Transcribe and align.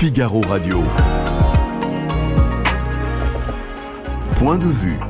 Figaro 0.00 0.40
Radio. 0.42 0.84
Point 4.36 4.58
de 4.58 4.68
vue. 4.68 5.00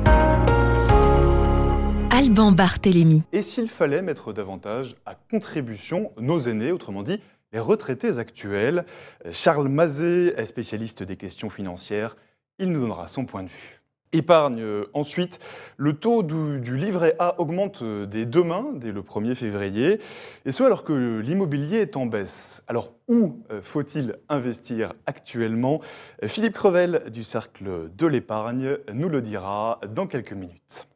Alban 2.09 2.51
Barthélémy. 2.51 3.21
Et 3.31 3.43
s'il 3.43 3.69
fallait 3.69 4.01
mettre 4.01 4.33
davantage 4.33 4.95
à 5.05 5.13
contribution 5.13 6.11
nos 6.17 6.39
aînés, 6.39 6.71
autrement 6.71 7.03
dit 7.03 7.21
les 7.53 7.59
retraités 7.59 8.17
actuels 8.17 8.83
Charles 9.31 9.67
Mazet 9.67 10.33
est 10.35 10.47
spécialiste 10.47 11.03
des 11.03 11.17
questions 11.17 11.51
financières. 11.51 12.17
Il 12.57 12.71
nous 12.71 12.81
donnera 12.81 13.07
son 13.07 13.25
point 13.25 13.43
de 13.43 13.49
vue. 13.49 13.78
Épargne 14.11 14.61
euh, 14.61 14.85
ensuite. 14.93 15.39
Le 15.77 15.93
taux 15.93 16.23
du, 16.23 16.77
livret 16.77 17.15
A 17.19 17.39
augmente 17.39 17.81
euh, 17.83 18.05
dès 18.05 18.25
demain, 18.25 18.71
dès 18.73 18.91
le 18.91 19.01
1er 19.01 19.35
février, 19.35 19.99
et 20.45 20.51
ce 20.51 20.63
alors 20.63 20.83
que 20.83 21.19
l'immobilier 21.19 21.77
est 21.77 21.95
en 21.95 22.07
baisse. 22.07 22.63
Alors 22.67 22.93
où 23.07 23.43
euh, 23.51 23.61
faut-il 23.61 24.15
investir 24.27 24.93
actuellement? 25.05 25.79
Philippe 26.25 26.53
Crevel 26.53 27.03
du 27.11 27.23
Cercle 27.23 27.89
de 27.95 28.07
l'épargne 28.07 28.77
nous 28.93 29.09
le 29.09 29.21
dira 29.21 29.79
dans 29.87 30.07
quelques 30.07 30.33
minutes. 30.33 30.87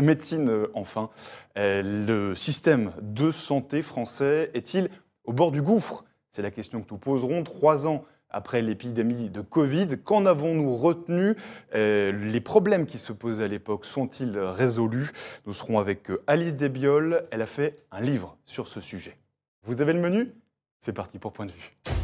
Médecine 0.00 0.66
enfin, 0.74 1.10
le 1.56 2.34
système 2.34 2.92
de 3.02 3.30
santé 3.30 3.82
français 3.82 4.50
est-il 4.54 4.88
au 5.24 5.32
bord 5.32 5.50
du 5.50 5.60
gouffre? 5.60 6.04
C'est 6.30 6.40
la 6.40 6.50
question 6.50 6.80
que 6.80 6.86
nous 6.90 6.98
poserons 6.98 7.42
trois 7.42 7.86
ans 7.86 8.04
après 8.32 8.62
l'épidémie 8.62 9.30
de 9.30 9.40
Covid. 9.40 9.98
Qu'en 10.02 10.26
avons-nous 10.26 10.76
retenu? 10.76 11.36
Euh, 11.74 12.12
Les 12.12 12.40
problèmes 12.40 12.86
qui 12.86 12.98
se 12.98 13.12
posaient 13.12 13.44
à 13.44 13.48
l'époque 13.48 13.84
sont-ils 13.84 14.38
résolus? 14.38 15.10
Nous 15.46 15.52
serons 15.52 15.78
avec 15.78 16.10
euh, 16.10 16.22
Alice 16.26 16.54
Desbioles. 16.54 17.24
Elle 17.30 17.42
a 17.42 17.46
fait 17.46 17.78
un 17.90 18.00
livre 18.00 18.36
sur 18.44 18.68
ce 18.68 18.80
sujet. 18.80 19.16
Vous 19.64 19.82
avez 19.82 19.92
le 19.92 20.00
menu? 20.00 20.32
C'est 20.80 20.92
parti 20.92 21.18
pour 21.18 21.32
Point 21.32 21.46
de 21.46 21.52
vue. 21.52 22.01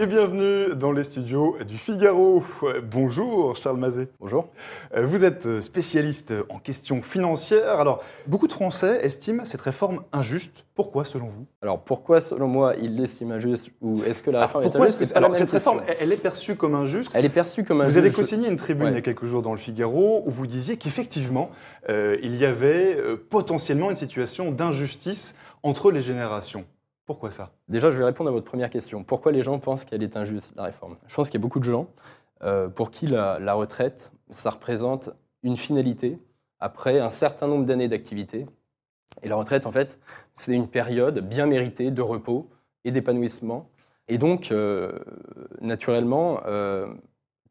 Et 0.00 0.06
bienvenue 0.06 0.76
dans 0.76 0.92
les 0.92 1.02
studios 1.02 1.56
du 1.66 1.76
Figaro. 1.76 2.44
Bonjour 2.88 3.56
Charles 3.56 3.78
Mazet. 3.78 4.06
Bonjour. 4.20 4.46
Euh, 4.94 5.04
vous 5.04 5.24
êtes 5.24 5.60
spécialiste 5.60 6.32
en 6.50 6.60
questions 6.60 7.02
financières. 7.02 7.80
Alors, 7.80 8.04
beaucoup 8.28 8.46
de 8.46 8.52
Français 8.52 9.00
estiment 9.02 9.44
cette 9.44 9.60
réforme 9.60 10.04
injuste. 10.12 10.66
Pourquoi 10.76 11.04
selon 11.04 11.26
vous? 11.26 11.46
Alors, 11.62 11.80
pourquoi 11.82 12.20
selon 12.20 12.46
moi 12.46 12.74
ils 12.80 12.94
l'estiment 12.94 13.34
injuste 13.34 13.70
ou 13.80 14.04
est-ce 14.04 14.22
que 14.22 14.30
la 14.30 14.46
réforme 14.46 14.66
est 14.66 14.76
injuste 14.76 15.16
Alors, 15.16 15.34
cette 15.34 15.50
réforme, 15.50 15.82
elle 15.98 16.12
est 16.12 16.16
perçue 16.16 16.54
comme 16.54 16.76
injuste. 16.76 17.10
Elle 17.14 17.24
est 17.24 17.28
perçue 17.28 17.64
comme 17.64 17.80
injuste. 17.80 17.94
Vous 17.94 17.98
avez 17.98 18.12
co-signé 18.12 18.48
une 18.48 18.56
tribune 18.56 18.86
il 18.86 18.94
y 18.94 18.98
a 18.98 19.00
quelques 19.00 19.26
jours 19.26 19.42
dans 19.42 19.52
le 19.52 19.58
Figaro 19.58 20.22
où 20.24 20.30
vous 20.30 20.46
disiez 20.46 20.76
qu'effectivement, 20.76 21.50
euh, 21.88 22.16
il 22.22 22.36
y 22.36 22.44
avait 22.44 22.94
euh, 22.96 23.16
potentiellement 23.16 23.90
une 23.90 23.96
situation 23.96 24.52
d'injustice 24.52 25.34
entre 25.64 25.90
les 25.90 26.02
générations. 26.02 26.64
Pourquoi 27.08 27.30
ça? 27.30 27.52
Déjà, 27.70 27.90
je 27.90 27.96
vais 27.96 28.04
répondre 28.04 28.28
à 28.28 28.32
votre 28.34 28.44
première 28.44 28.68
question. 28.68 29.02
Pourquoi 29.02 29.32
les 29.32 29.40
gens 29.40 29.58
pensent 29.58 29.86
qu'elle 29.86 30.02
est 30.02 30.18
injuste, 30.18 30.52
la 30.56 30.64
réforme? 30.64 30.98
Je 31.06 31.14
pense 31.14 31.30
qu'il 31.30 31.40
y 31.40 31.40
a 31.40 31.42
beaucoup 31.42 31.58
de 31.58 31.64
gens 31.64 31.88
euh, 32.44 32.68
pour 32.68 32.90
qui 32.90 33.06
la, 33.06 33.54
retraite, 33.54 34.12
ça 34.30 34.50
représente 34.50 35.08
une 35.42 35.56
finalité 35.56 36.18
après 36.60 37.00
un 37.00 37.08
certain 37.08 37.46
nombre 37.46 37.64
d'années 37.64 37.88
d'activité. 37.88 38.44
Et 39.22 39.30
la 39.30 39.36
retraite, 39.36 39.64
en 39.64 39.72
fait, 39.72 39.98
c'est 40.34 40.52
une 40.52 40.68
période 40.68 41.26
bien 41.26 41.46
méritée 41.46 41.90
de 41.90 42.02
repos 42.02 42.50
et 42.84 42.90
d'épanouissement. 42.90 43.70
Et 44.08 44.18
donc, 44.18 44.52
euh, 44.52 44.92
naturellement, 45.62 46.42
euh, 46.44 46.92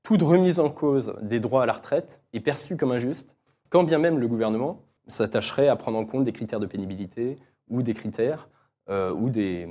toute 0.03 0.21
remise 0.21 0.59
en 0.59 0.69
cause 0.69 1.15
des 1.23 1.39
droits 1.39 1.63
à 1.63 1.65
la 1.65 1.73
retraite 1.73 2.21
est 2.31 2.41
perçue 2.41 2.77
comme 2.77 2.91
injuste, 2.91 3.35
quand 3.69 3.83
bien 3.83 3.97
même 3.97 4.19
le 4.19 4.27
gouvernement 4.27 4.83
s'attacherait 5.07 5.67
à 5.67 5.75
prendre 5.75 5.97
en 5.97 6.05
compte 6.05 6.25
des 6.25 6.31
critères 6.31 6.59
de 6.59 6.67
pénibilité 6.67 7.39
ou 7.69 7.81
des 7.81 7.95
critères 7.95 8.49
euh, 8.89 9.11
ou 9.11 9.29
des, 9.29 9.67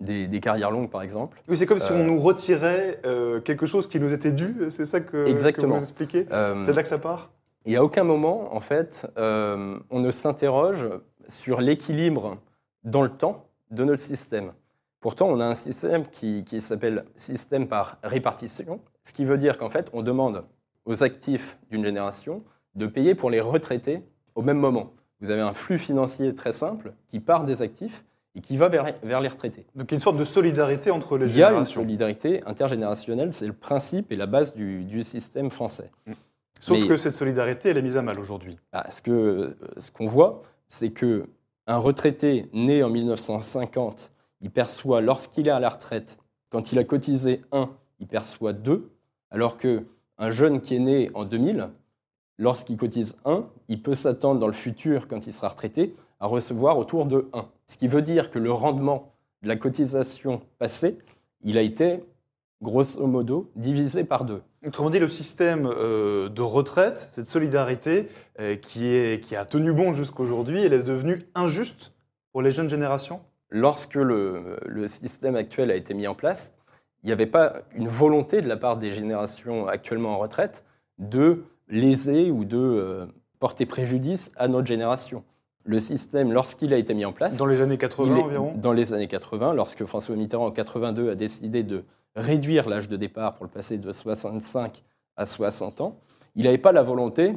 des, 0.00 0.40
carrières 0.40 0.70
longues, 0.70 0.90
par 0.90 1.02
exemple. 1.02 1.42
Oui, 1.48 1.56
c'est 1.56 1.66
comme 1.66 1.78
si 1.78 1.92
on 1.92 2.00
euh, 2.00 2.04
nous 2.04 2.18
retirait 2.18 3.00
euh, 3.04 3.40
quelque 3.40 3.66
chose 3.66 3.86
qui 3.86 4.00
nous 4.00 4.12
était 4.12 4.32
dû, 4.32 4.56
c'est 4.70 4.84
ça 4.84 5.00
que, 5.00 5.26
Exactement. 5.26 5.76
vous 5.76 5.82
expliquez? 5.82 6.26
C'est 6.62 6.72
là 6.72 6.82
que 6.82 6.88
ça 6.88 6.98
part? 6.98 7.30
Et 7.66 7.76
à 7.76 7.84
aucun 7.84 8.04
moment, 8.04 8.54
en 8.54 8.60
fait, 8.60 9.06
on 9.16 10.00
ne 10.00 10.10
s'interroge 10.10 10.88
sur 11.28 11.60
l'équilibre 11.60 12.38
dans 12.82 13.02
le 13.02 13.08
temps 13.08 13.46
de 13.70 13.84
notre 13.84 14.02
système. 14.02 14.52
Pourtant, 15.00 15.28
on 15.28 15.38
a 15.40 15.44
un 15.44 15.54
système 15.54 16.06
qui, 16.06 16.44
qui 16.44 16.60
s'appelle 16.60 17.04
système 17.16 17.66
par 17.68 17.98
répartition, 18.02 18.80
ce 19.02 19.12
qui 19.12 19.26
veut 19.26 19.36
dire 19.36 19.58
qu'en 19.58 19.68
fait, 19.68 19.90
on 19.92 20.02
demande 20.02 20.44
aux 20.86 21.02
actifs 21.02 21.58
d'une 21.70 21.84
génération 21.84 22.42
de 22.74 22.86
payer 22.86 23.14
pour 23.14 23.30
les 23.30 23.40
retraités 23.40 24.02
au 24.34 24.42
même 24.42 24.58
moment. 24.58 24.92
Vous 25.20 25.30
avez 25.30 25.40
un 25.40 25.52
flux 25.52 25.78
financier 25.78 26.34
très 26.34 26.52
simple 26.52 26.92
qui 27.06 27.20
part 27.20 27.44
des 27.44 27.62
actifs 27.62 28.04
et 28.34 28.40
qui 28.40 28.56
va 28.56 28.68
vers, 28.68 28.84
vers 29.02 29.20
les 29.20 29.28
retraités. 29.28 29.66
Donc 29.74 29.90
il 29.90 29.92
y 29.92 29.94
a 29.94 29.96
une 29.96 30.00
sorte 30.00 30.16
de 30.16 30.24
solidarité 30.24 30.90
entre 30.90 31.16
les 31.18 31.28
générations. 31.28 31.52
Il 31.52 31.54
y 31.54 31.56
a 31.56 31.60
une 31.60 31.66
solidarité 31.66 32.44
intergénérationnelle, 32.46 33.32
c'est 33.32 33.46
le 33.46 33.52
principe 33.52 34.10
et 34.10 34.16
la 34.16 34.26
base 34.26 34.54
du, 34.54 34.84
du 34.84 35.02
système 35.02 35.50
français. 35.50 35.90
Mm. 36.06 36.12
Sauf 36.60 36.88
que 36.88 36.96
cette 36.96 37.12
solidarité, 37.12 37.68
elle 37.68 37.76
est 37.76 37.82
mise 37.82 37.98
à 37.98 38.02
mal 38.02 38.18
aujourd'hui. 38.18 38.56
Ah, 38.72 38.90
ce 38.90 39.02
qu'on 39.02 39.52
ce 39.78 39.90
qu'on 39.90 40.06
voit, 40.06 40.42
c'est 40.68 40.90
que 40.90 41.28
un 41.66 41.76
retraité 41.76 42.48
né 42.54 42.82
en 42.82 42.88
1950, 42.88 44.10
il 44.40 44.50
perçoit, 44.50 45.00
lorsqu'il 45.00 45.48
est 45.48 45.50
à 45.50 45.60
la 45.60 45.68
retraite, 45.68 46.18
quand 46.50 46.72
il 46.72 46.78
a 46.78 46.84
cotisé 46.84 47.42
1, 47.52 47.70
il 48.00 48.06
perçoit 48.06 48.52
2, 48.52 48.90
alors 49.30 49.56
qu'un 49.56 50.30
jeune 50.30 50.60
qui 50.60 50.76
est 50.76 50.80
né 50.80 51.10
en 51.14 51.24
2000, 51.24 51.68
lorsqu'il 52.38 52.76
cotise 52.76 53.16
1, 53.24 53.46
il 53.68 53.82
peut 53.82 53.94
s'attendre 53.94 54.40
dans 54.40 54.46
le 54.46 54.52
futur, 54.52 55.08
quand 55.08 55.26
il 55.26 55.32
sera 55.32 55.48
retraité, 55.48 55.94
à 56.20 56.26
recevoir 56.26 56.78
autour 56.78 57.06
de 57.06 57.28
1. 57.32 57.46
Ce 57.66 57.76
qui 57.76 57.88
veut 57.88 58.02
dire 58.02 58.30
que 58.30 58.38
le 58.38 58.52
rendement 58.52 59.14
de 59.42 59.48
la 59.48 59.56
cotisation 59.56 60.42
passée, 60.58 60.98
il 61.42 61.58
a 61.58 61.62
été 61.62 62.04
grosso 62.62 63.06
modo 63.06 63.50
divisé 63.56 64.04
par 64.04 64.24
2. 64.24 64.42
Autrement 64.66 64.90
dit, 64.90 64.98
le 64.98 65.08
système 65.08 65.66
euh, 65.66 66.28
de 66.28 66.42
retraite, 66.42 67.08
cette 67.10 67.26
solidarité 67.26 68.08
euh, 68.40 68.56
qui, 68.56 68.86
est, 68.86 69.22
qui 69.22 69.36
a 69.36 69.44
tenu 69.44 69.72
bon 69.72 69.92
jusqu'à 69.92 70.22
aujourd'hui, 70.22 70.62
elle 70.62 70.72
est 70.72 70.82
devenue 70.82 71.20
injuste 71.34 71.92
pour 72.32 72.42
les 72.42 72.50
jeunes 72.50 72.70
générations? 72.70 73.20
Lorsque 73.50 73.94
le, 73.94 74.58
le 74.66 74.88
système 74.88 75.36
actuel 75.36 75.70
a 75.70 75.76
été 75.76 75.94
mis 75.94 76.06
en 76.06 76.14
place, 76.14 76.54
il 77.02 77.08
n'y 77.08 77.12
avait 77.12 77.26
pas 77.26 77.52
une 77.74 77.86
volonté 77.86 78.40
de 78.40 78.48
la 78.48 78.56
part 78.56 78.78
des 78.78 78.90
générations 78.90 79.68
actuellement 79.68 80.14
en 80.14 80.18
retraite 80.18 80.64
de 80.98 81.44
léser 81.68 82.30
ou 82.30 82.44
de 82.44 82.56
euh, 82.56 83.06
porter 83.38 83.66
préjudice 83.66 84.32
à 84.36 84.48
notre 84.48 84.66
génération 84.66 85.22
le 85.64 85.80
système, 85.80 86.32
lorsqu'il 86.32 86.72
a 86.74 86.78
été 86.78 86.94
mis 86.94 87.04
en 87.04 87.12
place. 87.12 87.36
Dans 87.36 87.46
les 87.46 87.60
années 87.60 87.78
80 87.78 88.16
environ 88.16 88.52
Dans 88.56 88.72
les 88.72 88.92
années 88.92 89.08
80, 89.08 89.54
lorsque 89.54 89.84
François 89.84 90.14
Mitterrand 90.14 90.46
en 90.46 90.50
82 90.50 91.10
a 91.10 91.14
décidé 91.14 91.62
de 91.62 91.84
réduire 92.14 92.68
l'âge 92.68 92.88
de 92.88 92.96
départ 92.96 93.34
pour 93.34 93.44
le 93.44 93.50
passer 93.50 93.78
de 93.78 93.90
65 93.90 94.82
à 95.16 95.26
60 95.26 95.80
ans, 95.80 95.96
il 96.36 96.44
n'avait 96.44 96.58
pas 96.58 96.72
la 96.72 96.82
volonté 96.82 97.34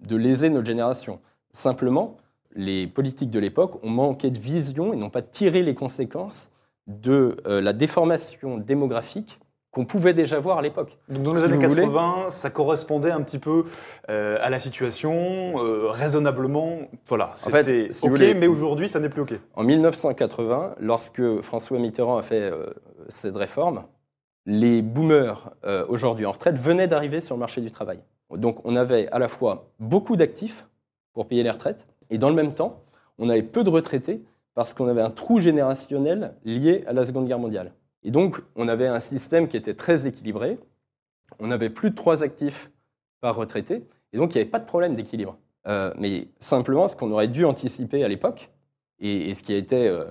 de 0.00 0.16
léser 0.16 0.50
notre 0.50 0.66
génération. 0.66 1.20
Simplement, 1.52 2.16
les 2.54 2.86
politiques 2.86 3.30
de 3.30 3.38
l'époque 3.38 3.82
ont 3.84 3.90
manqué 3.90 4.30
de 4.30 4.38
vision 4.38 4.92
et 4.92 4.96
n'ont 4.96 5.10
pas 5.10 5.22
tiré 5.22 5.62
les 5.62 5.74
conséquences 5.74 6.50
de 6.86 7.36
euh, 7.46 7.60
la 7.60 7.72
déformation 7.72 8.58
démographique 8.58 9.38
qu'on 9.78 9.84
pouvait 9.84 10.12
déjà 10.12 10.40
voir 10.40 10.58
à 10.58 10.62
l'époque. 10.62 10.98
Donc 11.08 11.22
dans 11.22 11.32
les 11.32 11.44
années 11.44 11.60
80, 11.60 12.30
ça 12.30 12.50
correspondait 12.50 13.12
un 13.12 13.22
petit 13.22 13.38
peu 13.38 13.66
euh, 14.10 14.36
à 14.40 14.50
la 14.50 14.58
situation, 14.58 15.12
euh, 15.64 15.90
raisonnablement, 15.90 16.78
voilà, 17.06 17.30
c'était 17.36 17.88
OK, 18.02 18.18
mais 18.18 18.48
aujourd'hui, 18.48 18.88
ça 18.88 18.98
n'est 18.98 19.08
plus 19.08 19.22
OK. 19.22 19.34
En 19.54 19.62
1980, 19.62 20.74
lorsque 20.80 21.40
François 21.42 21.78
Mitterrand 21.78 22.18
a 22.18 22.22
fait 22.22 22.50
euh, 22.50 22.66
cette 23.08 23.36
réforme, 23.36 23.84
les 24.46 24.82
boomers, 24.82 25.52
aujourd'hui 25.88 26.26
en 26.26 26.32
retraite, 26.32 26.56
venaient 26.56 26.88
d'arriver 26.88 27.20
sur 27.20 27.36
le 27.36 27.40
marché 27.40 27.60
du 27.60 27.70
travail. 27.70 28.00
Donc 28.34 28.60
on 28.64 28.74
avait 28.74 29.06
à 29.12 29.20
la 29.20 29.28
fois 29.28 29.68
beaucoup 29.78 30.16
d'actifs 30.16 30.66
pour 31.12 31.28
payer 31.28 31.44
les 31.44 31.50
retraites, 31.50 31.86
et 32.10 32.18
dans 32.18 32.30
le 32.30 32.34
même 32.34 32.52
temps, 32.52 32.82
on 33.18 33.28
avait 33.28 33.42
peu 33.42 33.62
de 33.62 33.70
retraités 33.70 34.22
parce 34.54 34.74
qu'on 34.74 34.88
avait 34.88 35.02
un 35.02 35.10
trou 35.10 35.38
générationnel 35.38 36.34
lié 36.44 36.82
à 36.88 36.92
la 36.92 37.06
Seconde 37.06 37.28
Guerre 37.28 37.38
mondiale. 37.38 37.70
Et 38.02 38.10
donc, 38.10 38.40
on 38.56 38.68
avait 38.68 38.86
un 38.86 39.00
système 39.00 39.48
qui 39.48 39.56
était 39.56 39.74
très 39.74 40.06
équilibré. 40.06 40.58
On 41.38 41.50
avait 41.50 41.70
plus 41.70 41.90
de 41.90 41.94
trois 41.94 42.22
actifs 42.22 42.70
par 43.20 43.36
retraité. 43.36 43.86
Et 44.12 44.16
donc, 44.16 44.34
il 44.34 44.38
n'y 44.38 44.42
avait 44.42 44.50
pas 44.50 44.60
de 44.60 44.66
problème 44.66 44.94
d'équilibre. 44.94 45.36
Euh, 45.66 45.92
mais 45.98 46.28
simplement, 46.40 46.88
ce 46.88 46.96
qu'on 46.96 47.10
aurait 47.10 47.28
dû 47.28 47.44
anticiper 47.44 48.04
à 48.04 48.08
l'époque, 48.08 48.50
et, 49.00 49.34
ce 49.34 49.42
qui 49.42 49.52
a 49.52 49.56
été. 49.56 49.88
Euh, 49.88 50.04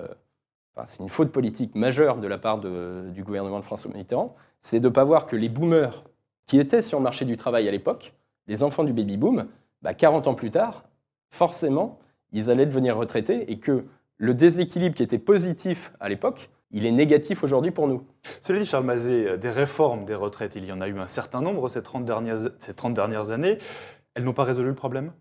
c'est 0.86 1.02
une 1.02 1.10
faute 1.10 1.32
politique 1.32 1.74
majeure 1.74 2.18
de 2.18 2.28
la 2.28 2.38
part 2.38 2.60
du 2.60 3.24
gouvernement 3.24 3.60
de 3.60 3.66
François 3.66 3.92
Mitterrand, 3.92 4.36
c'est 4.62 4.80
de 4.80 4.88
ne 4.88 4.94
pas 4.94 5.04
voir 5.04 5.26
que 5.26 5.36
les 5.36 5.50
boomers 5.50 6.04
qui 6.46 6.60
étaient 6.60 6.84
sur 6.84 7.00
le 7.00 7.04
marché 7.04 7.26
du 7.26 7.36
travail 7.36 7.68
à 7.68 7.72
l'époque, 7.72 8.14
les 8.46 8.62
enfants 8.62 8.84
du 8.84 8.94
baby-boom, 8.94 9.48
40 9.98 10.24
bah, 10.24 10.30
ans 10.30 10.36
plus 10.36 10.52
tard, 10.52 10.84
forcément, 11.32 11.98
ils 12.32 12.52
allaient 12.52 12.68
devenir 12.68 12.96
retraités 12.96 13.52
et 13.52 13.58
que 13.58 13.86
le 14.18 14.34
déséquilibre 14.36 14.96
qui 14.96 15.02
était 15.02 15.18
positif 15.18 15.94
à 16.00 16.10
l'époque 16.10 16.52
il 16.72 16.86
est 16.86 16.92
négatif 16.92 17.44
aujourd'hui 17.44 17.72
pour 17.72 17.88
nous. 17.88 18.06
Cela 18.42 18.60
dit, 18.60 18.66
Charles 18.66 18.86
Mazet, 18.86 19.28
euh, 19.28 19.38
des 19.38 19.50
réformes 19.50 20.06
des 20.06 20.16
retraites, 20.16 20.56
il 20.56 20.66
y 20.66 20.72
en 20.72 20.82
a 20.82 20.88
eu 20.88 21.00
un 21.00 21.08
certain 21.08 21.42
nombre 21.42 21.70
ces 21.70 21.82
30 21.82 22.06
dernières, 22.06 22.40
ces 22.60 22.74
30 22.74 22.94
dernières 22.94 23.32
années. 23.32 23.60
Elles 24.14 24.24
n'ont 24.24 24.34
pas 24.34 24.44
résolu 24.44 24.70
le 24.70 24.76
problème? 24.76 25.14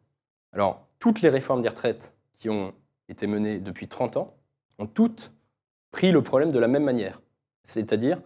Alors, 0.52 0.86
toutes 0.98 1.20
les 1.22 1.28
réformes 1.28 1.60
des 1.60 1.68
retraites 1.68 2.14
qui 2.36 2.48
ont 2.48 2.72
été 3.08 3.26
menées 3.26 3.58
depuis 3.58 3.88
30 3.88 4.16
ans 4.16 4.34
ont 4.78 4.86
toutes 4.86 5.32
pris 5.90 6.12
le 6.12 6.22
problème 6.22 6.50
de 6.50 6.58
la 6.58 6.68
même 6.68 6.84
manière. 6.84 7.20
C'est-à-dire, 7.64 8.20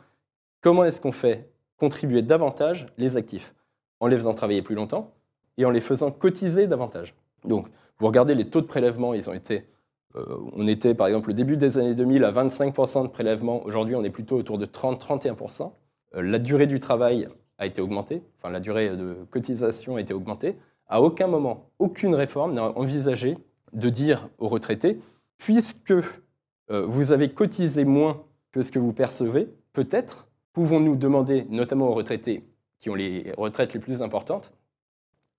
comment 0.60 0.84
est-ce 0.84 1.00
qu'on 1.00 1.12
fait 1.12 1.50
contribuer 1.76 2.22
davantage 2.22 2.86
les 2.98 3.16
actifs? 3.16 3.54
En 4.00 4.06
les 4.06 4.16
faisant 4.16 4.34
travailler 4.34 4.62
plus 4.62 4.74
longtemps 4.74 5.12
et 5.58 5.64
en 5.64 5.70
les 5.70 5.80
faisant 5.80 6.10
cotiser 6.10 6.66
davantage. 6.66 7.14
Donc, 7.44 7.68
vous 7.98 8.06
regardez 8.06 8.34
les 8.34 8.48
taux 8.48 8.60
de 8.60 8.66
prélèvement, 8.66 9.12
ils 9.12 9.28
ont 9.28 9.34
été, 9.34 9.66
on 10.14 10.66
était 10.66 10.94
par 10.94 11.06
exemple 11.06 11.30
au 11.30 11.32
début 11.32 11.56
des 11.56 11.78
années 11.78 11.94
2000 11.94 12.24
à 12.24 12.32
25% 12.32 13.04
de 13.04 13.08
prélèvement, 13.08 13.64
aujourd'hui 13.64 13.94
on 13.94 14.02
est 14.02 14.10
plutôt 14.10 14.36
autour 14.36 14.58
de 14.58 14.66
30-31%. 14.66 15.72
Euh, 16.16 16.22
la 16.22 16.38
durée 16.38 16.66
du 16.66 16.80
travail 16.80 17.28
a 17.58 17.66
été 17.66 17.80
augmentée, 17.80 18.22
enfin 18.38 18.50
la 18.50 18.60
durée 18.60 18.96
de 18.96 19.16
cotisation 19.30 19.96
a 19.96 20.00
été 20.00 20.14
augmentée. 20.14 20.56
À 20.88 21.02
aucun 21.02 21.26
moment, 21.26 21.70
aucune 21.78 22.14
réforme 22.14 22.52
n'a 22.52 22.76
envisagé 22.76 23.38
de 23.72 23.88
dire 23.88 24.28
aux 24.38 24.48
retraités, 24.48 24.98
puisque 25.38 25.92
euh, 25.92 26.84
vous 26.86 27.12
avez 27.12 27.30
cotisé 27.30 27.84
moins 27.84 28.24
que 28.50 28.62
ce 28.62 28.72
que 28.72 28.78
vous 28.78 28.92
percevez, 28.92 29.48
peut-être 29.72 30.26
pouvons-nous 30.52 30.96
demander, 30.96 31.46
notamment 31.48 31.88
aux 31.88 31.94
retraités 31.94 32.44
qui 32.80 32.90
ont 32.90 32.94
les 32.94 33.32
retraites 33.36 33.74
les 33.74 33.80
plus 33.80 34.02
importantes, 34.02 34.52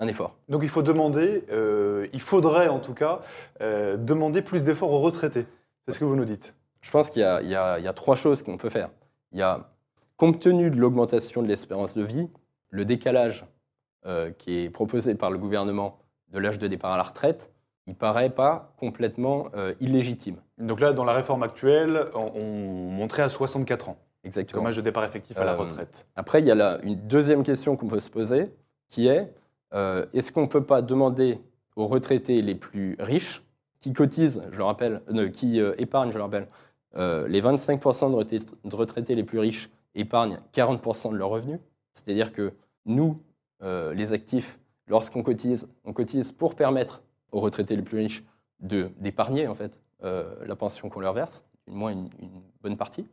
un 0.02 0.08
effort. 0.08 0.36
Donc 0.50 0.64
il 0.64 0.70
faut 0.70 0.82
demander, 0.82 1.46
euh, 1.52 2.08
il 2.12 2.20
faudrait 2.20 2.68
en 2.68 2.80
tout 2.80 2.96
cas 2.96 3.22
euh, 3.62 3.96
demander 3.96 4.42
plus 4.42 4.64
d'efforts 4.64 4.92
aux 4.92 5.00
retraités. 5.00 5.46
C'est 5.86 5.94
ce 5.94 6.00
que 6.00 6.06
vous 6.06 6.16
nous 6.16 6.26
dites. 6.26 6.56
Je 6.82 6.90
pense 6.90 7.12
qu'il 7.12 7.22
y, 7.22 7.56
a 7.56 7.94
trois 7.94 8.16
choses 8.16 8.42
qu'on 8.42 8.58
peut 8.58 8.72
faire. 8.72 8.90
Il 9.32 9.40
y 9.40 9.44
a, 9.44 9.70
compte 10.18 10.40
tenu 10.40 10.72
de 10.72 10.78
l'augmentation 10.78 11.44
de 11.44 11.48
l'espérance 11.48 11.96
de 11.96 12.02
vie, 12.02 12.28
le 12.70 12.86
décalage 12.86 13.46
euh, 14.08 14.32
qui 14.32 14.64
est 14.64 14.70
proposé 14.72 15.14
par 15.14 15.30
le 15.30 15.38
gouvernement 15.38 16.00
de 16.30 16.40
l'âge 16.40 16.58
de 16.58 16.68
départ 16.68 16.92
à 16.92 16.98
la 16.98 17.04
retraite, 17.04 17.52
il 17.86 17.94
paraît 17.94 18.30
pas 18.30 18.74
complètement 18.78 19.50
illégitime. 19.80 20.38
Donc 20.60 20.80
là, 20.80 20.94
dans 20.94 21.04
la 21.04 21.14
réforme 21.14 21.44
actuelle, 21.44 22.08
on, 22.14 22.32
on 22.36 22.90
montrait 22.92 23.24
à 23.24 23.30
64 23.30 23.90
ans. 23.90 23.98
Exactement. 24.24 24.62
Comme 24.62 24.68
âge 24.68 24.78
de 24.78 24.82
départ 24.82 25.04
effectif 25.04 25.38
à 25.38 25.44
la 25.44 25.56
retraite. 25.56 26.08
Après, 26.16 26.40
il 26.40 26.48
y 26.48 26.52
a 26.52 26.80
une 26.84 26.96
deuxième 26.96 27.44
question 27.44 27.76
qu'on 27.76 27.88
peut 27.88 28.00
se 28.00 28.10
poser, 28.10 28.52
qui 28.88 29.08
est 29.08 29.34
euh, 29.74 30.06
est-ce 30.14 30.32
qu'on 30.32 30.42
ne 30.42 30.48
peut 30.48 30.64
pas 30.64 30.82
demander 30.82 31.40
aux 31.76 31.88
retraités 31.88 32.42
les 32.42 32.56
plus 32.56 32.96
riches, 33.00 33.44
qui 33.80 33.94
cotisent, 33.94 34.44
je 34.52 34.58
le 34.58 34.64
rappelle, 34.64 35.02
euh, 35.10 35.30
qui 35.30 35.60
euh, 35.60 35.74
épargnent, 35.78 36.12
je 36.12 36.18
le 36.18 36.24
rappelle, 36.24 36.48
les 36.94 37.42
25% 37.42 38.12
de 38.66 38.76
retraités 38.76 39.16
les 39.16 39.24
plus 39.24 39.40
riches 39.40 39.70
épargnent 39.96 40.36
40% 40.54 41.14
de 41.14 41.16
leurs 41.16 41.30
revenus, 41.30 41.60
c'est-à-dire 41.94 42.34
que 42.34 42.52
nous, 42.86 43.18
les 43.62 44.12
actifs, 44.12 44.60
lorsqu'on 44.88 45.24
cotise, 45.24 45.70
on 45.86 45.94
cotise 45.94 46.34
pour 46.34 46.54
permettre 46.54 47.02
aux 47.32 47.40
retraités 47.40 47.78
les 47.78 47.82
plus 47.82 47.98
riches 47.98 48.26
d'épargner 48.60 49.48
en 49.48 49.56
fait 49.56 49.80
la 50.02 50.56
pension 50.58 50.90
qu'on 50.90 51.00
leur 51.00 51.14
verse, 51.14 51.46
du 51.66 51.74
moins 51.74 51.92
une 51.92 52.10
bonne 52.62 52.76
partie. 52.76 53.08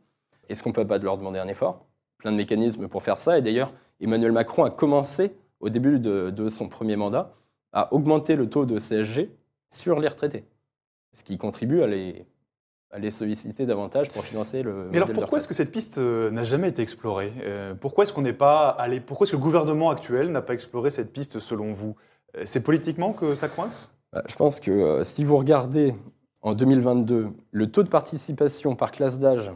Est-ce 0.49 0.61
qu'on 0.61 0.71
ne 0.71 0.75
peut 0.75 0.85
pas 0.85 0.97
leur 0.97 1.17
demander 1.17 1.39
un 1.39 1.47
effort? 1.47 1.85
Plein 2.17 2.33
de 2.33 2.37
mécanismes 2.37 2.89
pour 2.89 3.01
faire 3.01 3.17
ça. 3.17 3.37
Et 3.37 3.41
d'ailleurs, 3.41 3.71
Emmanuel 4.01 4.33
Macron 4.33 4.65
a 4.65 4.69
commencé 4.69 5.33
au 5.59 5.69
début 5.69 5.99
de, 5.99 6.49
son 6.49 6.67
premier 6.67 6.95
mandat, 6.95 7.33
à 7.71 7.93
augmenter 7.93 8.35
le 8.35 8.49
taux 8.49 8.65
de 8.65 8.79
CSG 8.79 9.31
sur 9.69 9.99
les 9.99 10.07
retraités, 10.07 10.45
ce 11.13 11.23
qui 11.23 11.37
contribue 11.37 11.83
à 11.83 11.87
les, 11.87 12.25
les 12.97 13.11
solliciter 13.11 13.65
davantage 13.65 14.09
pour 14.09 14.23
financer 14.23 14.63
le. 14.63 14.89
Mais 14.91 14.97
alors 14.97 15.11
pourquoi 15.11 15.37
est-ce 15.37 15.47
que 15.47 15.53
cette 15.53 15.71
piste 15.71 15.99
euh, 15.99 16.31
n'a 16.31 16.43
jamais 16.43 16.69
été 16.69 16.81
explorée? 16.81 17.31
Euh, 17.43 17.75
Pourquoi 17.75 18.03
est-ce 18.03 18.13
qu'on 18.13 18.23
n'est 18.23 18.33
pas 18.33 18.69
allé 18.69 18.99
Pourquoi 18.99 19.25
est-ce 19.25 19.33
que 19.33 19.37
le 19.37 19.43
gouvernement 19.43 19.91
actuel 19.91 20.31
n'a 20.31 20.41
pas 20.41 20.53
exploré 20.53 20.89
cette 20.89 21.13
piste 21.13 21.39
selon 21.39 21.71
vous? 21.71 21.95
Euh, 22.35 22.43
C'est 22.45 22.61
politiquement 22.61 23.13
que 23.13 23.35
ça 23.35 23.47
coince? 23.47 23.89
Bah, 24.11 24.23
Je 24.27 24.35
pense 24.35 24.59
que 24.59 25.03
si 25.03 25.23
vous 25.23 25.37
regardez 25.37 25.93
en 26.41 26.55
2022 26.55 27.27
le 27.51 27.71
taux 27.71 27.83
de 27.83 27.89
participation 27.89 28.75
par 28.75 28.91
classe 28.91 29.19
d'âge 29.19 29.51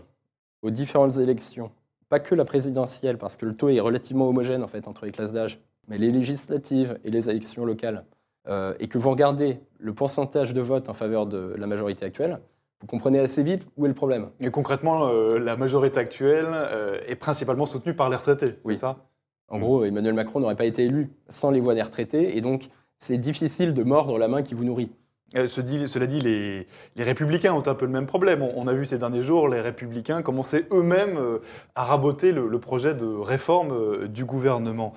aux 0.61 0.69
différentes 0.69 1.17
élections, 1.17 1.71
pas 2.09 2.19
que 2.19 2.35
la 2.35 2.45
présidentielle, 2.45 3.17
parce 3.17 3.37
que 3.37 3.47
le 3.47 3.55
taux 3.55 3.69
est 3.69 3.79
relativement 3.79 4.29
homogène 4.29 4.63
en 4.63 4.67
fait 4.67 4.87
entre 4.87 5.05
les 5.05 5.11
classes 5.11 5.33
d'âge 5.33 5.59
mais 5.87 5.97
les 5.97 6.11
législatives 6.11 6.97
et 7.03 7.11
les 7.11 7.29
élections 7.29 7.65
locales, 7.65 8.05
euh, 8.47 8.73
et 8.79 8.87
que 8.87 8.97
vous 8.97 9.09
regardez 9.09 9.59
le 9.79 9.93
pourcentage 9.93 10.53
de 10.53 10.61
vote 10.61 10.89
en 10.89 10.93
faveur 10.93 11.25
de 11.25 11.55
la 11.57 11.67
majorité 11.67 12.05
actuelle, 12.05 12.39
vous 12.81 12.87
comprenez 12.87 13.19
assez 13.19 13.43
vite 13.43 13.65
où 13.77 13.85
est 13.85 13.87
le 13.87 13.93
problème. 13.93 14.29
Et 14.41 14.51
concrètement, 14.51 15.07
euh, 15.07 15.39
la 15.39 15.55
majorité 15.55 15.99
actuelle 15.99 16.49
euh, 16.49 16.99
est 17.07 17.15
principalement 17.15 17.65
soutenue 17.65 17.93
par 17.93 18.09
les 18.09 18.17
retraités, 18.17 18.55
oui. 18.65 18.75
c'est 18.75 18.81
ça? 18.81 18.97
En 19.47 19.59
gros, 19.59 19.85
Emmanuel 19.85 20.13
Macron 20.13 20.39
n'aurait 20.39 20.55
pas 20.55 20.65
été 20.65 20.85
élu 20.85 21.09
sans 21.29 21.51
les 21.51 21.59
voix 21.59 21.75
des 21.75 21.81
retraités, 21.81 22.35
et 22.37 22.41
donc 22.41 22.69
c'est 22.97 23.17
difficile 23.17 23.73
de 23.73 23.83
mordre 23.83 24.17
la 24.17 24.27
main 24.27 24.41
qui 24.41 24.53
vous 24.53 24.65
nourrit. 24.65 24.91
Euh, 25.35 25.47
cela 25.47 26.05
dit, 26.05 26.21
les, 26.21 26.67
républicains 27.03 27.53
ont 27.53 27.67
un 27.67 27.75
peu 27.75 27.85
le 27.85 27.91
même 27.91 28.05
problème. 28.05 28.41
On, 28.41 28.67
a 28.67 28.73
vu 28.73 28.85
ces 28.85 28.97
derniers 28.97 29.23
jours 29.23 29.47
les 29.47 29.61
républicains 29.61 30.21
commencer 30.21 30.65
eux-mêmes 30.71 31.17
euh, 31.17 31.39
à 31.75 31.83
raboter 31.83 32.31
le, 32.31 32.59
projet 32.59 32.93
de 32.93 33.05
réforme 33.05 33.71
euh, 33.71 34.07
du 34.07 34.25
gouvernement. 34.25 34.93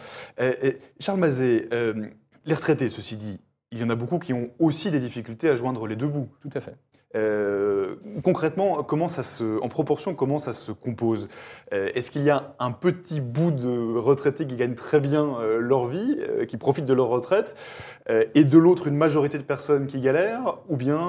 Charles 1.00 1.18
Mazet, 1.18 1.68
les 2.44 2.54
retraités, 2.54 2.88
ceci 2.88 3.16
dit, 3.16 3.40
il 3.72 3.78
y 3.78 3.84
en 3.84 3.90
a 3.90 3.94
beaucoup 3.94 4.18
qui 4.18 4.32
ont 4.32 4.50
aussi 4.58 4.90
des 4.90 5.00
difficultés 5.00 5.48
à 5.48 5.56
joindre 5.56 5.86
les 5.86 5.96
deux 5.96 6.08
bouts. 6.08 6.28
Tout 6.40 6.50
à 6.54 6.60
fait. 6.60 6.76
Euh, 7.14 7.94
concrètement, 8.22 8.82
comment 8.82 9.08
ça 9.08 9.22
se, 9.22 9.60
en 9.62 9.68
proportion, 9.68 10.14
comment 10.14 10.38
ça 10.38 10.52
se 10.52 10.72
compose? 10.72 11.28
Euh, 11.72 11.88
Est-ce 11.94 12.10
qu'il 12.10 12.22
y 12.22 12.30
a 12.30 12.54
un 12.58 12.72
petit 12.72 13.20
bout 13.20 13.52
de 13.52 13.96
retraités 13.96 14.46
qui 14.46 14.56
gagnent 14.56 14.74
très 14.74 15.00
bien 15.00 15.38
euh, 15.40 15.58
leur 15.58 15.86
vie, 15.86 16.18
qui 16.48 16.56
profitent 16.56 16.84
de 16.84 16.94
leur 16.94 17.08
retraite, 17.08 17.54
et 18.34 18.44
de 18.44 18.58
l'autre 18.58 18.86
une 18.86 18.96
majorité 18.96 19.36
de 19.38 19.42
personnes 19.42 19.86
qui 19.86 20.00
galèrent, 20.00 20.58
ou 20.68 20.76
bien 20.76 21.00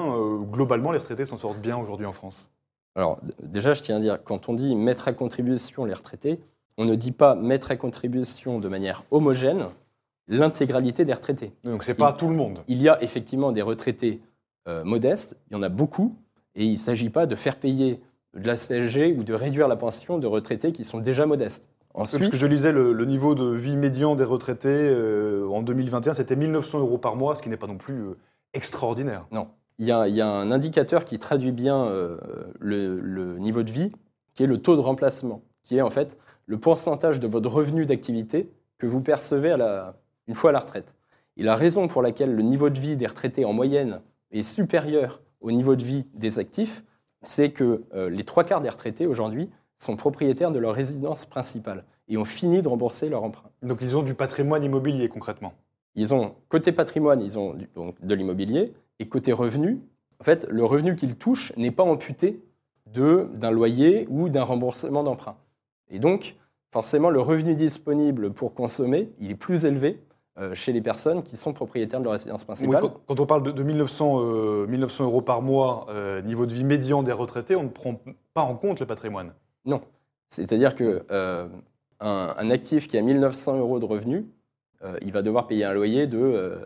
globalement 0.50 0.90
les 0.90 0.98
retraités 0.98 1.26
s'en 1.26 1.36
sortent 1.36 1.60
bien 1.60 1.76
aujourd'hui 1.76 2.06
en 2.06 2.12
France? 2.12 2.48
Alors 2.96 3.20
déjà, 3.40 3.74
je 3.74 3.82
tiens 3.82 3.96
à 3.96 4.00
dire, 4.00 4.18
quand 4.24 4.48
on 4.48 4.54
dit 4.54 4.74
mettre 4.74 5.06
à 5.06 5.12
contribution 5.12 5.84
les 5.84 5.94
retraités, 5.94 6.40
on 6.76 6.84
ne 6.84 6.96
dit 6.96 7.12
pas 7.12 7.34
mettre 7.34 7.70
à 7.70 7.76
contribution 7.76 8.58
de 8.58 8.68
manière 8.68 9.04
homogène 9.10 9.66
l'intégralité 10.26 11.04
des 11.04 11.14
retraités. 11.14 11.52
Donc 11.64 11.84
c'est 11.84 11.94
pas 11.94 12.12
tout 12.12 12.28
le 12.28 12.34
monde. 12.34 12.64
Il 12.66 12.82
y 12.82 12.88
a 12.88 13.00
effectivement 13.02 13.52
des 13.52 13.62
retraités 13.62 14.20
euh, 14.66 14.84
modeste, 14.84 15.36
il 15.48 15.54
y 15.54 15.56
en 15.56 15.62
a 15.62 15.68
beaucoup, 15.68 16.16
et 16.54 16.64
il 16.64 16.72
ne 16.72 16.76
s'agit 16.76 17.10
pas 17.10 17.26
de 17.26 17.34
faire 17.34 17.56
payer 17.56 18.00
de 18.34 18.46
la 18.46 18.56
CSG 18.56 19.16
ou 19.18 19.24
de 19.24 19.34
réduire 19.34 19.68
la 19.68 19.76
pension 19.76 20.18
de 20.18 20.26
retraités 20.26 20.72
qui 20.72 20.84
sont 20.84 20.98
déjà 20.98 21.26
modestes. 21.26 21.72
Ensuite, 21.94 22.20
parce 22.20 22.30
que 22.32 22.36
je 22.36 22.46
lisais 22.46 22.70
le, 22.70 23.04
niveau 23.04 23.34
de 23.34 23.50
vie 23.50 23.76
médian 23.76 24.14
des 24.14 24.24
retraités 24.24 24.68
euh, 24.68 25.48
en 25.48 25.62
2021, 25.62 26.14
c'était 26.14 26.36
1900 26.36 26.80
euros 26.80 26.98
par 26.98 27.16
mois, 27.16 27.34
ce 27.34 27.42
qui 27.42 27.48
n'est 27.48 27.56
pas 27.56 27.66
non 27.66 27.78
plus 27.78 28.00
euh, 28.00 28.16
extraordinaire. 28.52 29.26
Non. 29.30 29.48
Il 29.78 29.86
y, 29.86 29.92
a, 29.92 30.00
un 30.00 30.50
indicateur 30.50 31.04
qui 31.04 31.20
traduit 31.20 31.52
bien 31.52 31.88
le, 32.58 33.38
niveau 33.38 33.62
de 33.62 33.70
vie, 33.70 33.92
qui 34.34 34.42
est 34.42 34.48
le 34.48 34.60
taux 34.60 34.74
de 34.74 34.80
remplacement, 34.80 35.42
qui 35.62 35.76
est 35.76 35.82
en 35.82 35.90
fait 35.90 36.18
le 36.46 36.58
pourcentage 36.58 37.20
de 37.20 37.28
votre 37.28 37.48
revenu 37.48 37.86
d'activité 37.86 38.50
que 38.78 38.86
vous 38.86 39.00
percevez 39.00 39.52
à 39.52 39.56
la, 39.56 39.94
une 40.26 40.34
fois 40.34 40.50
à 40.50 40.52
la 40.52 40.60
retraite. 40.60 40.94
Et 41.36 41.42
la 41.42 41.54
raison 41.54 41.86
pour 41.86 42.02
laquelle 42.02 42.34
le 42.34 42.42
niveau 42.42 42.70
de 42.70 42.78
vie 42.78 42.96
des 42.96 43.06
retraités 43.06 43.44
en 43.44 43.52
moyenne 43.52 44.00
est 44.30 44.42
supérieur 44.42 45.22
au 45.40 45.50
niveau 45.50 45.76
de 45.76 45.84
vie 45.84 46.06
des 46.14 46.38
actifs, 46.38 46.84
c'est 47.22 47.50
que 47.50 47.84
euh, 47.94 48.10
les 48.10 48.24
trois 48.24 48.44
quarts 48.44 48.60
des 48.60 48.68
retraités 48.68 49.06
aujourd'hui 49.06 49.50
sont 49.78 49.96
propriétaires 49.96 50.50
de 50.50 50.58
leur 50.58 50.74
résidence 50.74 51.24
principale 51.24 51.84
et 52.08 52.16
ont 52.16 52.24
fini 52.24 52.62
de 52.62 52.68
rembourser 52.68 53.08
leur 53.08 53.22
emprunt. 53.22 53.50
Donc 53.62 53.78
ils 53.82 53.96
ont 53.96 54.02
du 54.02 54.14
patrimoine 54.14 54.64
immobilier 54.64 55.08
concrètement 55.08 55.54
Ils 55.94 56.14
ont, 56.14 56.34
côté 56.48 56.72
patrimoine, 56.72 57.20
ils 57.20 57.38
ont 57.38 57.56
donc, 57.74 58.00
de 58.04 58.14
l'immobilier 58.14 58.72
et 58.98 59.08
côté 59.08 59.32
revenu, 59.32 59.80
en 60.20 60.24
fait, 60.24 60.46
le 60.50 60.64
revenu 60.64 60.96
qu'ils 60.96 61.16
touchent 61.16 61.52
n'est 61.56 61.70
pas 61.70 61.84
amputé 61.84 62.40
d'un 62.86 63.50
loyer 63.50 64.06
ou 64.08 64.28
d'un 64.28 64.42
remboursement 64.42 65.04
d'emprunt. 65.04 65.36
Et 65.90 65.98
donc, 65.98 66.36
forcément, 66.72 67.10
le 67.10 67.20
revenu 67.20 67.54
disponible 67.54 68.32
pour 68.32 68.54
consommer, 68.54 69.10
il 69.20 69.30
est 69.30 69.36
plus 69.36 69.66
élevé 69.66 70.00
chez 70.54 70.72
les 70.72 70.80
personnes 70.80 71.22
qui 71.22 71.36
sont 71.36 71.52
propriétaires 71.52 72.00
de 72.00 72.04
leur 72.04 72.12
résidence 72.12 72.44
principale. 72.44 72.82
quand, 73.06 73.20
on 73.20 73.26
parle 73.26 73.52
de, 73.52 73.62
1900, 73.62 74.66
1900, 74.66 75.04
euh, 75.04 75.06
euros 75.06 75.20
par 75.20 75.42
mois, 75.42 75.86
euh, 75.90 76.22
niveau 76.22 76.46
de 76.46 76.54
vie 76.54 76.64
médian 76.64 77.02
des 77.02 77.12
retraités, 77.12 77.56
on 77.56 77.64
ne 77.64 77.68
prend 77.68 78.00
pas 78.34 78.42
en 78.42 78.54
compte 78.54 78.80
le 78.80 78.86
patrimoine. 78.86 79.32
Non. 79.64 79.80
C'est-à-dire 80.28 80.74
qu'un 80.74 81.48
un, 82.00 82.50
actif 82.50 82.88
qui 82.88 82.98
a 82.98 83.02
1900 83.02 83.58
euros 83.58 83.80
de 83.80 83.84
revenus, 83.84 84.24
il 85.02 85.10
va 85.10 85.22
devoir 85.22 85.48
payer 85.48 85.64
un 85.64 85.72
loyer 85.72 86.06
de, 86.06 86.56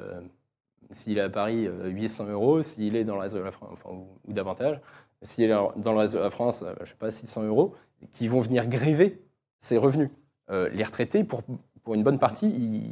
s'il 0.90 1.16
est 1.16 1.22
à 1.22 1.30
Paris, 1.30 1.68
800 1.84 2.26
euros, 2.26 2.62
s'il 2.62 2.96
est 2.96 3.04
dans 3.04 3.14
le 3.14 3.20
réseau 3.20 3.38
de 3.38 3.44
la 3.44 3.52
France, 3.52 3.78
ou, 3.90 4.32
davantage, 4.32 4.80
s'il 5.22 5.44
est 5.44 5.48
dans 5.48 5.92
le 5.92 5.98
réseau 5.98 6.18
de 6.18 6.24
la 6.24 6.30
France, 6.30 6.62
je 6.76 6.80
ne 6.80 6.86
sais 6.86 6.94
pas, 6.98 7.10
600 7.10 7.44
euros, 7.44 7.74
qui 8.10 8.28
vont 8.28 8.40
venir 8.40 8.66
gréver 8.66 9.22
ses 9.60 9.78
revenus. 9.78 10.10
les 10.50 10.84
retraités, 10.84 11.24
pour 11.24 11.42
pour 11.82 11.94
une 11.94 12.04
bonne 12.04 12.18
partie, 12.18 12.48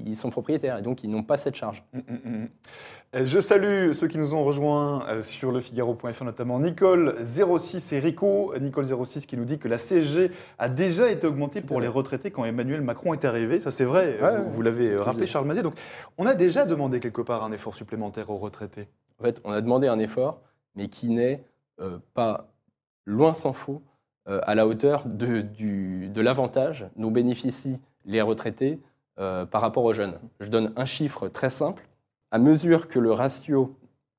ils, 0.07 0.17
sont 0.17 0.31
propriétaires 0.31 0.79
et 0.79 0.83
donc 0.83 1.05
ils 1.05 1.11
n'ont 1.11 1.23
pas 1.23 1.37
cette 1.37 1.55
charge. 1.55 1.85
Mm, 1.93 1.99
mm, 1.99 2.43
mm. 2.43 2.49
Euh, 3.15 3.25
je 3.25 3.41
salue 3.41 3.93
ceux 3.93 4.09
qui 4.09 4.19
nous 4.19 4.35
ont 4.35 4.45
rejoints 4.45 5.07
euh, 5.09 5.23
sur 5.23 5.53
le 5.53 5.61
Figaro.fr, 5.61 6.25
notamment 6.25 6.61
Nicole06 6.61 7.95
et 7.95 7.99
Rico. 7.99 8.55
Nicole06 8.57 9.27
qui 9.27 9.37
nous 9.37 9.45
dit 9.45 9.59
que 9.59 9.69
la 9.69 9.79
CSG 9.79 10.31
a 10.59 10.69
déjà 10.69 11.11
été 11.11 11.27
augmentée 11.27 11.61
pour 11.61 11.81
les 11.81 11.89
retraités 11.89 12.31
quand 12.31 12.45
Emmanuel 12.45 12.83
Macron 12.83 13.13
est 13.15 13.25
arrivé. 13.25 13.61
Ça, 13.61 13.71
c'est 13.71 13.85
vrai, 13.85 14.19
vous, 14.47 14.63
l'avez 14.63 14.97
rappelé, 14.97 15.27
Charles 15.27 15.47
Mazier. 15.47 15.63
Donc, 15.63 15.75
on 16.19 16.27
a 16.27 16.35
déjà 16.35 16.67
demandé 16.67 17.01
quelque 17.01 17.23
part 17.23 17.45
un 17.45 17.53
effort 17.53 17.75
supplémentaire 17.75 18.31
aux 18.31 18.37
retraités. 18.37 18.89
En 19.21 19.25
fait, 19.25 19.41
on 19.45 19.53
a 19.53 19.61
demandé 19.61 19.87
un 19.87 19.99
effort, 19.99 20.41
mais 20.75 20.89
qui 20.89 21.11
n'est 21.11 21.45
euh, 21.81 21.99
pas, 22.15 22.49
loin 23.07 23.35
s'en 23.35 23.53
faut, 23.53 23.83
euh, 24.29 24.41
à 24.45 24.55
la 24.55 24.67
hauteur 24.67 25.05
de, 25.07 25.41
de 25.41 26.21
l'avantage 26.21 26.87
dont 26.97 27.11
bénéficient 27.11 27.81
les 28.05 28.23
retraités 28.23 28.81
euh, 29.19 29.47
par 29.47 29.61
rapport 29.61 29.85
aux 29.85 29.93
jeunes. 29.93 30.19
Je 30.41 30.49
donne 30.51 30.73
un 30.77 30.85
chiffre 30.85 31.29
très 31.29 31.51
simple. 31.51 31.89
À 32.31 32.39
mesure 32.39 32.89
que 32.89 32.99
le 32.99 33.13
ratio 33.13 33.77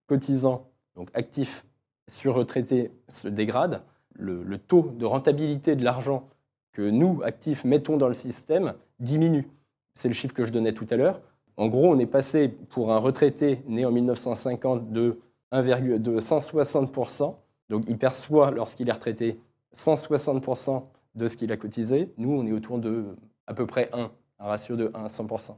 cotisant, 0.07 0.67
donc 0.95 1.09
actif 1.13 1.65
sur 2.07 2.35
retraité, 2.35 2.91
se 3.07 3.27
dégrade, 3.27 3.81
le, 4.13 4.43
le 4.43 4.57
taux 4.57 4.93
de 4.97 5.05
rentabilité 5.05 5.75
de 5.75 5.83
l'argent 5.83 6.27
que 6.73 6.81
nous, 6.81 7.21
actifs, 7.23 7.63
mettons 7.63 7.97
dans 7.97 8.07
le 8.07 8.13
système 8.13 8.73
diminue. 8.99 9.49
C'est 9.95 10.07
le 10.07 10.13
chiffre 10.13 10.33
que 10.33 10.45
je 10.45 10.51
donnais 10.51 10.73
tout 10.73 10.87
à 10.89 10.97
l'heure. 10.97 11.21
En 11.57 11.67
gros, 11.67 11.89
on 11.89 11.99
est 11.99 12.05
passé 12.05 12.47
pour 12.47 12.91
un 12.91 12.97
retraité 12.97 13.61
né 13.67 13.85
en 13.85 13.91
1950 13.91 14.91
de, 14.91 15.19
1,2 15.51 15.97
de 15.97 16.19
160%. 16.19 17.35
Donc 17.69 17.83
il 17.87 17.97
perçoit, 17.97 18.51
lorsqu'il 18.51 18.89
est 18.89 18.93
retraité, 18.93 19.39
160% 19.75 20.83
de 21.15 21.27
ce 21.27 21.37
qu'il 21.37 21.51
a 21.51 21.57
cotisé. 21.57 22.11
Nous, 22.17 22.31
on 22.31 22.45
est 22.45 22.51
autour 22.51 22.79
de 22.79 23.15
à 23.47 23.53
peu 23.53 23.65
près 23.65 23.89
1, 23.93 24.11
un 24.39 24.45
ratio 24.45 24.75
de 24.75 24.91
1 24.93 25.05
à 25.05 25.07
100%. 25.07 25.55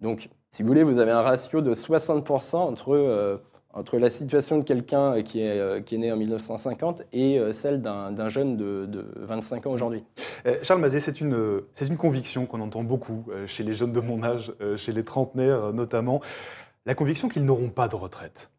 Donc, 0.00 0.30
si 0.48 0.62
vous 0.62 0.68
voulez, 0.68 0.82
vous 0.82 0.98
avez 0.98 1.10
un 1.10 1.20
ratio 1.20 1.60
de 1.60 1.74
60% 1.74 2.56
entre, 2.56 2.94
euh, 2.94 3.36
entre 3.72 3.98
la 3.98 4.10
situation 4.10 4.58
de 4.58 4.64
quelqu'un 4.64 5.22
qui 5.22 5.40
est, 5.40 5.58
euh, 5.58 5.80
qui 5.80 5.94
est 5.94 5.98
né 5.98 6.10
en 6.10 6.16
1950 6.16 7.02
et 7.12 7.38
euh, 7.38 7.52
celle 7.52 7.82
d'un 7.82 8.28
jeune 8.28 8.56
de, 8.56 8.86
de 8.86 9.04
25 9.16 9.66
ans 9.66 9.72
aujourd'hui. 9.72 10.04
Euh, 10.46 10.58
Charles 10.62 10.80
Mazet, 10.80 11.00
c'est 11.00 11.20
une, 11.20 11.34
euh, 11.34 11.68
une 11.80 11.96
conviction 11.96 12.46
qu'on 12.46 12.60
entend 12.60 12.82
beaucoup 12.82 13.26
euh, 13.30 13.46
chez 13.46 13.62
les 13.62 13.74
jeunes 13.74 13.92
de 13.92 14.00
mon 14.00 14.22
âge, 14.22 14.52
euh, 14.60 14.76
chez 14.76 14.92
les 14.92 15.04
trentenaires 15.04 15.64
euh, 15.64 15.72
notamment, 15.72 16.20
la 16.86 16.94
conviction 16.94 17.28
qu'ils 17.28 17.44
n'auront 17.44 17.68
pas 17.68 17.88
de 17.88 17.96
retraite. 17.96 18.50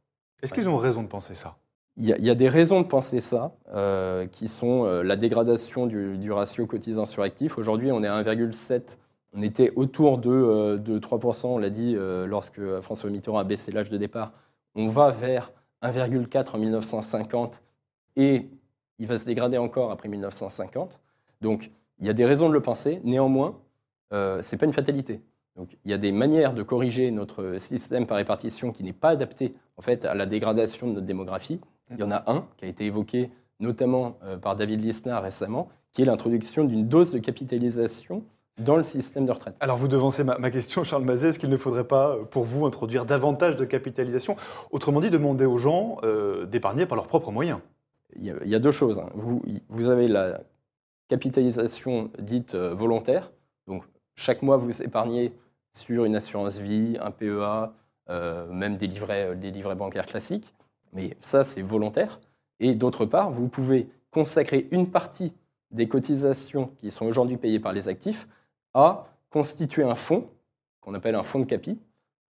Est-ce 0.44 0.54
qu'ils 0.54 0.70
ont 0.70 0.78
raison 0.78 1.02
de 1.04 1.08
penser 1.08 1.34
ça? 1.34 1.58
Il 1.98 2.06
y, 2.06 2.30
a, 2.30 2.36
des 2.36 2.48
raisons 2.48 2.82
de 2.82 2.88
penser 2.88 3.20
ça, 3.20 3.54
euh, 3.74 4.26
qui 4.26 4.48
sont 4.48 4.86
euh, 4.86 5.04
la 5.04 5.18
dégradation 5.18 5.88
du, 5.88 6.32
ratio 6.32 6.66
cotisant 6.66 7.06
sur 7.06 7.22
actif. 7.22 7.58
Aujourd'hui, 7.58 7.92
on 7.92 8.02
est 8.02 8.08
à 8.08 8.24
1,7. 8.24 8.98
On 9.34 9.42
était 9.42 9.72
autour 9.76 10.18
de, 10.18 10.30
euh, 10.30 10.78
de 10.78 11.00
3%, 11.00 11.48
on 11.48 11.58
l'a 11.58 11.70
dit, 11.70 11.96
euh, 11.96 12.26
lorsque 12.26 12.62
François 12.82 13.10
Mitterrand 13.10 13.38
a 13.38 13.44
baissé 13.44 13.72
l'âge 13.72 13.90
de 13.90 13.98
départ. 13.98 14.34
On 14.76 14.88
va 14.88 15.12
vers 15.12 15.52
1,4 15.82 16.56
en 16.56 16.60
1950 16.60 17.62
et 18.18 18.50
il 19.00 19.08
va 19.08 19.20
se 19.20 19.26
dégrader 19.26 19.58
encore 19.58 19.92
après 19.92 20.10
1950. 20.10 21.00
Donc, 21.42 21.72
il 22.00 22.08
y 22.08 22.10
a 22.10 22.14
des 22.14 22.26
raisons 22.26 22.50
de 22.50 22.54
le 22.54 22.62
penser. 22.62 23.00
Néanmoins, 23.04 23.58
euh, 24.12 24.42
ce 24.42 24.54
n'est 24.54 24.60
pas 24.60 24.66
une 24.66 24.74
fatalité. 24.74 25.22
Donc, 25.56 25.78
il 25.86 25.92
y 25.92 25.94
a 25.94 25.98
des 25.98 26.12
manières 26.12 26.54
de 26.54 26.64
corriger 26.64 27.10
notre 27.12 27.58
système 27.58 28.06
par 28.06 28.18
répartition 28.18 28.72
qui 28.72 28.84
n'est 28.84 28.94
pas 28.94 29.10
adapté 29.10 29.54
en 29.78 29.82
fait, 29.82 30.06
à 30.06 30.14
la 30.14 30.26
dégradation 30.26 30.88
de 30.88 30.94
notre 30.94 31.06
démographie. 31.06 31.60
Il 31.92 32.00
y 32.00 32.04
en 32.04 32.12
a 32.12 32.24
un 32.32 32.46
qui 32.58 32.66
a 32.66 32.68
été 32.68 32.86
évoqué 32.86 33.32
notamment 33.60 34.18
euh, 34.24 34.38
par 34.38 34.56
David 34.56 34.84
Lisnard 34.84 35.24
récemment, 35.24 35.70
qui 35.92 36.02
est 36.02 36.06
l'introduction 36.06 36.64
d'une 36.64 36.88
dose 36.88 37.12
de 37.12 37.20
capitalisation 37.20 38.24
dans 38.58 38.76
le 38.76 38.84
système 38.84 39.26
de 39.26 39.32
retraite. 39.32 39.56
Alors 39.60 39.78
vous 39.78 39.88
devancez 39.88 40.24
ma, 40.24 40.38
ma 40.38 40.52
question, 40.52 40.84
Charles 40.84 41.04
Mazet, 41.04 41.30
est-ce 41.30 41.40
qu'il 41.40 41.50
ne 41.50 41.58
faudrait 41.58 41.88
pas, 41.88 42.16
euh, 42.16 42.24
pour 42.24 42.44
vous, 42.44 42.66
introduire 42.66 43.06
davantage 43.06 43.56
de 43.56 43.66
capitalisation 43.66 44.36
Autrement 44.72 45.00
dit, 45.00 45.10
demander 45.10 45.46
aux 45.46 45.58
gens 45.58 45.98
euh, 46.04 46.46
d'épargner 46.46 46.86
par 46.86 46.96
leurs 46.96 47.08
propres 47.08 47.32
moyens? 47.32 47.60
Il 48.16 48.24
y 48.26 48.32
a, 48.32 48.36
il 48.44 48.50
y 48.50 48.56
a 48.56 48.60
deux 48.60 48.72
choses. 48.72 49.00
hein. 49.00 49.08
Vous, 49.14 49.42
vous 49.70 49.90
avez 49.90 50.08
la 50.08 50.42
capitalisation 51.08 52.10
dite 52.20 52.56
euh, 52.56 52.74
volontaire. 52.74 53.32
Donc, 53.68 53.84
chaque 54.16 54.42
mois, 54.42 54.58
vous 54.58 54.82
épargnez 54.82 55.34
sur 55.74 56.06
une 56.06 56.16
assurance 56.16 56.58
vie, 56.58 56.98
un 57.02 57.12
PEA, 57.12 57.74
euh, 58.10 58.52
même 58.52 58.78
des 58.78 58.88
livrets, 58.88 59.36
des 59.36 59.52
livrets 59.52 59.76
bancaires 59.76 60.06
classiques. 60.06 60.54
Mais 60.94 61.16
ça, 61.22 61.44
c'est 61.44 61.62
volontaire. 61.62 62.20
Et 62.60 62.76
d'autre 62.76 63.06
part, 63.06 63.32
vous 63.32 63.48
pouvez 63.48 63.88
consacrer 64.12 64.68
une 64.72 64.90
partie 64.90 65.34
des 65.72 65.88
cotisations 65.88 66.72
qui 66.80 66.92
sont 66.92 67.06
aujourd'hui 67.06 67.38
payées 67.38 67.60
par 67.60 67.74
les 67.74 67.88
actifs 67.88 68.28
à 68.74 69.08
constituer 69.30 69.84
un 69.84 69.96
fonds, 69.96 70.28
qu'on 70.82 70.94
appelle 70.94 71.16
un 71.16 71.24
fonds 71.24 71.40
de 71.40 71.46
capi, 71.46 71.80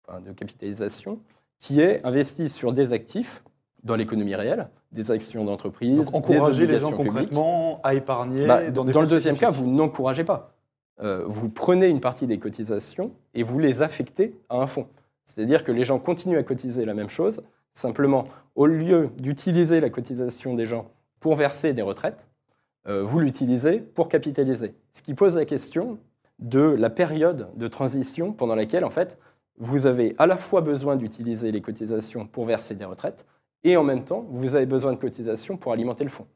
enfin, 0.06 0.20
de 0.20 0.32
capitalisation, 0.32 1.20
qui 1.60 1.80
est 1.80 2.04
investi 2.04 2.48
sur 2.48 2.72
des 2.72 2.92
actifs 2.92 3.42
dans 3.84 3.94
l'économie 3.94 4.34
réelle, 4.34 4.68
des 4.90 5.10
actions 5.10 5.44
d'entreprise, 5.44 6.10
encourager 6.12 6.66
des 6.66 6.74
les 6.74 6.78
gens 6.80 6.90
publiques. 6.90 7.06
concrètement 7.12 7.80
à 7.84 7.94
épargner 7.94 8.46
Bah, 8.46 8.70
dans 8.70 8.84
le 8.84 9.06
deuxième 9.06 9.36
cas, 9.36 9.50
vous 9.50 9.66
n'encouragez 9.66 10.24
pas. 10.24 10.54
Euh, 11.00 11.22
vous 11.26 11.48
prenez 11.48 11.86
une 11.88 12.00
partie 12.00 12.26
des 12.26 12.38
cotisations 12.38 13.12
et 13.34 13.44
vous 13.44 13.58
les 13.60 13.82
affectez 13.82 14.34
à 14.48 14.56
un 14.56 14.66
fonds. 14.66 14.88
C'est-à-dire 15.24 15.62
que 15.62 15.70
les 15.70 15.84
gens 15.84 15.98
continuent 15.98 16.38
à 16.38 16.42
cotiser 16.42 16.84
la 16.84 16.94
même 16.94 17.08
chose, 17.08 17.42
simplement, 17.78 18.24
au 18.54 18.66
lieu 18.66 19.10
d'utiliser 19.18 19.80
la 19.80 19.88
cotisation 19.88 20.54
des 20.54 20.66
gens 20.66 20.90
pour 21.20 21.36
verser 21.36 21.72
des 21.72 21.82
retraites, 21.82 22.26
euh, 22.88 23.02
vous 23.02 23.20
l'utilisez 23.20 23.78
pour 23.78 24.08
capitaliser. 24.08 24.74
Ce 24.92 25.02
qui 25.02 25.14
pose 25.14 25.36
la 25.36 25.44
question 25.44 25.98
de 26.38 26.60
la 26.60 26.90
période 26.90 27.48
de 27.56 27.68
transition 27.68 28.32
pendant 28.32 28.54
laquelle, 28.54 28.84
en 28.84 28.90
fait, 28.90 29.18
vous 29.58 29.86
avez 29.86 30.14
à 30.18 30.26
la 30.26 30.36
fois 30.36 30.60
besoin 30.60 30.96
d'utiliser 30.96 31.52
les 31.52 31.60
cotisations 31.60 32.26
pour 32.26 32.46
verser 32.46 32.74
des 32.74 32.84
retraites 32.84 33.26
et 33.64 33.76
en 33.76 33.84
même 33.84 34.04
temps, 34.04 34.26
vous 34.28 34.54
avez 34.54 34.66
besoin 34.66 34.92
de 34.92 34.98
cotisations 34.98 35.56
pour 35.56 35.72
alimenter 35.72 36.04
le 36.04 36.10
fonds. 36.10 36.26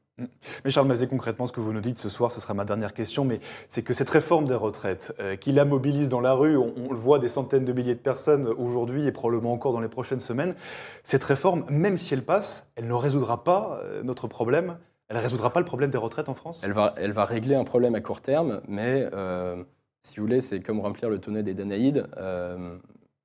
Mais 0.64 0.70
Charles 0.70 0.86
Mazet, 0.86 1.06
concrètement, 1.06 1.46
ce 1.46 1.52
que 1.52 1.60
vous 1.60 1.72
nous 1.72 1.80
dites 1.80 1.98
ce 1.98 2.08
soir, 2.08 2.32
ce 2.32 2.40
sera 2.40 2.54
ma 2.54 2.64
dernière 2.64 2.92
question, 2.92 3.24
mais 3.24 3.40
c'est 3.68 3.82
que 3.82 3.94
cette 3.94 4.10
réforme 4.10 4.46
des 4.46 4.54
retraites, 4.54 5.14
euh, 5.20 5.36
qui 5.36 5.52
la 5.52 5.64
mobilise 5.64 6.08
dans 6.08 6.20
la 6.20 6.32
rue, 6.32 6.56
on, 6.56 6.72
le 6.90 6.96
voit 6.96 7.18
des 7.18 7.28
centaines 7.28 7.64
de 7.64 7.72
milliers 7.72 7.94
de 7.94 8.00
personnes 8.00 8.46
aujourd'hui 8.46 9.06
et 9.06 9.12
probablement 9.12 9.52
encore 9.52 9.72
dans 9.72 9.80
les 9.80 9.88
prochaines 9.88 10.20
semaines, 10.20 10.54
cette 11.02 11.24
réforme, 11.24 11.64
même 11.68 11.98
si 11.98 12.14
elle 12.14 12.24
passe, 12.24 12.66
elle 12.76 12.86
ne 12.86 12.94
résoudra 12.94 13.44
pas 13.44 13.80
euh, 13.82 14.02
notre 14.02 14.28
problème, 14.28 14.76
elle 15.08 15.16
ne 15.16 15.22
résoudra 15.22 15.50
pas 15.50 15.60
le 15.60 15.66
problème 15.66 15.90
des 15.90 15.98
retraites 15.98 16.28
en 16.28 16.34
France? 16.34 16.62
Elle 16.64 16.72
va, 16.72 16.94
elle 16.96 17.12
va 17.12 17.24
régler 17.24 17.54
un 17.54 17.64
problème 17.64 17.94
à 17.94 18.00
court 18.00 18.20
terme, 18.20 18.60
mais 18.68 19.08
euh, 19.12 19.62
si 20.02 20.16
vous 20.16 20.26
voulez, 20.26 20.40
c'est 20.40 20.60
comme 20.60 20.80
remplir 20.80 21.10
le 21.10 21.18
tonnet 21.18 21.42
des 21.42 21.54
Danaïdes. 21.54 22.06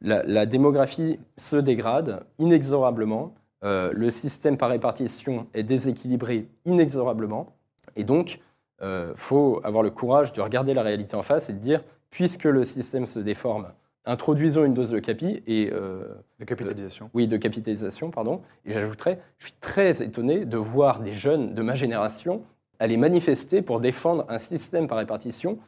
La 0.02 0.46
démographie 0.46 1.20
se 1.38 1.56
dégrade 1.56 2.24
inexorablement. 2.38 3.34
Euh, 3.64 3.92
le 3.94 4.10
système 4.12 4.58
par 4.58 4.70
répartition 4.70 5.48
est 5.54 5.64
déséquilibré 5.64 6.48
inexorablement. 6.66 7.56
Et 7.96 8.04
donc, 8.04 8.40
il 8.80 9.14
faut 9.16 9.60
avoir 9.64 9.82
le 9.82 9.90
courage 9.90 10.34
de 10.34 10.42
regarder 10.42 10.76
la 10.76 10.84
réalité 10.84 11.16
en 11.16 11.24
face 11.24 11.50
et 11.50 11.54
de 11.54 11.58
dire, 11.58 11.84
puisque 12.12 12.44
le 12.44 12.64
système 12.64 13.08
se 13.08 13.18
déforme, 13.18 13.72
introduisons 14.08 14.64
une 14.64 14.74
dose 14.74 14.92
de 14.92 15.00
capi 15.00 15.44
et 15.46 15.70
euh, 15.72 16.06
de 16.40 16.46
capitalisation. 16.46 17.10
oui, 17.14 17.28
de 17.28 17.38
capitalisation, 17.38 18.10
pardon. 18.10 18.42
Et 18.66 18.72
j'ajouterais, 18.72 19.20
je 19.38 19.46
suis 19.46 19.56
très 19.60 20.02
étonné 20.02 20.46
de 20.46 20.58
voir 20.58 21.02
des 21.02 21.14
jeunes 21.14 21.54
de 21.54 21.62
ma 21.62 21.76
génération 21.76 22.44
aller 22.80 22.98
manifester 22.98 23.62
pour 23.62 23.80
défendre 23.80 24.26
un 24.30 24.40
système 24.40 24.88
par 24.88 24.98
répartition 24.98 25.60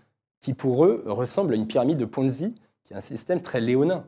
qui, 0.41 0.53
pour 0.53 0.85
eux, 0.85 1.03
ressemble 1.05 1.53
à 1.53 1.55
une 1.55 1.67
pyramide 1.67 1.97
de 1.97 2.05
Ponzi, 2.05 2.55
qui 2.85 2.93
est 2.93 2.95
un 2.95 3.01
système 3.01 3.41
très 3.41 3.59
léonin. 3.59 4.05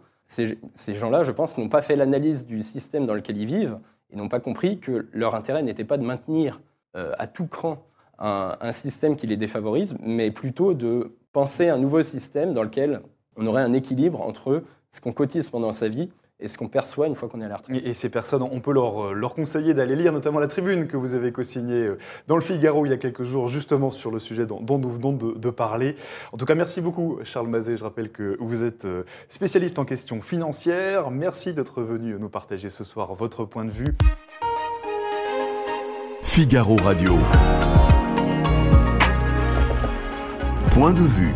Ces, 0.76 0.96
gens-là, 0.96 1.24
je 1.24 1.32
pense, 1.32 1.58
n'ont 1.58 1.68
pas 1.68 1.82
fait 1.82 1.98
l'analyse 1.98 2.46
du 2.46 2.64
système 2.64 3.06
dans 3.06 3.14
lequel 3.14 3.38
ils 3.38 3.46
vivent 3.46 3.80
et 4.10 4.16
n'ont 4.16 4.30
pas 4.30 4.40
compris 4.40 4.80
que 4.80 5.08
leur 5.12 5.36
intérêt 5.36 5.62
n'était 5.62 5.84
pas 5.84 5.98
de 5.98 6.04
maintenir 6.04 6.62
euh, 6.96 7.12
à 7.18 7.28
tout 7.28 7.48
cran 7.48 7.86
un, 8.18 8.56
un 8.62 8.72
système 8.72 9.18
qui 9.18 9.28
les 9.28 9.36
défavorise, 9.36 9.94
mais 10.00 10.32
plutôt 10.32 10.74
de 10.74 11.18
penser 11.34 11.68
un 11.68 11.78
nouveau 11.78 12.02
système 12.04 12.54
dans 12.54 12.64
lequel 12.64 13.02
on 13.36 13.46
aurait 13.46 13.64
un 13.64 13.74
équilibre 13.74 14.22
entre 14.22 14.64
ce 14.90 15.02
qu'on 15.02 15.12
cotise 15.12 15.50
pendant 15.50 15.74
sa 15.74 15.90
vie 15.90 16.10
et 16.42 16.48
ce 16.48 16.58
qu'on 16.58 16.68
perçoit 16.68 17.08
une 17.08 17.16
fois 17.16 17.30
qu'on 17.30 17.40
est 17.42 17.46
à 17.46 17.50
la 17.50 17.58
retraite. 17.58 17.82
Et, 17.84 17.90
et 17.90 17.94
ces 17.94 18.10
personnes, 18.10 18.42
on 18.42 18.60
peut 18.60 18.74
leur, 18.74 19.08
euh, 19.08 19.14
leur 19.14 19.36
conseiller 19.36 19.74
d'aller 19.74 19.96
lire 19.96 20.12
notamment 20.12 20.40
la 20.40 20.48
tribune 20.48 20.88
que 20.88 20.98
vous 20.98 21.14
avez 21.14 21.32
co-signée 21.32 21.88
euh, 21.88 21.98
dans 22.28 22.36
le 22.36 22.42
Figaro 22.42 22.86
il 22.86 22.90
y 22.90 22.94
a 22.94 22.98
quelques 22.98 23.24
jours, 23.24 23.48
justement 23.48 23.92
sur 23.92 24.12
le 24.12 24.20
sujet 24.20 24.46
dont, 24.46 24.60
dont 24.60 24.80
nous 24.80 24.92
venons 24.92 25.14
de, 25.14 25.34
de 25.38 25.50
parler. 25.50 25.96
En 26.32 26.38
tout 26.38 26.46
cas, 26.46 26.56
merci 26.56 26.82
beaucoup, 26.82 27.20
Charles 27.24 27.48
Mazet. 27.48 27.78
Je 27.78 27.84
rappelle 27.84 28.12
que 28.12 28.38
vous 28.40 28.64
êtes 28.64 28.86
euh, 28.86 29.04
spécialiste 29.30 29.80
en 29.80 29.86
questions 29.86 30.22
financières. 30.22 31.12
Merci 31.12 31.54
d'être 31.54 31.82
venu 31.82 32.16
nous 32.20 32.30
partager 32.30 32.70
ce 32.70 32.84
soir 32.84 33.14
votre 33.14 33.46
point 33.46 33.66
de 33.66 33.72
vue. 33.72 33.96
Figaro 36.24 36.78
Radio. 36.78 37.18
Point 40.72 40.94
de 40.94 41.02
vue. 41.02 41.36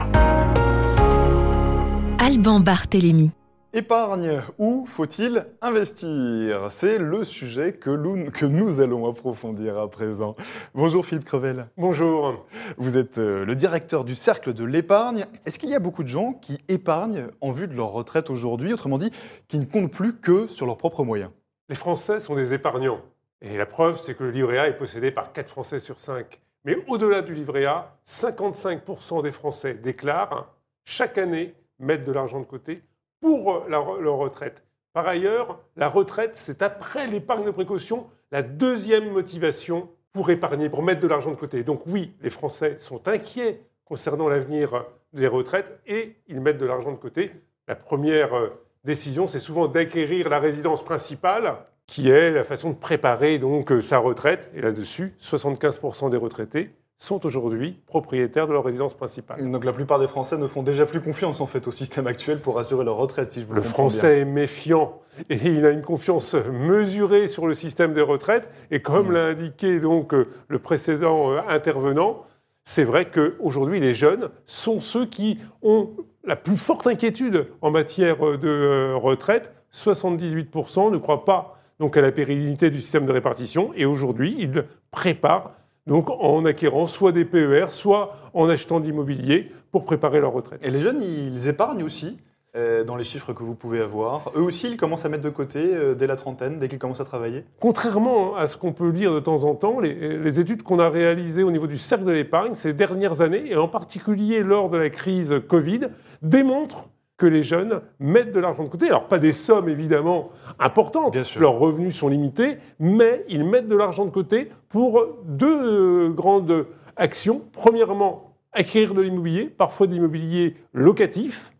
Alban 2.19 2.59
Barthélémy. 2.61 3.31
Épargne, 3.77 4.41
où 4.57 4.85
faut-il 4.85 5.47
investir? 5.61 6.71
C'est 6.71 6.97
le 6.97 7.25
sujet 7.25 7.73
que 7.73 7.89
nous, 7.89 8.23
que 8.23 8.45
nous 8.45 8.79
allons 8.79 9.05
approfondir 9.05 9.77
à 9.77 9.89
présent. 9.89 10.37
Bonjour 10.73 11.05
Philippe 11.05 11.25
Crevel. 11.25 11.67
Bonjour. 11.75 12.45
Vous 12.77 12.97
êtes 12.97 13.17
euh, 13.17 13.43
le 13.43 13.53
directeur 13.53 14.05
du 14.05 14.15
Cercle 14.15 14.53
de 14.53 14.63
l'épargne. 14.63 15.25
Est-ce 15.45 15.59
qu'il 15.59 15.69
y 15.71 15.75
a 15.75 15.79
beaucoup 15.79 16.03
de 16.03 16.07
gens 16.07 16.31
qui 16.31 16.57
épargnent 16.69 17.27
en 17.41 17.51
vue 17.51 17.67
de 17.67 17.73
leur 17.73 17.91
retraite 17.91 18.29
aujourd'hui, 18.29 18.71
autrement 18.71 18.97
dit, 18.97 19.11
qui 19.49 19.59
ne 19.59 19.65
comptent 19.65 19.91
plus 19.91 20.15
que 20.15 20.47
sur 20.47 20.65
leurs 20.65 20.77
propres 20.77 21.03
moyens? 21.03 21.31
Les 21.67 21.75
Français 21.75 22.21
sont 22.21 22.35
des 22.35 22.53
épargnants. 22.53 23.01
Et 23.41 23.57
la 23.57 23.65
preuve, 23.65 23.99
c'est 23.99 24.15
que 24.15 24.23
le 24.23 24.31
livret 24.31 24.57
A 24.57 24.67
est 24.69 24.77
possédé 24.77 25.11
par 25.11 25.33
4 25.33 25.49
Français 25.49 25.79
sur 25.79 25.99
5. 25.99 26.39
Mais 26.63 26.77
au-delà 26.87 27.21
du 27.21 27.33
livret 27.33 27.65
A, 27.65 27.97
55% 28.07 29.21
des 29.21 29.31
Français 29.31 29.73
déclarent 29.73 30.55
chaque 30.85 31.17
année 31.17 31.53
mettre 31.77 32.05
de 32.05 32.13
l'argent 32.13 32.39
de 32.39 32.45
côté 32.45 32.81
pour 33.21 33.65
re- 33.67 33.67
leur 34.01 34.15
retraite. 34.17 34.63
Par 34.93 35.07
ailleurs, 35.07 35.59
la 35.75 35.89
retraite, 35.89 36.35
c'est 36.35 36.61
après 36.61 37.07
l'épargne 37.07 37.45
de 37.45 37.51
précaution 37.51 38.07
la 38.31 38.41
deuxième 38.41 39.11
motivation 39.11 39.89
pour 40.13 40.29
épargner, 40.29 40.69
pour 40.69 40.83
mettre 40.83 41.01
de 41.01 41.07
l'argent 41.07 41.31
de 41.31 41.35
côté. 41.35 41.63
Donc 41.63 41.81
oui, 41.85 42.13
les 42.21 42.29
Français 42.29 42.77
sont 42.77 43.07
inquiets 43.07 43.61
concernant 43.83 44.29
l'avenir 44.29 44.85
des 45.13 45.27
retraites 45.27 45.79
et 45.85 46.15
ils 46.27 46.39
mettent 46.41 46.57
de 46.57 46.65
l'argent 46.65 46.91
de 46.91 46.97
côté. 46.97 47.31
La 47.67 47.75
première 47.75 48.33
euh, 48.35 48.49
décision, 48.83 49.27
c'est 49.27 49.39
souvent 49.39 49.67
d'acquérir 49.67 50.29
la 50.29 50.39
résidence 50.39 50.83
principale, 50.83 51.55
qui 51.87 52.09
est 52.09 52.31
la 52.31 52.43
façon 52.43 52.69
de 52.71 52.75
préparer 52.75 53.37
donc 53.37 53.71
euh, 53.71 53.81
sa 53.81 53.97
retraite. 53.99 54.49
Et 54.55 54.61
là-dessus, 54.61 55.13
75% 55.21 56.09
des 56.09 56.17
retraités 56.17 56.69
sont 56.97 57.25
aujourd'hui 57.25 57.79
propriétaires 57.87 58.47
de 58.47 58.53
leur 58.53 58.63
résidence 58.63 58.93
principale. 58.93 59.49
Donc 59.51 59.65
la 59.65 59.73
plupart 59.73 59.99
des 59.99 60.07
Français 60.07 60.37
ne 60.37 60.47
font 60.47 60.63
déjà 60.63 60.85
plus 60.85 61.01
confiance 61.01 61.41
en 61.41 61.45
fait 61.45 61.67
au 61.67 61.71
système 61.71 62.07
actuel 62.07 62.39
pour 62.39 62.57
assurer 62.57 62.85
leur 62.85 62.95
retraite, 62.95 63.31
si 63.31 63.41
je 63.41 63.45
vous 63.45 63.53
Le 63.53 63.61
comprends 63.61 63.89
Français 63.89 64.19
est 64.19 64.25
méfiant 64.25 65.01
et 65.29 65.37
il 65.45 65.65
a 65.65 65.71
une 65.71 65.81
confiance 65.81 66.35
mesurée 66.35 67.27
sur 67.27 67.47
le 67.47 67.53
système 67.53 67.93
des 67.93 68.01
retraites. 68.01 68.49
Et 68.71 68.81
comme 68.81 69.09
Mm. 69.09 69.13
l'a 69.13 69.25
indiqué 69.27 69.79
donc 69.79 70.13
euh, 70.13 70.27
le 70.47 70.59
précédent 70.59 71.31
euh, 71.31 71.41
intervenant, 71.47 72.23
c'est 72.63 72.83
vrai 72.83 73.05
qu'aujourd'hui 73.05 73.79
les 73.79 73.93
jeunes 73.93 74.29
sont 74.45 74.79
ceux 74.79 75.05
qui 75.05 75.39
ont 75.61 75.91
la 76.23 76.35
plus 76.35 76.57
forte 76.57 76.87
inquiétude 76.87 77.47
en 77.61 77.71
matière 77.71 78.25
euh, 78.25 78.37
de 78.37 78.93
retraite. 78.93 79.53
78% 79.73 80.91
ne 80.91 80.97
croient 80.97 81.25
pas 81.25 81.59
donc 81.79 81.97
à 81.97 82.01
la 82.01 82.13
pérennité 82.13 82.69
du 82.69 82.79
système 82.79 83.05
de 83.05 83.11
répartition 83.11 83.71
et 83.75 83.85
aujourd'hui 83.85 84.35
ils 84.39 84.63
préparent 84.91 85.51
donc 85.87 86.09
en 86.09 86.45
acquérant 86.45 86.87
soit 86.87 87.11
des 87.11 87.25
PER, 87.25 87.67
soit 87.71 88.15
en 88.33 88.49
achetant 88.49 88.79
de 88.79 88.85
l'immobilier 88.85 89.51
pour 89.71 89.85
préparer 89.85 90.19
leur 90.19 90.33
retraite. 90.33 90.63
Et 90.65 90.69
les 90.69 90.81
jeunes, 90.81 91.01
ils 91.01 91.47
épargnent 91.47 91.83
aussi 91.83 92.17
euh, 92.55 92.83
dans 92.83 92.95
les 92.95 93.03
chiffres 93.03 93.33
que 93.33 93.43
vous 93.43 93.53
pouvez 93.53 93.81
avoir. 93.81 94.31
Eux 94.35 94.41
aussi, 94.41 94.69
ils 94.69 94.77
commencent 94.77 95.05
à 95.05 95.09
mettre 95.09 95.23
de 95.23 95.29
côté 95.29 95.59
euh, 95.59 95.93
dès 95.93 96.07
la 96.07 96.15
trentaine, 96.15 96.57
dès 96.57 96.69
qu'ils 96.69 96.79
commencent 96.79 97.01
à 97.01 97.05
travailler? 97.05 97.43
Contrairement 97.59 98.35
à 98.35 98.47
ce 98.47 98.55
qu'on 98.57 98.71
peut 98.71 98.89
lire 98.89 99.13
de 99.13 99.19
temps 99.19 99.43
en 99.43 99.55
temps, 99.55 99.79
les, 99.79 100.17
les 100.17 100.39
études 100.39 100.63
qu'on 100.63 100.79
a 100.79 100.89
réalisées 100.89 101.43
au 101.43 101.51
niveau 101.51 101.67
du 101.67 101.77
cercle 101.77 102.05
de 102.05 102.11
l'épargne 102.11 102.55
ces 102.55 102.73
dernières 102.73 103.21
années, 103.21 103.51
et 103.51 103.57
en 103.57 103.67
particulier 103.67 104.41
lors 104.41 104.69
de 104.69 104.77
la 104.77 104.89
crise 104.89 105.35
Covid, 105.47 105.81
démontrent 106.21 106.87
que 107.17 107.25
les 107.25 107.43
jeunes 107.43 107.81
mettent 107.99 108.31
de 108.31 108.39
l'argent 108.39 108.63
de 108.63 108.69
côté. 108.69 108.87
Alors 108.87 109.07
pas 109.07 109.19
des 109.19 109.33
sommes 109.33 109.69
évidemment 109.69 110.29
importantes, 110.59 111.13
Bien 111.13 111.23
sûr. 111.23 111.39
leurs 111.41 111.57
revenus 111.57 111.95
sont 111.95 112.09
limités, 112.09 112.57
mais 112.79 113.25
ils 113.29 113.43
mettent 113.45 113.67
de 113.67 113.75
l'argent 113.75 114.05
de 114.05 114.09
côté 114.09 114.49
pour 114.69 115.05
deux 115.23 116.07
euh, 116.07 116.09
grandes 116.09 116.65
actions. 116.97 117.41
Premièrement, 117.53 118.33
acquérir 118.51 118.93
de 118.93 119.01
l'immobilier, 119.01 119.45
parfois 119.45 119.87
de 119.87 119.93
l'immobilier 119.93 120.55
locatif, 120.73 121.51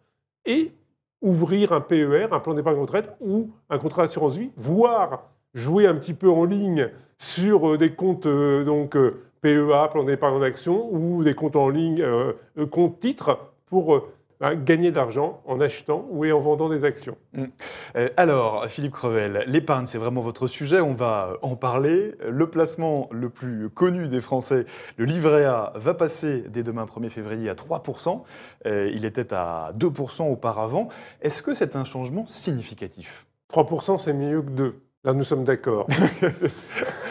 et 0.46 0.72
ouvrir 1.22 1.72
un 1.72 1.82
PER, 1.82 2.28
un 2.32 2.40
plan 2.40 2.54
d'épargne 2.54 2.80
retraite, 2.80 3.12
ou 3.22 3.50
un 3.70 3.78
contrat 3.78 4.04
d'assurance 4.04 4.38
vie, 4.38 4.52
voire 4.58 5.30
jouer 5.54 5.88
un 5.88 5.96
petit 5.96 6.14
peu 6.14 6.30
en 6.30 6.44
ligne 6.44 6.90
sur 7.18 7.70
euh, 7.72 7.78
des 7.78 7.94
comptes 7.94 8.26
euh, 8.26 8.64
donc 8.66 8.96
euh, 8.98 9.22
PEA, 9.42 9.88
plan 9.90 10.04
d'épargne 10.04 10.36
en 10.36 10.42
action, 10.42 10.90
ou 10.94 11.24
des 11.24 11.34
comptes 11.34 11.56
en 11.56 11.70
ligne, 11.70 12.02
euh, 12.02 12.34
comptes 12.70 13.00
titres, 13.00 13.40
pour 13.68 14.02
gagner 14.42 14.92
de 14.92 14.96
l'argent 14.96 15.42
en 15.46 15.60
achetant 15.60 16.06
ou 16.10 16.26
en 16.26 16.40
vendant 16.40 16.70
des 16.70 16.84
actions. 16.84 17.18
Euh, 17.96 18.10
alors, 18.18 18.66
Philippe 18.68 18.94
Crevel, 18.94 19.44
l'épargne, 19.48 19.88
c'est 19.88 19.98
vraiment 19.98 20.22
votre 20.22 20.48
sujet, 20.48 20.82
on 20.82 20.94
va 20.94 21.38
en 21.42 21.56
parler. 21.56 22.16
Le 22.28 22.50
placement 22.50 23.08
le 23.12 23.30
plus 23.30 23.70
connu 23.70 24.08
des 24.08 24.22
Français, 24.22 24.66
le 24.98 25.06
livret 25.06 25.46
A, 25.46 25.74
va 25.76 25.94
passer 25.94 26.44
dès 26.50 26.64
demain 26.64 26.86
1er 26.86 27.10
février 27.10 27.50
à 27.50 27.54
3%. 27.54 28.24
Euh, 28.66 28.92
il 28.94 29.06
était 29.06 29.34
à 29.34 29.72
2% 29.78 30.32
auparavant. 30.32 30.90
Est-ce 31.22 31.42
que 31.42 31.56
c'est 31.56 31.76
un 31.76 31.86
changement 31.86 32.26
significatif? 32.28 33.28
3%, 33.54 33.98
c'est 33.98 34.14
mieux 34.14 34.42
que 34.42 34.52
2. 34.52 34.82
Là, 35.04 35.14
nous 35.14 35.24
sommes 35.24 35.44
d'accord. 35.44 35.88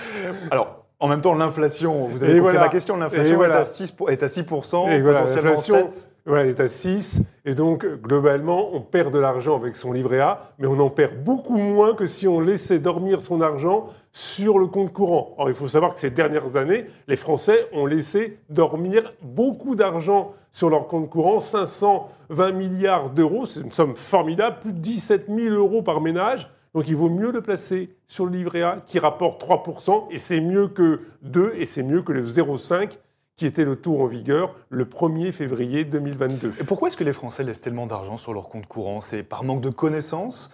Alors, 0.50 0.83
en 1.00 1.08
même 1.08 1.20
temps, 1.20 1.34
l'inflation, 1.34 2.04
vous 2.08 2.22
avez 2.22 2.32
Et 2.32 2.36
compris 2.38 2.52
voilà. 2.52 2.60
ma 2.60 2.68
question, 2.68 2.96
l'inflation 2.96 3.36
voilà. 3.36 3.56
est, 3.56 3.60
à 3.60 3.64
6, 3.64 3.90
pour- 3.90 4.10
est 4.10 4.22
à 4.22 4.28
6%, 4.28 4.88
Et 4.90 5.02
potentiellement 5.02 5.50
l'inflation, 5.50 5.90
7. 5.90 6.10
Voilà, 6.26 6.44
elle 6.44 6.50
est 6.50 6.60
à 6.60 6.68
6. 6.68 7.20
Et 7.44 7.54
donc, 7.54 7.84
globalement, 7.84 8.70
on 8.74 8.80
perd 8.80 9.12
de 9.12 9.18
l'argent 9.18 9.56
avec 9.56 9.76
son 9.76 9.92
livret 9.92 10.20
A, 10.20 10.40
mais 10.58 10.66
on 10.66 10.78
en 10.80 10.88
perd 10.88 11.22
beaucoup 11.22 11.56
moins 11.58 11.94
que 11.94 12.06
si 12.06 12.26
on 12.26 12.40
laissait 12.40 12.78
dormir 12.78 13.20
son 13.20 13.42
argent 13.42 13.88
sur 14.12 14.58
le 14.58 14.66
compte 14.66 14.92
courant. 14.92 15.34
Or, 15.36 15.48
il 15.50 15.54
faut 15.54 15.68
savoir 15.68 15.92
que 15.92 15.98
ces 16.00 16.10
dernières 16.10 16.56
années, 16.56 16.86
les 17.08 17.16
Français 17.16 17.66
ont 17.72 17.84
laissé 17.84 18.38
dormir 18.48 19.12
beaucoup 19.20 19.74
d'argent 19.74 20.32
sur 20.52 20.70
leur 20.70 20.86
compte 20.86 21.10
courant, 21.10 21.40
520 21.40 22.52
milliards 22.52 23.10
d'euros. 23.10 23.44
C'est 23.44 23.60
une 23.60 23.72
somme 23.72 23.96
formidable, 23.96 24.56
plus 24.60 24.72
de 24.72 24.78
17 24.78 25.26
000 25.28 25.54
euros 25.54 25.82
par 25.82 26.00
ménage. 26.00 26.48
Donc, 26.74 26.88
il 26.88 26.96
vaut 26.96 27.08
mieux 27.08 27.30
le 27.30 27.40
placer 27.40 27.94
sur 28.08 28.26
le 28.26 28.32
livret 28.32 28.62
A 28.62 28.82
qui 28.84 28.98
rapporte 28.98 29.40
3%, 29.42 30.08
et 30.10 30.18
c'est 30.18 30.40
mieux 30.40 30.68
que 30.68 31.00
2, 31.22 31.54
et 31.56 31.66
c'est 31.66 31.84
mieux 31.84 32.02
que 32.02 32.12
le 32.12 32.24
0,5 32.24 32.98
qui 33.36 33.46
était 33.46 33.64
le 33.64 33.76
taux 33.76 34.00
en 34.00 34.06
vigueur 34.06 34.54
le 34.68 34.84
1er 34.84 35.32
février 35.32 35.84
2022. 35.84 36.52
Et 36.60 36.64
pourquoi 36.64 36.88
est-ce 36.88 36.96
que 36.96 37.04
les 37.04 37.12
Français 37.12 37.42
laissent 37.42 37.60
tellement 37.60 37.86
d'argent 37.86 38.16
sur 38.16 38.32
leur 38.32 38.48
compte 38.48 38.66
courant? 38.66 39.00
C'est 39.00 39.22
par 39.22 39.44
manque 39.44 39.60
de 39.60 39.70
connaissances? 39.70 40.50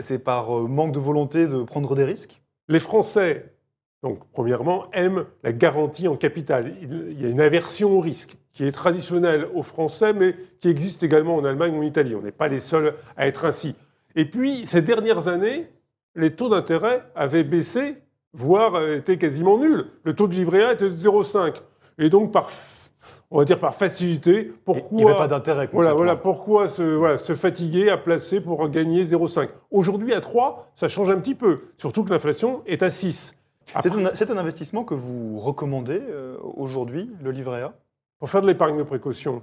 C'est 0.00 0.20
par 0.20 0.56
euh, 0.56 0.68
manque 0.68 0.92
de 0.92 1.00
volonté 1.00 1.46
de 1.46 1.62
prendre 1.62 1.94
des 1.96 2.04
risques? 2.04 2.40
Les 2.68 2.78
Français, 2.78 3.52
donc 4.02 4.20
premièrement, 4.32 4.88
aiment 4.92 5.24
la 5.42 5.52
garantie 5.52 6.06
en 6.06 6.16
capital. 6.16 6.72
Il 6.82 7.20
y 7.20 7.26
a 7.26 7.28
une 7.28 7.40
aversion 7.40 7.92
au 7.96 8.00
risque 8.00 8.36
qui 8.52 8.64
est 8.64 8.72
traditionnelle 8.72 9.48
aux 9.54 9.62
Français, 9.62 10.12
mais 10.12 10.36
qui 10.60 10.68
existe 10.68 11.02
également 11.02 11.34
en 11.34 11.44
Allemagne 11.44 11.74
ou 11.74 11.80
en 11.80 11.82
Italie. 11.82 12.14
On 12.14 12.22
n'est 12.22 12.30
pas 12.30 12.48
les 12.48 12.60
seuls 12.60 12.94
à 13.16 13.26
être 13.26 13.44
ainsi. 13.44 13.74
Et 14.16 14.24
puis, 14.24 14.66
ces 14.66 14.82
dernières 14.82 15.28
années, 15.28 15.68
les 16.14 16.34
taux 16.34 16.48
d'intérêt 16.48 17.04
avaient 17.14 17.44
baissé, 17.44 17.96
voire 18.32 18.74
euh, 18.74 18.96
étaient 18.96 19.18
quasiment 19.18 19.58
nuls. 19.58 19.86
Le 20.04 20.14
taux 20.14 20.28
de 20.28 20.34
livret 20.34 20.64
A 20.64 20.72
était 20.72 20.90
de 20.90 20.96
0,5. 20.96 21.54
Et 21.98 22.08
donc, 22.08 22.32
par, 22.32 22.50
on 23.30 23.38
va 23.38 23.44
dire 23.44 23.60
par 23.60 23.74
facilité, 23.74 24.52
pourquoi... 24.64 24.98
Il 25.00 25.04
n'y 25.04 25.10
avait 25.10 25.18
pas 25.18 25.28
d'intérêt. 25.28 25.68
Voilà, 25.72 25.94
voilà 25.94 26.16
pourquoi 26.16 26.68
se, 26.68 26.82
voilà, 26.82 27.18
se 27.18 27.34
fatiguer 27.34 27.90
à 27.90 27.96
placer 27.96 28.40
pour 28.40 28.68
gagner 28.68 29.04
0,5. 29.04 29.48
Aujourd'hui, 29.70 30.14
à 30.14 30.20
3, 30.20 30.72
ça 30.74 30.88
change 30.88 31.10
un 31.10 31.18
petit 31.18 31.34
peu, 31.34 31.60
surtout 31.76 32.04
que 32.04 32.10
l'inflation 32.10 32.62
est 32.66 32.82
à 32.82 32.90
6. 32.90 33.36
C'est 33.82 33.92
un, 33.92 34.14
c'est 34.14 34.30
un 34.30 34.36
investissement 34.36 34.82
que 34.82 34.94
vous 34.94 35.38
recommandez 35.38 36.00
euh, 36.00 36.36
aujourd'hui, 36.42 37.08
le 37.22 37.30
livret 37.30 37.62
A? 37.62 37.74
Pour 38.18 38.28
faire 38.28 38.40
de 38.40 38.48
l'épargne 38.48 38.76
de 38.76 38.82
précaution, 38.82 39.42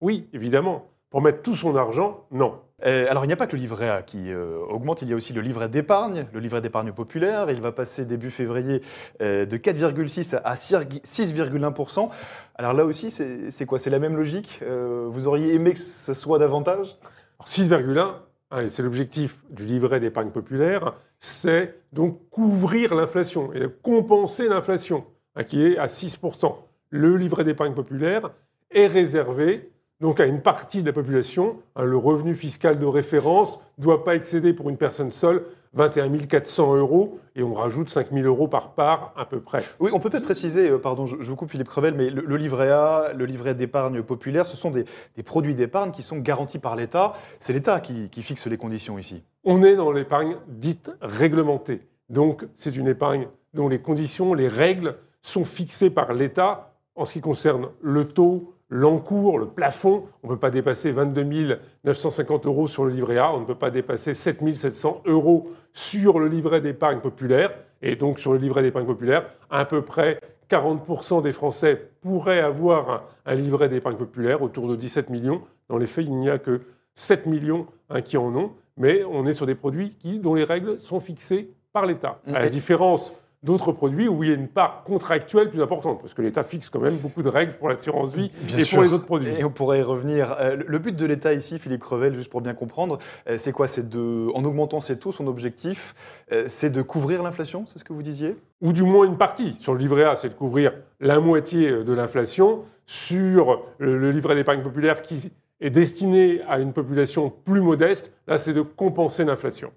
oui, 0.00 0.28
évidemment. 0.32 0.86
Pour 1.10 1.20
mettre 1.20 1.42
tout 1.42 1.54
son 1.54 1.76
argent, 1.76 2.24
non. 2.30 2.58
Euh, 2.84 3.06
alors, 3.08 3.24
il 3.24 3.28
n'y 3.28 3.32
a 3.32 3.36
pas 3.36 3.46
que 3.46 3.56
le 3.56 3.62
livret 3.62 3.88
A 3.88 4.02
qui 4.02 4.30
euh, 4.30 4.58
augmente, 4.68 5.00
il 5.02 5.08
y 5.08 5.12
a 5.12 5.16
aussi 5.16 5.32
le 5.32 5.40
livret 5.40 5.68
d'épargne, 5.68 6.26
le 6.32 6.40
livret 6.40 6.60
d'épargne 6.60 6.92
populaire. 6.92 7.50
Il 7.50 7.60
va 7.60 7.72
passer 7.72 8.04
début 8.04 8.30
février 8.30 8.82
euh, 9.22 9.46
de 9.46 9.56
4,6 9.56 10.38
à 10.44 10.54
6,1%. 10.54 12.10
Alors 12.56 12.74
là 12.74 12.84
aussi, 12.84 13.10
c'est 13.10 13.66
quoi? 13.66 13.78
C'est 13.78 13.90
la 13.90 13.98
même 13.98 14.16
logique? 14.16 14.60
Vous 14.62 15.26
auriez 15.26 15.54
aimé 15.54 15.72
que 15.72 15.78
ce 15.78 16.14
soit 16.14 16.38
davantage? 16.38 16.96
Alors, 17.38 17.48
6,1, 17.48 18.14
hein, 18.50 18.68
c'est 18.68 18.82
l'objectif 18.82 19.38
du 19.50 19.64
livret 19.64 20.00
d'épargne 20.00 20.30
populaire, 20.30 20.94
c'est 21.18 21.80
donc 21.92 22.30
couvrir 22.30 22.94
l'inflation 22.94 23.52
et 23.52 23.66
compenser 23.82 24.48
l'inflation, 24.48 25.04
hein, 25.34 25.44
qui 25.44 25.62
est 25.64 25.76
à 25.76 25.86
6%. 25.86 26.54
Le 26.88 27.16
livret 27.16 27.44
d'épargne 27.44 27.74
populaire 27.74 28.30
est 28.70 28.86
réservé 28.86 29.70
donc 30.00 30.20
à 30.20 30.26
une 30.26 30.40
partie 30.40 30.82
de 30.82 30.86
la 30.86 30.92
population. 30.92 31.56
hein, 31.74 31.84
le 31.84 31.96
revenu 31.96 32.34
fiscal 32.34 32.78
de 32.78 32.86
référence 32.86 33.58
ne 33.78 33.84
doit 33.84 34.04
pas 34.04 34.14
excéder 34.14 34.52
pour 34.52 34.68
une 34.68 34.76
personne 34.76 35.10
seule 35.10 35.44
21 35.74 36.10
400 36.26 36.76
euros 36.76 37.18
et 37.34 37.42
on 37.42 37.52
rajoute 37.52 37.90
5 37.90 38.10
000 38.10 38.26
euros 38.26 38.48
par 38.48 38.70
part 38.70 39.12
à 39.16 39.26
peu 39.26 39.40
près. 39.40 39.62
Oui, 39.78 39.90
on 39.92 40.00
peut 40.00 40.08
peut-être 40.08 40.24
préciser, 40.24 40.70
euh, 40.70 40.78
pardon, 40.78 41.04
je, 41.04 41.16
je 41.20 41.28
vous 41.30 41.36
coupe 41.36 41.50
Philippe 41.50 41.68
Crevel, 41.68 41.94
mais 41.94 42.08
le, 42.08 42.22
le 42.22 42.36
livret 42.36 42.70
A, 42.70 43.12
le 43.14 43.26
livret 43.26 43.54
d'épargne 43.54 44.02
populaire, 44.02 44.46
ce 44.46 44.56
sont 44.56 44.70
des, 44.70 44.86
des 45.16 45.22
produits 45.22 45.54
d'épargne 45.54 45.90
qui 45.90 46.02
sont 46.02 46.16
garantis 46.16 46.58
par 46.58 46.76
l'État. 46.76 47.14
C'est 47.40 47.52
l'État 47.52 47.80
qui, 47.80 48.08
qui 48.08 48.22
fixe 48.22 48.46
les 48.46 48.56
conditions 48.56 48.98
ici. 48.98 49.22
On 49.44 49.62
est 49.62 49.76
dans 49.76 49.92
l'épargne 49.92 50.36
dite 50.48 50.90
réglementée. 51.02 51.82
Donc, 52.08 52.46
c'est 52.54 52.74
une 52.74 52.88
épargne 52.88 53.28
dont 53.52 53.68
les 53.68 53.80
conditions, 53.80 54.32
les 54.32 54.48
règles 54.48 54.96
sont 55.20 55.44
fixées 55.44 55.90
par 55.90 56.14
l'État 56.14 56.72
en 56.94 57.04
ce 57.04 57.12
qui 57.12 57.20
concerne 57.20 57.68
le 57.82 58.06
taux, 58.06 58.54
l'encours, 58.68 59.38
le 59.38 59.46
plafond. 59.46 60.04
On 60.22 60.28
ne 60.28 60.32
peut 60.34 60.38
pas 60.38 60.50
dépasser 60.50 60.92
22 60.92 61.58
950 61.84 62.46
euros 62.46 62.68
sur 62.68 62.84
le 62.84 62.90
livret 62.92 63.18
A, 63.18 63.32
on 63.32 63.40
ne 63.40 63.44
peut 63.44 63.54
pas 63.54 63.70
dépasser 63.70 64.14
7 64.14 64.56
700 64.56 65.02
euros 65.06 65.50
sur 65.72 66.18
le 66.18 66.28
livret 66.28 66.60
d'épargne 66.60 67.00
populaire. 67.00 67.52
Et 67.82 67.96
donc, 67.96 68.18
sur 68.18 68.32
le 68.32 68.38
livret 68.38 68.62
d'épargne 68.62 68.86
populaire, 68.86 69.26
à 69.50 69.64
peu 69.64 69.82
près 69.82 70.18
40% 70.50 71.22
des 71.22 71.32
Français 71.32 71.90
pourraient 72.00 72.40
avoir 72.40 72.90
un, 72.90 73.02
un 73.26 73.34
livret 73.34 73.68
d'épargne 73.68 73.96
populaire, 73.96 74.42
autour 74.42 74.68
de 74.68 74.76
17 74.76 75.10
millions. 75.10 75.42
Dans 75.68 75.76
les 75.76 75.86
faits, 75.86 76.06
il 76.06 76.14
n'y 76.14 76.30
a 76.30 76.38
que 76.38 76.62
7 76.94 77.26
millions 77.26 77.66
hein, 77.90 78.00
qui 78.00 78.16
en 78.16 78.34
ont, 78.34 78.52
mais 78.76 79.04
on 79.04 79.26
est 79.26 79.34
sur 79.34 79.46
des 79.46 79.54
produits 79.54 79.90
qui, 79.90 80.18
dont 80.18 80.34
les 80.34 80.44
règles 80.44 80.80
sont 80.80 81.00
fixées 81.00 81.50
par 81.72 81.86
l'État. 81.86 82.20
À 82.26 82.40
la 82.40 82.48
différence 82.48 83.14
d'autres 83.46 83.72
produits 83.72 84.08
où 84.08 84.22
il 84.22 84.28
y 84.28 84.32
a 84.32 84.34
une 84.34 84.48
part 84.48 84.82
contractuelle 84.84 85.48
plus 85.48 85.62
importante, 85.62 86.00
parce 86.02 86.12
que 86.12 86.20
l'État 86.20 86.42
fixe 86.42 86.68
quand 86.68 86.80
même 86.80 86.98
beaucoup 86.98 87.22
de 87.22 87.28
règles 87.28 87.54
pour 87.54 87.68
l'assurance 87.68 88.14
vie 88.14 88.30
Bien 88.42 88.58
et 88.58 88.64
sûr. 88.64 88.76
pour 88.76 88.84
les 88.84 88.92
autres 88.92 89.06
produits. 89.06 89.32
Et 89.38 89.44
on 89.44 89.50
pourrait 89.50 89.78
y 89.78 89.82
revenir. 89.82 90.34
Euh, 90.40 90.56
le 90.66 90.78
but 90.78 90.94
de 90.94 91.06
l'État 91.06 91.32
ici, 91.32 91.58
Philippe 91.58 91.80
Crevel, 91.80 92.12
juste 92.14 92.30
pour 92.30 92.42
bien 92.42 92.52
comprendre, 92.52 92.98
euh, 93.28 93.38
c'est 93.38 93.52
quoi? 93.52 93.68
C'est 93.68 93.88
de, 93.88 94.28
en 94.34 94.44
augmentant 94.44 94.80
ses 94.80 94.98
taux, 94.98 95.12
son 95.12 95.28
objectif, 95.28 95.94
euh, 96.32 96.44
c'est 96.48 96.70
de 96.70 96.82
couvrir 96.82 97.22
l'inflation, 97.22 97.64
c'est 97.66 97.78
ce 97.78 97.84
que 97.84 97.92
vous 97.92 98.02
disiez? 98.02 98.36
Ou 98.60 98.72
du 98.72 98.82
moins 98.82 99.06
une 99.06 99.16
partie. 99.16 99.56
Sur 99.60 99.72
le 99.72 99.78
livret 99.78 100.04
A, 100.04 100.16
c'est 100.16 100.28
de 100.28 100.34
couvrir 100.34 100.72
la 101.00 101.20
moitié 101.20 101.70
de 101.70 101.92
l'inflation. 101.92 102.64
Sur 102.88 103.62
le 103.78 104.10
livret 104.10 104.34
d'épargne 104.34 104.62
populaire 104.62 105.02
qui 105.02 105.32
est 105.60 105.70
destiné 105.70 106.40
à 106.48 106.58
une 106.58 106.72
population 106.72 107.32
plus 107.44 107.60
modeste, 107.60 108.12
là, 108.26 108.38
c'est 108.38 108.52
de 108.52 108.62
compenser 108.62 109.24
l'inflation. 109.24 109.72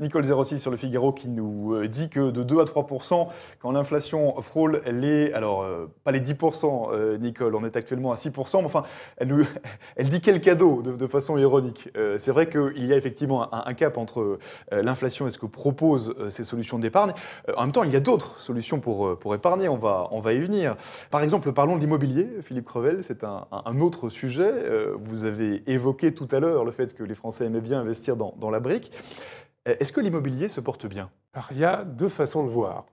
Nicole 0.00 0.24
06 0.24 0.58
sur 0.58 0.70
le 0.70 0.76
Figaro 0.76 1.12
qui 1.12 1.28
nous 1.28 1.74
euh, 1.74 1.88
dit 1.88 2.08
que 2.08 2.30
de 2.30 2.42
2 2.42 2.60
à 2.60 2.64
3% 2.64 3.28
quand 3.60 3.72
l'inflation 3.72 4.40
frôle 4.42 4.82
les. 4.86 5.32
Alors, 5.32 5.62
euh, 5.62 5.90
pas 6.02 6.12
les 6.12 6.20
10% 6.20 6.90
euh, 6.92 7.18
Nicole, 7.18 7.54
on 7.54 7.64
est 7.64 7.76
actuellement 7.76 8.12
à 8.12 8.16
6% 8.16 8.58
mais 8.58 8.64
enfin, 8.64 8.82
elle, 9.16 9.28
nous, 9.28 9.44
elle 9.96 10.08
dit 10.08 10.20
quel 10.20 10.40
cadeau 10.40 10.82
de, 10.82 11.06
façon 11.06 11.38
ironique. 11.38 11.90
Euh, 11.96 12.16
c'est 12.18 12.32
vrai 12.32 12.48
qu'il 12.48 12.84
y 12.84 12.92
a 12.92 12.96
effectivement 12.96 13.52
un, 13.52 13.74
cap 13.74 13.98
entre 13.98 14.38
l'inflation 14.72 15.26
et 15.26 15.30
ce 15.30 15.38
que 15.38 15.46
proposent 15.46 16.14
ces 16.28 16.44
solutions 16.44 16.78
d'épargne. 16.78 17.12
En 17.56 17.62
même 17.62 17.72
temps, 17.72 17.82
il 17.82 17.92
y 17.92 17.96
a 17.96 18.00
d'autres 18.00 18.40
solutions 18.40 18.80
pour, 18.80 19.18
pour 19.18 19.34
épargner, 19.34 19.68
on 19.68 19.76
va, 19.76 20.08
on 20.12 20.20
va 20.20 20.32
y 20.32 20.38
venir. 20.38 20.76
Par 21.10 21.22
exemple, 21.22 21.52
parlons 21.52 21.76
de 21.76 21.80
l'immobilier, 21.80 22.28
Philippe 22.42 22.66
Crevel, 22.66 23.02
c'est 23.02 23.24
un, 23.24 23.46
autre 23.80 24.08
sujet. 24.08 24.52
Vous 25.04 25.24
avez 25.24 25.62
évoqué 25.66 26.14
tout 26.14 26.28
à 26.30 26.40
l'heure 26.40 26.64
le 26.64 26.72
fait 26.72 26.94
que 26.94 27.02
les 27.02 27.14
Français 27.14 27.46
aimaient 27.46 27.60
bien 27.60 27.83
investir 27.84 28.16
dans, 28.16 28.34
dans 28.38 28.50
la 28.50 28.60
brique. 28.60 28.90
Euh, 29.68 29.74
Est-ce 29.80 29.92
que 29.92 30.00
l'immobilier 30.00 30.48
se 30.48 30.60
porte 30.60 30.86
bien? 30.86 31.10
Alors, 31.32 31.48
il 31.52 31.58
y 31.58 31.64
a 31.64 31.84
deux 31.84 32.08
façons 32.08 32.44
de 32.44 32.50
voir. 32.50 32.86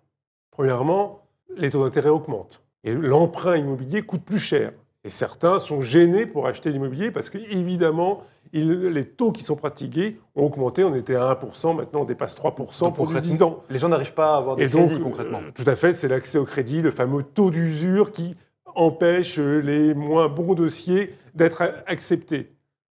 Premièrement, 0.51 1.21
les 1.56 1.69
taux 1.71 1.84
d'intérêt 1.84 2.10
augmentent. 2.10 2.62
Et 2.84 2.93
l'emprunt 2.93 3.56
immobilier 3.58 4.01
coûte 4.01 4.23
plus 4.23 4.39
cher. 4.39 4.73
Et 5.04 5.10
certains 5.10 5.60
sont 5.60 5.82
gênés 5.82 6.25
pour 6.25 6.47
acheter 6.47 6.71
l'immobilier 6.71 7.10
parce 7.12 7.30
que, 7.30 7.38
évidemment, 7.38 8.21
il- 8.54 8.88
les 8.88 9.06
taux 9.06 9.32
qui 9.32 9.43
sont 9.43 9.56
pratiqués 9.56 10.19
ont 10.36 10.45
augmenté. 10.45 10.84
On 10.84 10.93
était 10.95 11.15
à 11.15 11.30
1%, 11.30 11.73
maintenant 11.73 12.01
on 12.01 12.06
dépasse 12.06 12.36
3% 12.36 12.86
Donc, 12.88 12.95
pour 12.95 13.06
du 13.08 13.13
concrètement, 13.13 13.32
10 13.32 13.41
ans. 13.43 13.63
Les 13.69 13.80
gens 13.80 13.89
n'arrivent 13.89 14.13
pas 14.13 14.36
à 14.36 14.38
avoir 14.38 14.56
des 14.56 14.67
crédits 14.67 14.99
concrètement. 15.01 15.39
euh, 15.39 15.51
tout 15.56 15.63
à 15.65 15.75
fait, 15.75 15.93
c'est 15.93 16.08
l'accès 16.08 16.38
au 16.38 16.45
crédit, 16.45 16.82
le 16.82 16.91
fameux 16.91 17.23
taux 17.23 17.49
d'usure 17.49 18.12
qui 18.12 18.36
empêche 18.75 19.38
les 19.39 19.93
moins 19.93 20.27
bons 20.27 20.54
dossiers 20.54 21.13
d'être 21.34 21.62
acceptés. 21.88 22.51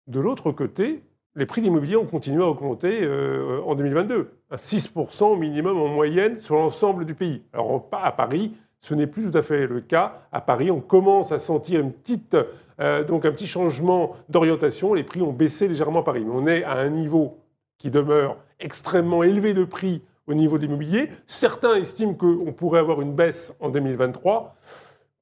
De 0.07 0.21
l'autre 0.21 0.53
côté, 0.53 1.03
les 1.37 1.47
prix 1.47 1.61
de 1.61 1.67
l'immobilier 1.67 1.97
ont 1.97 2.07
continué 2.07 2.43
à 2.43 2.47
augmenter 2.47 3.01
euh, 3.03 3.61
en 3.67 3.75
2022, 3.75 4.31
à 4.51 4.57
6% 4.57 5.25
au 5.25 5.37
minimum 5.37 5.79
en 5.79 5.89
moyenne 5.89 6.37
sur 6.37 6.55
l'ensemble 6.55 7.05
du 7.05 7.15
pays. 7.15 7.43
Alors 7.53 7.89
à 7.93 8.13
Paris, 8.13 8.53
ce 8.81 8.95
n'est 8.95 9.07
plus 9.07 9.31
tout 9.31 9.37
à 9.37 9.43
fait 9.43 9.67
le 9.67 9.81
cas. 9.81 10.21
À 10.31 10.41
Paris, 10.41 10.71
on 10.71 10.81
commence 10.81 11.33
à 11.33 11.39
sentir 11.39 11.81
euh, 11.83 13.03
un 13.03 13.31
petit 13.33 13.47
changement 13.47 14.15
d'orientation. 14.29 14.95
Les 14.95 15.05
prix 15.05 15.23
ont 15.23 15.33
baissé 15.33 15.69
légèrement 15.69 16.01
à 16.01 16.05
Paris, 16.05 16.25
mais 16.25 16.35
on 16.35 16.47
est 16.47 16.63
à 16.65 16.75
un 16.75 16.91
niveau 16.91 17.39
qui 17.79 17.91
demeure 17.91 18.37
extrêmement 18.61 19.23
élevé 19.23 19.55
de 19.55 19.65
prix 19.65 20.03
au 20.27 20.35
niveau 20.35 20.59
de 20.59 20.63
l'immobilier. 20.63 21.09
Certains 21.27 21.75
estiment 21.75 22.15
qu'on 22.15 22.53
pourrait 22.53 22.81
avoir 22.81 23.01
une 23.01 23.13
baisse 23.13 23.55
en 23.61 23.71
2023. 23.71 24.55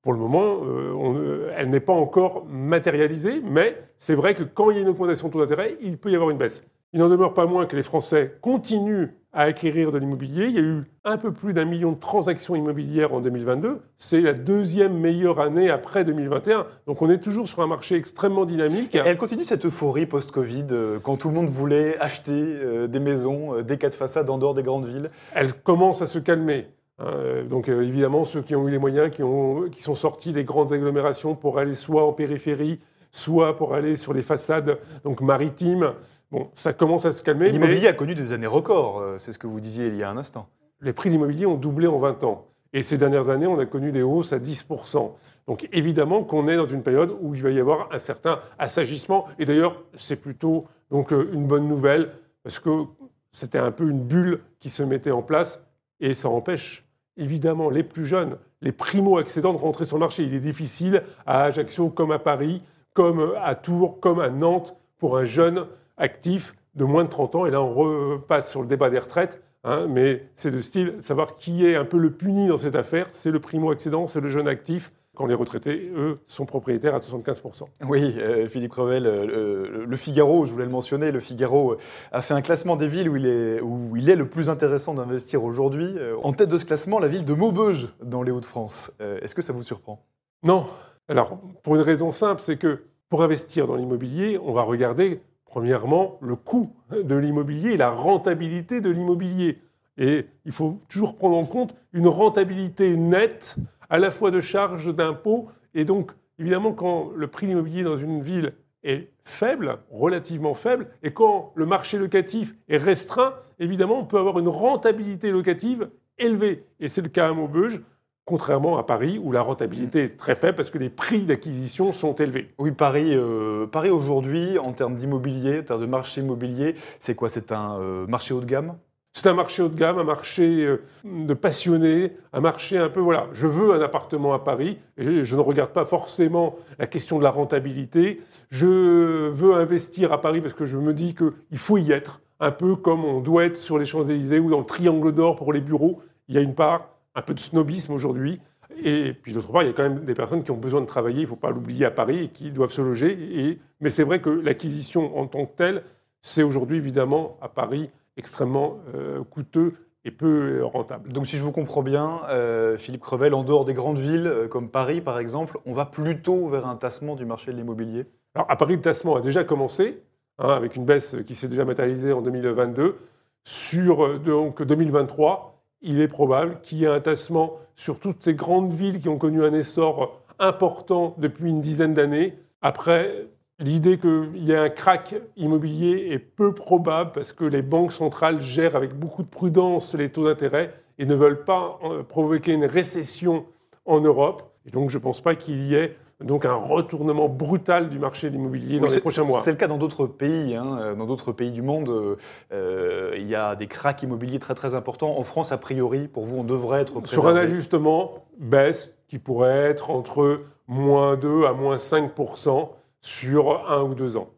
Pour 0.03 0.13
le 0.13 0.19
moment, 0.19 0.59
euh, 0.65 0.93
on, 0.95 1.15
euh, 1.17 1.53
elle 1.57 1.71
n'est 1.71 1.79
pas 1.79 1.93
encore 1.93 2.45
matérialisée, 2.51 3.41
mais 3.45 3.81
c'est 3.99 4.17
vrai 4.17 4.35
que 4.35 4.43
quand 4.43 4.71
il 4.71 4.77
y 4.77 4.79
a 4.81 4.83
une 4.83 4.89
augmentation 4.89 5.29
de 5.29 5.33
taux 5.33 5.39
d'intérêt, 5.39 5.77
il 5.81 5.97
peut 5.97 6.11
y 6.11 6.17
avoir 6.17 6.31
une 6.31 6.39
baisse. 6.39 6.65
Il 6.93 6.99
n'en 6.99 7.09
demeure 7.09 7.35
pas 7.35 7.47
moins 7.47 7.67
que 7.67 7.77
les 7.77 7.85
Français 7.85 8.35
continuent 8.41 9.11
à 9.33 9.43
acquérir 9.43 9.93
de 9.93 9.99
l'immobilier. 9.99 10.47
Il 10.47 10.55
y 10.55 10.59
a 10.59 10.63
eu 10.63 10.83
un 11.05 11.17
peu 11.19 11.33
plus 11.33 11.55
d'un 11.55 11.65
million 11.65 11.93
de 11.93 12.01
transactions 12.01 12.57
immobilières 12.57 13.15
en 13.15 13.21
2022. 13.21 13.81
C'est 13.97 14.21
la 14.21 14.33
deuxième 14.33 14.99
meilleure 14.99 15.39
année 15.39 15.71
après 15.71 16.05
2021. 16.05 16.67
Donc 16.89 17.01
on 17.01 17.09
est 17.09 17.19
toujours 17.19 17.49
sur 17.49 17.61
un 17.63 17.69
marché 17.69 17.95
extrêmement 17.95 18.45
dynamique. 18.45 18.97
Et 18.97 19.01
Elle 19.07 19.17
continue 19.17 19.45
cette 19.45 19.65
euphorie 19.65 20.07
post-Covid, 20.07 20.67
euh, 20.73 20.99
quand 21.01 21.17
tout 21.17 21.29
le 21.29 21.35
monde 21.35 21.49
voulait 21.49 21.97
acheter 22.01 22.89
des 22.89 23.01
maisons, 23.01 23.63
des 23.63 23.79
cas 23.79 23.89
de 23.89 23.95
façade 23.95 24.29
en 24.29 24.37
dehors 24.37 24.55
des 24.55 24.65
grandes 24.65 24.87
villes. 24.87 25.11
elle 25.33 25.53
commence 25.55 26.03
à 26.03 26.07
se 26.07 26.19
calmer. 26.19 26.67
Euh, 27.01 27.45
donc 27.45 27.69
euh, 27.69 27.83
évidemment, 27.83 28.25
ceux 28.25 28.43
qui 28.43 28.55
ont 28.55 28.69
eu 28.69 28.71
les 28.71 28.79
moyens, 28.79 29.11
qui, 29.11 29.23
ont, 29.23 29.69
qui 29.71 29.83
sont 29.83 29.95
sortis 29.95 30.33
des 30.33 30.45
grandes 30.45 30.73
agglomérations 30.73 31.35
pour 31.35 31.59
aller 31.59 31.75
soit 31.75 32.07
en 32.07 32.13
périphérie, 32.13 32.81
soit 33.11 33.57
pour 33.57 33.75
aller 33.75 33.97
sur 33.97 34.13
les 34.13 34.23
façades 34.23 34.79
donc 35.05 35.21
maritimes, 35.21 35.95
bon, 36.31 36.51
ça 36.55 36.73
commence 36.73 37.05
à 37.05 37.13
se 37.13 37.23
calmer. 37.23 37.47
mais 37.47 37.53
L'immobilier 37.53 37.89
a 37.89 37.93
connu 37.93 38.15
des 38.15 38.33
années 38.33 38.47
records, 38.47 39.01
euh, 39.01 39.19
c'est 39.19 39.33
ce 39.33 39.39
que 39.39 39.47
vous 39.47 39.61
disiez 39.61 39.89
il 39.89 39.97
y 39.97 40.03
a 40.03 40.11
un 40.11 40.17
instant. 40.17 40.49
les 40.81 40.93
prix 40.93 41.09
de 41.09 41.15
l'immobilier 41.15 41.47
ont 41.47 41.57
doublé 41.57 41.87
en 41.87 41.99
20 41.99 42.25
ans. 42.25 42.47
Et 42.75 42.83
ces 42.83 42.97
dernières 42.97 43.29
années, 43.29 43.47
on 43.47 43.59
a 43.59 43.67
connu 43.67 43.93
des 43.93 44.01
hausses 44.01 44.33
à 44.33 44.39
10%. 44.39 45.13
Donc 45.47 45.69
évidemment 45.73 46.25
qu'on 46.25 46.49
est 46.49 46.57
dans 46.57 46.67
une 46.67 46.83
période 46.83 47.15
où 47.21 47.35
il 47.35 47.43
va 47.43 47.51
y 47.51 47.61
avoir 47.61 47.89
un 47.93 47.99
certain 47.99 48.41
assagissement. 48.59 49.27
Et 49.39 49.45
d'ailleurs, 49.45 49.83
c'est 49.95 50.17
plutôt 50.17 50.67
donc, 50.91 51.11
une 51.11 51.47
bonne 51.47 51.69
nouvelle, 51.69 52.13
parce 52.43 52.59
que 52.59 52.85
c'était 53.31 53.59
un 53.59 53.73
peu 53.73 53.89
une 53.89 54.01
bulle 54.01 54.41
qui 54.59 54.71
se 54.71 54.83
mettait 54.83 55.11
en 55.11 55.23
place, 55.23 55.63
et 56.03 56.13
ça 56.13 56.29
empêche 56.29 56.85
évidemment 57.17 57.71
les 57.71 57.83
plus 57.83 58.07
jeunes, 58.07 58.37
les 58.61 58.73
primo-accédants 58.73 59.53
de 59.53 59.59
rentrer 59.59 59.85
sur 59.87 59.97
le 59.97 60.01
marché. 60.01 60.25
Il 60.25 60.35
est 60.35 60.41
difficile 60.41 61.03
à 61.27 61.45
Ajaccio 61.45 61.89
comme 61.89 62.11
à 62.11 62.19
Paris, 62.19 62.63
comme 62.93 63.35
à 63.43 63.55
Tours, 63.55 64.01
comme 64.01 64.21
à 64.21 64.29
Nantes, 64.29 64.77
pour 64.99 65.17
un 65.17 65.25
jeune 65.25 65.67
actif 65.97 66.55
de 66.75 66.85
moins 66.85 67.05
de 67.05 67.09
30 67.09 67.35
ans. 67.37 67.47
Et 67.47 67.51
là, 67.51 67.63
on 67.63 67.73
repasse 67.73 68.51
sur 68.51 68.61
le 68.63 68.69
débat 68.69 68.91
des 68.91 68.99
retraites. 68.99 69.43
hein, 69.65 69.87
mais 69.89 70.29
c'est 70.35 70.51
de 70.51 70.59
style, 70.59 70.97
savoir 71.01 71.37
qui 71.37 71.65
est 71.67 71.77
un 71.77 71.85
peu 71.85 71.99
le 71.99 72.11
puni 72.11 72.49
dans 72.49 72.59
cette 72.59 72.75
affaire, 72.75 73.07
c'est 73.13 73.31
le 73.31 73.39
primo-accédant, 73.39 74.07
c'est 74.07 74.21
le 74.21 74.29
jeune 74.29 74.49
actif, 74.49 74.91
quand 75.15 75.27
les 75.27 75.35
retraités, 75.35 75.91
eux, 75.95 76.21
sont 76.27 76.47
propriétaires 76.47 76.95
à 76.95 76.99
75%. 76.99 77.65
Oui, 77.87 78.15
euh, 78.19 78.47
Philippe 78.47 78.73
Crevel, 78.73 79.07
euh, 79.07 79.85
le, 79.87 79.97
Figaro, 79.97 80.47
je 80.47 80.53
voulais 80.53 80.65
le 80.65 80.71
mentionner, 80.71 81.13
le 81.13 81.21
Figaro 81.21 81.73
euh, 81.73 81.79
a 82.13 82.23
fait 82.23 82.33
un 82.33 82.41
classement 82.41 82.77
des 82.77 82.89
villes 82.89 83.11
où 83.11 83.17
il 83.17 83.27
est, 83.27 83.61
où 83.61 83.95
il 83.97 84.09
est 84.09 84.17
le 84.17 84.27
plus 84.27 84.49
intéressant 84.49 84.95
d'investir 84.95 85.45
aujourd'hui. 85.45 85.97
En 86.23 86.33
tête 86.33 86.49
de 86.49 86.57
ce 86.57 86.65
classement, 86.65 86.99
la 86.99 87.09
ville 87.09 87.27
de 87.27 87.35
Maubeuge, 87.35 87.89
dans 88.03 88.23
les 88.23 88.31
Hauts-de-France. 88.31 88.91
Est-ce 89.01 89.35
que 89.35 89.43
ça 89.43 89.53
vous 89.53 89.63
surprend? 89.63 90.05
Non. 90.43 90.67
Alors, 91.09 91.39
pour 91.63 91.75
une 91.75 91.83
raison 91.83 92.13
simple, 92.13 92.41
c'est 92.41 92.57
que 92.57 92.85
pour 93.09 93.23
investir 93.23 93.67
dans 93.67 93.77
l'immobilier, 93.77 94.39
on 94.43 94.53
va 94.53 94.63
regarder, 94.63 95.21
premièrement, 95.45 96.19
le 96.23 96.37
coût 96.37 96.73
de 96.91 97.15
l'immobilier 97.15 97.73
et 97.73 97.77
la 97.77 97.91
rentabilité 97.91 98.81
de 98.81 98.89
l'immobilier. 98.89 99.59
Et 99.99 100.27
il 100.47 100.53
faut 100.53 100.79
toujours 100.89 101.17
prendre 101.17 101.37
en 101.37 101.45
compte 101.45 101.75
une 101.93 102.09
rentabilité 102.09 102.97
nette, 102.97 103.57
à 103.93 103.99
la 103.99 104.11
fois 104.11 104.31
de 104.31 104.41
charges, 104.41 104.93
d'impôts. 104.93 105.51
Et 105.75 105.85
donc, 105.85 106.13
évidemment, 106.39 106.73
quand 106.73 107.13
le 107.15 107.27
prix 107.27 107.47
de 107.47 107.51
l'immobilier 107.51 107.85
dans 107.85 107.99
une 107.99 108.23
ville 108.23 108.55
est 108.83 109.11
faible, 109.25 109.81
relativement 109.91 110.55
faible, 110.55 110.89
et 111.03 111.13
quand 111.13 111.53
le 111.57 111.67
marché 111.67 111.99
locatif 111.99 112.55
est 112.71 112.79
restreint, 112.79 113.35
évidemment, 113.59 114.01
on 114.01 114.07
peut 114.07 114.19
avoir 114.19 114.39
une 114.39 114.49
rentabilité 114.49 115.31
locative 115.31 115.91
élevée. 116.17 116.65
Et 116.81 116.89
c'est 116.89 117.03
le 117.03 117.11
cas 117.11 117.29
à 117.29 117.33
Maubeuge, 117.35 117.83
contrairement 118.25 118.79
à 118.79 118.83
Paris, 118.83 119.21
où 119.23 119.31
la 119.31 119.43
rentabilité 119.43 120.05
est 120.05 120.17
très 120.17 120.37
faible 120.37 120.57
parce 120.57 120.71
que 120.71 120.79
les 120.79 120.89
prix 120.89 121.27
d'acquisition 121.27 121.93
sont 121.93 122.15
élevés. 122.15 122.49
Oui, 122.59 122.73
Paris, 122.73 123.11
euh, 123.15 123.67
aujourd'hui, 123.91 124.59
en 124.59 124.73
termes 124.73 124.97
d'immobilier, 124.97 125.61
en 125.61 125.65
termes 125.65 125.81
de 125.83 125.87
marché 125.87 126.23
immobilier, 126.23 126.77
c'est 126.99 127.15
quoi? 127.15 127.29
C'est 127.29 127.53
un 127.53 127.79
euh, 127.79 128.07
marché 128.07 128.33
haut 128.33 128.41
de 128.41 128.47
gamme? 128.47 128.79
C'est 129.23 129.29
un 129.29 129.35
marché 129.35 129.63
haut 129.63 129.69
de 129.69 129.79
gamme, 129.79 130.01
un 130.01 130.05
marché 130.05 130.67
euh, 130.67 130.83
de 131.05 131.33
passionnés, 131.33 132.11
un 132.33 132.41
marché 132.41 132.77
un 132.77 132.89
peu, 132.89 132.99
voilà, 132.99 133.29
je 133.33 133.47
veux 133.47 133.73
un 133.73 133.81
appartement 133.81 134.35
à 134.35 134.41
Paris, 134.41 134.79
et 134.99 135.23
je, 135.23 135.37
ne 135.37 135.41
regarde 135.41 135.71
pas 135.71 135.85
forcément 135.85 136.57
la 136.81 136.89
question 136.89 137.19
de 137.19 137.23
la 137.23 137.31
rentabilité, 137.31 138.21
je 138.51 139.29
veux 139.29 139.55
investir 139.55 140.13
à 140.13 140.21
Paris 140.21 140.41
parce 140.41 140.55
que 140.55 140.67
je 140.67 140.77
me 140.77 140.93
dis 140.93 141.15
qu'il 141.15 141.59
faut 141.59 141.79
y 141.79 141.93
être, 141.93 142.21
un 142.41 142.51
peu 142.51 142.75
comme 142.75 143.05
on 143.05 143.21
doit 143.21 143.45
être 143.45 143.57
sur 143.57 143.79
les 143.79 143.87
Champs-Élysées 143.87 144.41
ou 144.41 144.51
dans 144.51 144.59
le 144.59 144.65
Triangle 144.65 145.13
d'Or 145.13 145.37
pour 145.37 145.53
les 145.53 145.61
bureaux. 145.61 146.03
Il 146.27 146.35
y 146.35 146.39
a 146.39 146.41
une 146.41 146.57
part, 146.57 146.89
un 147.15 147.23
peu 147.23 147.33
de 147.33 147.39
snobisme 147.39 147.93
aujourd'hui, 147.93 148.41
et 148.83 149.13
puis 149.13 149.35
d'autre 149.35 149.53
part, 149.53 149.63
il 149.63 149.67
y 149.67 149.71
a 149.71 149.73
quand 149.73 149.85
même 149.85 150.05
des 150.05 150.15
personnes 150.15 150.43
qui 150.43 150.51
ont 150.51 150.57
besoin 150.57 150.81
de 150.81 150.87
travailler, 150.87 151.19
il 151.19 151.23
ne 151.23 151.29
faut 151.29 151.37
pas 151.37 151.51
l'oublier 151.51 151.85
à 151.85 151.93
Paris, 151.93 152.25
et 152.25 152.29
qui 152.29 152.51
doivent 152.51 152.73
se 152.73 152.83
loger. 152.83 153.61
Mais 153.81 153.91
c'est 153.91 154.03
vrai 154.03 154.21
que 154.21 154.31
l'acquisition 154.31 155.17
en 155.17 155.29
tant 155.29 155.47
que 155.47 155.57
telle, 155.57 155.85
c'est 156.23 156.43
aujourd'hui 156.43 156.79
évidemment 156.79 157.39
à 157.41 157.49
Paris 157.49 157.89
extrêmement 158.17 158.79
euh, 158.95 159.23
coûteux 159.25 159.75
et 160.05 160.11
peu 160.11 160.65
rentable. 160.65 161.13
Donc 161.13 161.27
si 161.27 161.37
je 161.37 161.43
vous 161.43 161.53
comprends 161.53 161.83
bien, 161.83 162.23
euh, 162.29 162.77
Philippe 162.77 163.03
Crevel, 163.03 163.35
en 163.35 163.45
dehors 163.45 163.65
des 163.65 163.75
grandes 163.75 163.99
villes 163.99 164.27
euh, 164.27 164.49
comme 164.49 164.69
Paris 164.69 165.01
par 165.01 165.19
exemple, 165.19 165.59
on 165.65 165.75
va 165.75 165.87
plutôt 165.87 166.49
vers 166.49 166.67
un 166.67 166.77
tassement 166.77 167.15
du 167.15 167.25
marché 167.25 167.53
de 167.53 167.57
l'immobilier? 167.57 168.07
Alors 168.35 168.51
à 168.51 168.57
Paris, 168.57 168.75
le 168.75 168.81
tassement 168.81 169.17
a 169.17 169.21
déjà 169.21 169.45
commencé, 169.45 170.03
hein, 170.39 170.49
avec 170.49 170.77
une 170.77 170.85
baisse 170.85 171.17
qui 171.27 171.35
s'est 171.35 171.49
déjà 171.49 171.65
matérialisée 171.65 172.13
en 172.13 172.23
2022. 172.23 172.99
Sur 173.45 174.05
euh, 174.05 174.19
donc, 174.19 174.63
2023, 174.63 175.63
il 175.83 176.01
est 176.01 176.09
probable 176.09 176.61
qu'il 176.63 176.79
y 176.79 176.85
ait 176.85 176.89
un 176.89 177.01
tassement 177.01 177.59
sur 177.77 177.99
toutes 177.99 178.23
ces 178.23 178.35
grandes 178.35 178.73
villes 178.73 179.01
qui 179.01 179.09
ont 179.09 179.19
connu 179.19 179.45
un 179.45 179.53
essor 179.53 180.21
important 180.39 181.15
depuis 181.19 181.51
une 181.51 181.61
dizaine 181.61 181.95
d'années. 181.95 182.37
Après, 182.61 183.27
L'idée 183.61 183.99
qu'il 183.99 184.31
y 184.45 184.53
ait 184.53 184.57
un 184.57 184.71
crack 184.71 185.15
immobilier 185.37 186.09
est 186.11 186.19
peu 186.19 186.53
probable 186.55 187.13
parce 187.13 187.33
que 187.33 187.45
les 187.45 187.63
banques 187.63 187.93
centrales 187.93 188.41
gèrent 188.41 188.75
avec 188.77 188.95
beaucoup 188.99 189.23
de 189.23 189.29
prudence 189.29 189.95
les 189.95 190.11
taux 190.11 190.25
d'intérêt 190.25 190.73
et 190.99 191.05
ne 191.07 191.15
veulent 191.15 191.45
pas 191.45 191.79
euh, 191.85 192.03
provoquer 192.03 192.53
une 192.55 192.65
récession 192.65 193.45
en 193.85 194.01
Europe. 194.01 194.43
Et 194.67 194.71
donc 194.71 194.91
je 194.91 194.99
ne 194.99 195.03
pense 195.03 195.21
pas 195.21 195.35
qu'il 195.35 195.65
y 195.67 195.75
ait 195.75 195.97
donc 196.25 196.45
un 196.45 196.55
retournement 196.55 197.29
brutal 197.29 197.89
du 197.89 197.99
marché 197.99 198.31
de 198.31 198.35
l'immobilier 198.37 198.79
dans 198.81 198.87
Oui, 198.89 198.95
les 198.95 199.01
prochains 199.01 199.25
mois. 199.25 199.41
C'est 199.43 199.51
le 199.51 199.57
cas 199.57 199.69
dans 199.69 199.77
d'autres 199.79 200.07
pays. 200.07 200.55
hein. 200.57 200.79
Euh, 200.81 200.95
Dans 200.95 201.07
d'autres 201.07 201.33
pays 201.33 201.51
du 201.51 201.63
monde, 201.63 202.17
euh, 202.53 203.13
il 203.17 203.29
y 203.29 203.35
a 203.35 203.55
des 203.55 203.67
cracks 203.67 204.03
immobiliers 204.03 204.39
très 204.39 204.55
très 204.55 204.75
importants. 204.75 205.19
En 205.19 205.25
France, 205.25 205.53
a 205.53 205.59
priori, 205.59 206.09
pour 206.09 206.25
vous, 206.25 206.39
on 206.39 206.45
devrait 206.45 206.81
être 206.81 207.05
Sur 207.07 207.27
un 207.27 207.33
préservé. 207.33 207.41
ajustement, 207.41 208.25
baisse 208.39 208.91
qui 209.09 209.19
pourrait 209.19 209.51
être 209.71 209.91
entre 209.91 210.41
moins 210.69 211.17
2 211.17 211.45
à 211.45 211.53
moins 211.53 211.77
5% 211.77 212.71
sur 213.03 213.71
un 213.71 213.83
ou 213.83 213.95
deux 213.95 214.17
ans. 214.17 214.31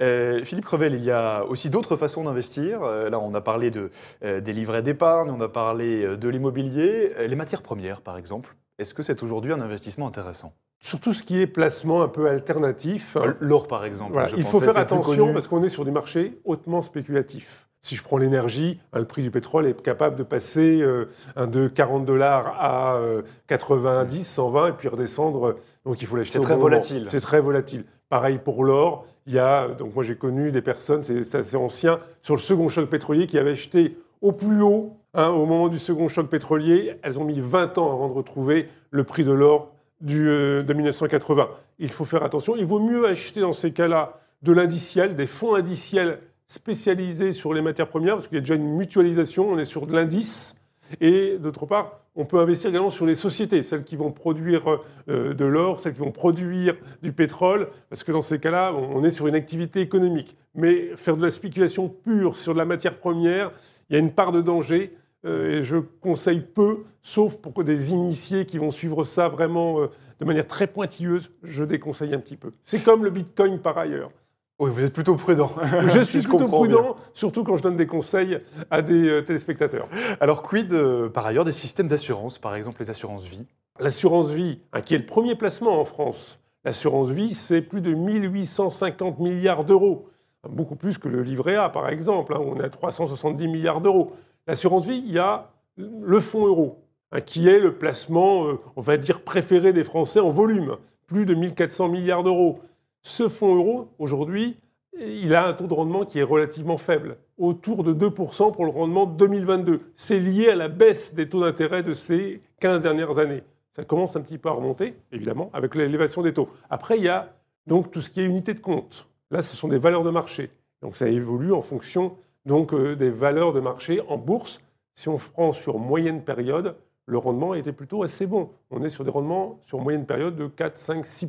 Euh, 0.00 0.44
Philippe 0.44 0.64
Crevel, 0.64 0.94
il 0.94 1.04
y 1.04 1.10
a 1.10 1.44
aussi 1.44 1.70
d'autres 1.70 1.96
façons 1.96 2.24
d'investir. 2.24 2.82
Euh, 2.82 3.10
là, 3.10 3.18
on 3.18 3.34
a 3.34 3.40
parlé 3.40 3.70
de, 3.70 3.90
euh, 4.24 4.40
des 4.40 4.52
livrets 4.52 4.82
d'épargne, 4.82 5.30
on 5.30 5.40
a 5.40 5.48
parlé 5.48 6.16
de 6.16 6.28
l'immobilier. 6.28 7.12
Les 7.26 7.36
matières 7.36 7.62
premières, 7.62 8.00
par 8.00 8.16
exemple, 8.16 8.56
est-ce 8.78 8.94
que 8.94 9.02
c'est 9.02 9.22
aujourd'hui 9.22 9.52
un 9.52 9.60
investissement 9.60 10.06
intéressant? 10.06 10.52
Sur 10.80 11.00
tout 11.00 11.12
ce 11.12 11.22
qui 11.22 11.40
est 11.40 11.46
placement 11.46 12.02
un 12.02 12.08
peu 12.08 12.28
alternatif, 12.28 13.16
L'or, 13.40 13.66
par 13.66 13.84
exemple. 13.84 14.12
Voilà, 14.12 14.28
je 14.28 14.36
il 14.36 14.44
faut 14.44 14.60
faire 14.60 14.76
attention 14.76 15.32
parce 15.32 15.46
qu'on 15.46 15.62
est 15.62 15.68
sur 15.68 15.84
des 15.84 15.90
marchés 15.90 16.38
hautement 16.44 16.82
spéculatifs. 16.82 17.68
Si 17.86 17.94
je 17.94 18.02
prends 18.02 18.18
l'énergie, 18.18 18.80
hein, 18.92 18.98
le 18.98 19.04
prix 19.04 19.22
du 19.22 19.30
pétrole 19.30 19.64
est 19.64 19.80
capable 19.80 20.16
de 20.16 20.24
passer 20.24 20.80
euh, 20.82 21.04
de 21.36 21.68
40 21.68 22.04
dollars 22.04 22.56
à 22.58 22.96
euh, 22.96 23.22
90, 23.46 24.24
120 24.26 24.66
et 24.66 24.72
puis 24.72 24.88
redescendre. 24.88 25.46
euh, 25.46 25.56
Donc 25.84 26.02
il 26.02 26.08
faut 26.08 26.16
l'acheter. 26.16 26.38
C'est 26.38 26.44
très 26.44 26.56
bon 26.56 26.62
volatile. 26.62 27.06
C'est 27.08 27.20
très 27.20 27.40
volatile. 27.40 27.84
Pareil 28.08 28.40
pour 28.42 28.64
l'or. 28.64 29.06
Il 29.28 29.34
y 29.34 29.38
a 29.38 29.68
donc 29.68 29.94
moi 29.94 30.02
j'ai 30.02 30.16
connu 30.16 30.50
des 30.50 30.62
personnes, 30.62 31.04
c'est 31.04 31.38
assez 31.38 31.56
ancien, 31.56 32.00
sur 32.22 32.34
le 32.34 32.40
second 32.40 32.68
choc 32.68 32.90
pétrolier 32.90 33.28
qui 33.28 33.38
avaient 33.38 33.52
acheté 33.52 33.96
au 34.20 34.32
plus 34.32 34.62
haut 34.62 34.96
hein, 35.14 35.28
au 35.28 35.46
moment 35.46 35.68
du 35.68 35.78
second 35.78 36.08
choc 36.08 36.26
pétrolier. 36.28 36.96
Elles 37.04 37.20
ont 37.20 37.24
mis 37.24 37.38
20 37.38 37.78
ans 37.78 37.92
avant 37.92 38.08
de 38.08 38.14
retrouver 38.14 38.66
le 38.90 39.04
prix 39.04 39.22
de 39.22 39.30
l'or 39.30 39.70
euh, 40.10 40.64
de 40.64 40.72
1980. 40.72 41.48
Il 41.78 41.90
faut 41.90 42.04
faire 42.04 42.24
attention. 42.24 42.56
Il 42.56 42.66
vaut 42.66 42.80
mieux 42.80 43.06
acheter 43.06 43.42
dans 43.42 43.52
ces 43.52 43.70
cas-là 43.70 44.18
de 44.42 44.50
l'indiciel, 44.50 45.14
des 45.14 45.28
fonds 45.28 45.54
indiciels 45.54 46.18
spécialisés 46.46 47.32
sur 47.32 47.52
les 47.52 47.62
matières 47.62 47.88
premières, 47.88 48.14
parce 48.16 48.28
qu'il 48.28 48.36
y 48.36 48.38
a 48.38 48.40
déjà 48.40 48.54
une 48.54 48.76
mutualisation, 48.76 49.50
on 49.50 49.58
est 49.58 49.64
sur 49.64 49.86
de 49.86 49.92
l'indice. 49.92 50.54
Et 51.00 51.36
d'autre 51.38 51.66
part, 51.66 52.00
on 52.14 52.24
peut 52.24 52.38
investir 52.38 52.70
également 52.70 52.90
sur 52.90 53.06
les 53.06 53.16
sociétés, 53.16 53.62
celles 53.64 53.82
qui 53.82 53.96
vont 53.96 54.12
produire 54.12 54.78
euh, 55.08 55.34
de 55.34 55.44
l'or, 55.44 55.80
celles 55.80 55.94
qui 55.94 56.00
vont 56.00 56.12
produire 56.12 56.76
du 57.02 57.12
pétrole, 57.12 57.68
parce 57.90 58.04
que 58.04 58.12
dans 58.12 58.22
ces 58.22 58.38
cas-là, 58.38 58.72
on 58.72 58.96
on 58.96 59.04
est 59.04 59.10
sur 59.10 59.26
une 59.26 59.34
activité 59.34 59.80
économique. 59.80 60.36
Mais 60.54 60.96
faire 60.96 61.16
de 61.16 61.22
la 61.22 61.32
spéculation 61.32 61.88
pure 61.88 62.36
sur 62.36 62.52
de 62.52 62.58
la 62.58 62.64
matière 62.64 62.96
première, 62.98 63.50
il 63.90 63.94
y 63.94 63.96
a 63.96 63.98
une 63.98 64.12
part 64.12 64.32
de 64.32 64.40
danger. 64.40 64.96
euh, 65.26 65.58
et 65.58 65.62
je 65.62 65.76
conseille 65.76 66.40
peu, 66.40 66.84
sauf 67.02 67.36
pour 67.36 67.52
que 67.52 67.62
des 67.62 67.90
initiés 67.90 68.46
qui 68.46 68.58
vont 68.58 68.70
suivre 68.70 69.04
ça 69.04 69.28
vraiment 69.28 69.80
euh, 69.80 69.86
de 70.20 70.24
manière 70.24 70.46
très 70.46 70.66
pointilleuse, 70.66 71.30
je 71.42 71.64
déconseille 71.64 72.14
un 72.14 72.20
petit 72.20 72.36
peu. 72.36 72.52
C'est 72.64 72.82
comme 72.82 73.04
le 73.04 73.10
Bitcoin 73.10 73.58
par 73.58 73.76
ailleurs. 73.76 74.10
Oui, 74.58 74.70
vous 74.72 74.84
êtes 74.84 74.92
plutôt 74.94 75.16
prudent. 75.16 75.50
Je 75.88 76.00
suis 76.02 76.22
plutôt 76.22 76.38
bien. 76.38 76.48
prudent, 76.48 76.96
surtout 77.12 77.44
quand 77.44 77.56
je 77.56 77.62
donne 77.62 77.76
des 77.76 77.86
conseils 77.86 78.40
à 78.70 78.80
des 78.80 79.08
euh, 79.08 79.22
téléspectateurs. 79.22 79.86
Alors, 80.18 80.42
quid, 80.42 80.72
euh, 80.72 81.10
par 81.10 81.26
ailleurs, 81.26 81.44
des 81.44 81.52
systèmes 81.52 81.88
d'assurance, 81.88 82.38
par 82.38 82.54
exemple 82.54 82.80
les 82.80 82.88
assurances 82.88 83.26
vie? 83.26 83.44
L'assurance 83.78 84.30
vie, 84.30 84.60
hein, 84.72 84.80
qui 84.80 84.94
est 84.94 84.98
le 84.98 85.04
premier 85.04 85.34
placement 85.34 85.78
en 85.78 85.84
France, 85.84 86.38
l'assurance 86.64 87.10
vie, 87.10 87.34
c'est 87.34 87.60
plus 87.60 87.82
de 87.82 87.92
1850 87.92 89.18
milliards 89.18 89.64
d'euros. 89.64 90.08
Beaucoup 90.48 90.76
plus 90.76 90.96
que 90.96 91.08
le 91.08 91.22
livret 91.22 91.56
A, 91.56 91.68
par 91.68 91.88
exemple, 91.90 92.32
hein, 92.34 92.40
où 92.40 92.52
on 92.54 92.60
est 92.60 92.64
à 92.64 92.70
370 92.70 93.48
milliards 93.48 93.82
d'euros. 93.82 94.12
L'assurance 94.46 94.86
vie, 94.86 95.02
il 95.04 95.12
y 95.12 95.18
a 95.18 95.50
le 95.76 96.20
fonds 96.20 96.46
euro, 96.46 96.82
hein, 97.12 97.20
qui 97.20 97.46
est 97.48 97.58
le 97.58 97.76
placement, 97.76 98.46
euh, 98.46 98.60
on 98.76 98.80
va 98.80 98.96
dire, 98.96 99.20
préféré 99.20 99.74
des 99.74 99.84
Français 99.84 100.20
en 100.20 100.30
volume, 100.30 100.76
plus 101.06 101.26
de 101.26 101.34
1400 101.34 101.88
milliards 101.88 102.22
d'euros. 102.22 102.60
Ce 103.08 103.28
fonds 103.28 103.54
euro, 103.54 103.88
aujourd'hui, 104.00 104.56
il 104.98 105.32
a 105.36 105.46
un 105.46 105.52
taux 105.52 105.68
de 105.68 105.74
rendement 105.74 106.04
qui 106.04 106.18
est 106.18 106.24
relativement 106.24 106.76
faible, 106.76 107.18
autour 107.38 107.84
de 107.84 107.94
2% 107.94 108.52
pour 108.52 108.64
le 108.64 108.72
rendement 108.72 109.06
2022. 109.06 109.92
C'est 109.94 110.18
lié 110.18 110.48
à 110.48 110.56
la 110.56 110.66
baisse 110.66 111.14
des 111.14 111.28
taux 111.28 111.40
d'intérêt 111.40 111.84
de 111.84 111.92
ces 111.92 112.42
15 112.58 112.82
dernières 112.82 113.18
années. 113.18 113.44
Ça 113.76 113.84
commence 113.84 114.16
un 114.16 114.22
petit 114.22 114.38
peu 114.38 114.48
à 114.48 114.52
remonter, 114.52 114.96
évidemment, 115.12 115.50
avec 115.52 115.76
l'élévation 115.76 116.20
des 116.20 116.32
taux. 116.32 116.48
Après, 116.68 116.96
il 116.96 117.04
y 117.04 117.08
a 117.08 117.32
donc 117.68 117.92
tout 117.92 118.00
ce 118.00 118.10
qui 118.10 118.22
est 118.22 118.24
unité 118.24 118.54
de 118.54 118.60
compte. 118.60 119.06
Là, 119.30 119.40
ce 119.40 119.54
sont 119.54 119.68
des 119.68 119.78
valeurs 119.78 120.02
de 120.02 120.10
marché. 120.10 120.50
Donc 120.82 120.96
ça 120.96 121.06
évolue 121.06 121.52
en 121.52 121.62
fonction 121.62 122.16
donc, 122.44 122.74
euh, 122.74 122.96
des 122.96 123.10
valeurs 123.10 123.52
de 123.52 123.60
marché 123.60 124.02
en 124.08 124.18
bourse. 124.18 124.60
Si 124.96 125.08
on 125.08 125.16
prend 125.16 125.52
sur 125.52 125.78
moyenne 125.78 126.24
période, 126.24 126.74
le 127.06 127.18
rendement 127.18 127.54
était 127.54 127.72
plutôt 127.72 128.02
assez 128.02 128.26
bon. 128.26 128.50
On 128.72 128.82
est 128.82 128.90
sur 128.90 129.04
des 129.04 129.12
rendements 129.12 129.60
sur 129.64 129.78
moyenne 129.78 130.06
période 130.06 130.34
de 130.34 130.48
4, 130.48 130.76
5, 130.76 131.06
6 131.06 131.28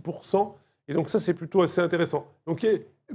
Et 0.88 0.94
donc 0.94 1.10
ça, 1.10 1.20
c'est 1.20 1.34
plutôt 1.34 1.62
assez 1.62 1.82
intéressant. 1.82 2.28
Donc 2.46 2.66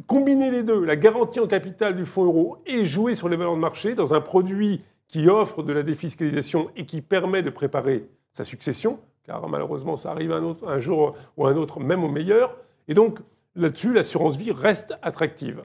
combiner 0.07 0.51
les 0.51 0.63
deux, 0.63 0.85
la 0.85 0.97
garantie 0.97 1.41
en 1.41 1.47
capital 1.47 1.97
du 1.97 2.05
fonds 2.05 2.25
euro 2.25 2.59
et 2.67 2.85
jouer 2.85 3.15
sur 3.15 3.29
les 3.29 3.37
valeurs 3.37 3.55
de 3.55 3.61
marché 3.61 3.95
dans 3.95 4.15
un 4.15 4.21
produit 4.21 4.83
qui 5.09 5.29
offre 5.29 5.63
de 5.63 5.73
la 5.73 5.83
défiscalisation 5.83 6.71
et 6.77 6.87
qui 6.87 7.03
permet 7.03 7.43
de 7.43 7.51
préparer 7.51 8.09
sa 8.33 8.45
succession, 8.45 8.99
car 9.25 9.47
malheureusement 9.49 9.97
ça 9.97 10.11
arrive 10.11 10.33
un, 10.33 10.57
un 10.67 10.79
jour 10.79 11.15
ou 11.37 11.47
un 11.47 11.57
autre, 11.57 11.81
même 11.81 12.03
au 12.05 12.09
meilleur. 12.09 12.57
Et 12.89 12.95
donc 12.95 13.19
là-dessus, 13.55 13.93
l'assurance 13.93 14.37
vie 14.37 14.53
reste 14.53 14.95
attractive. 15.03 15.63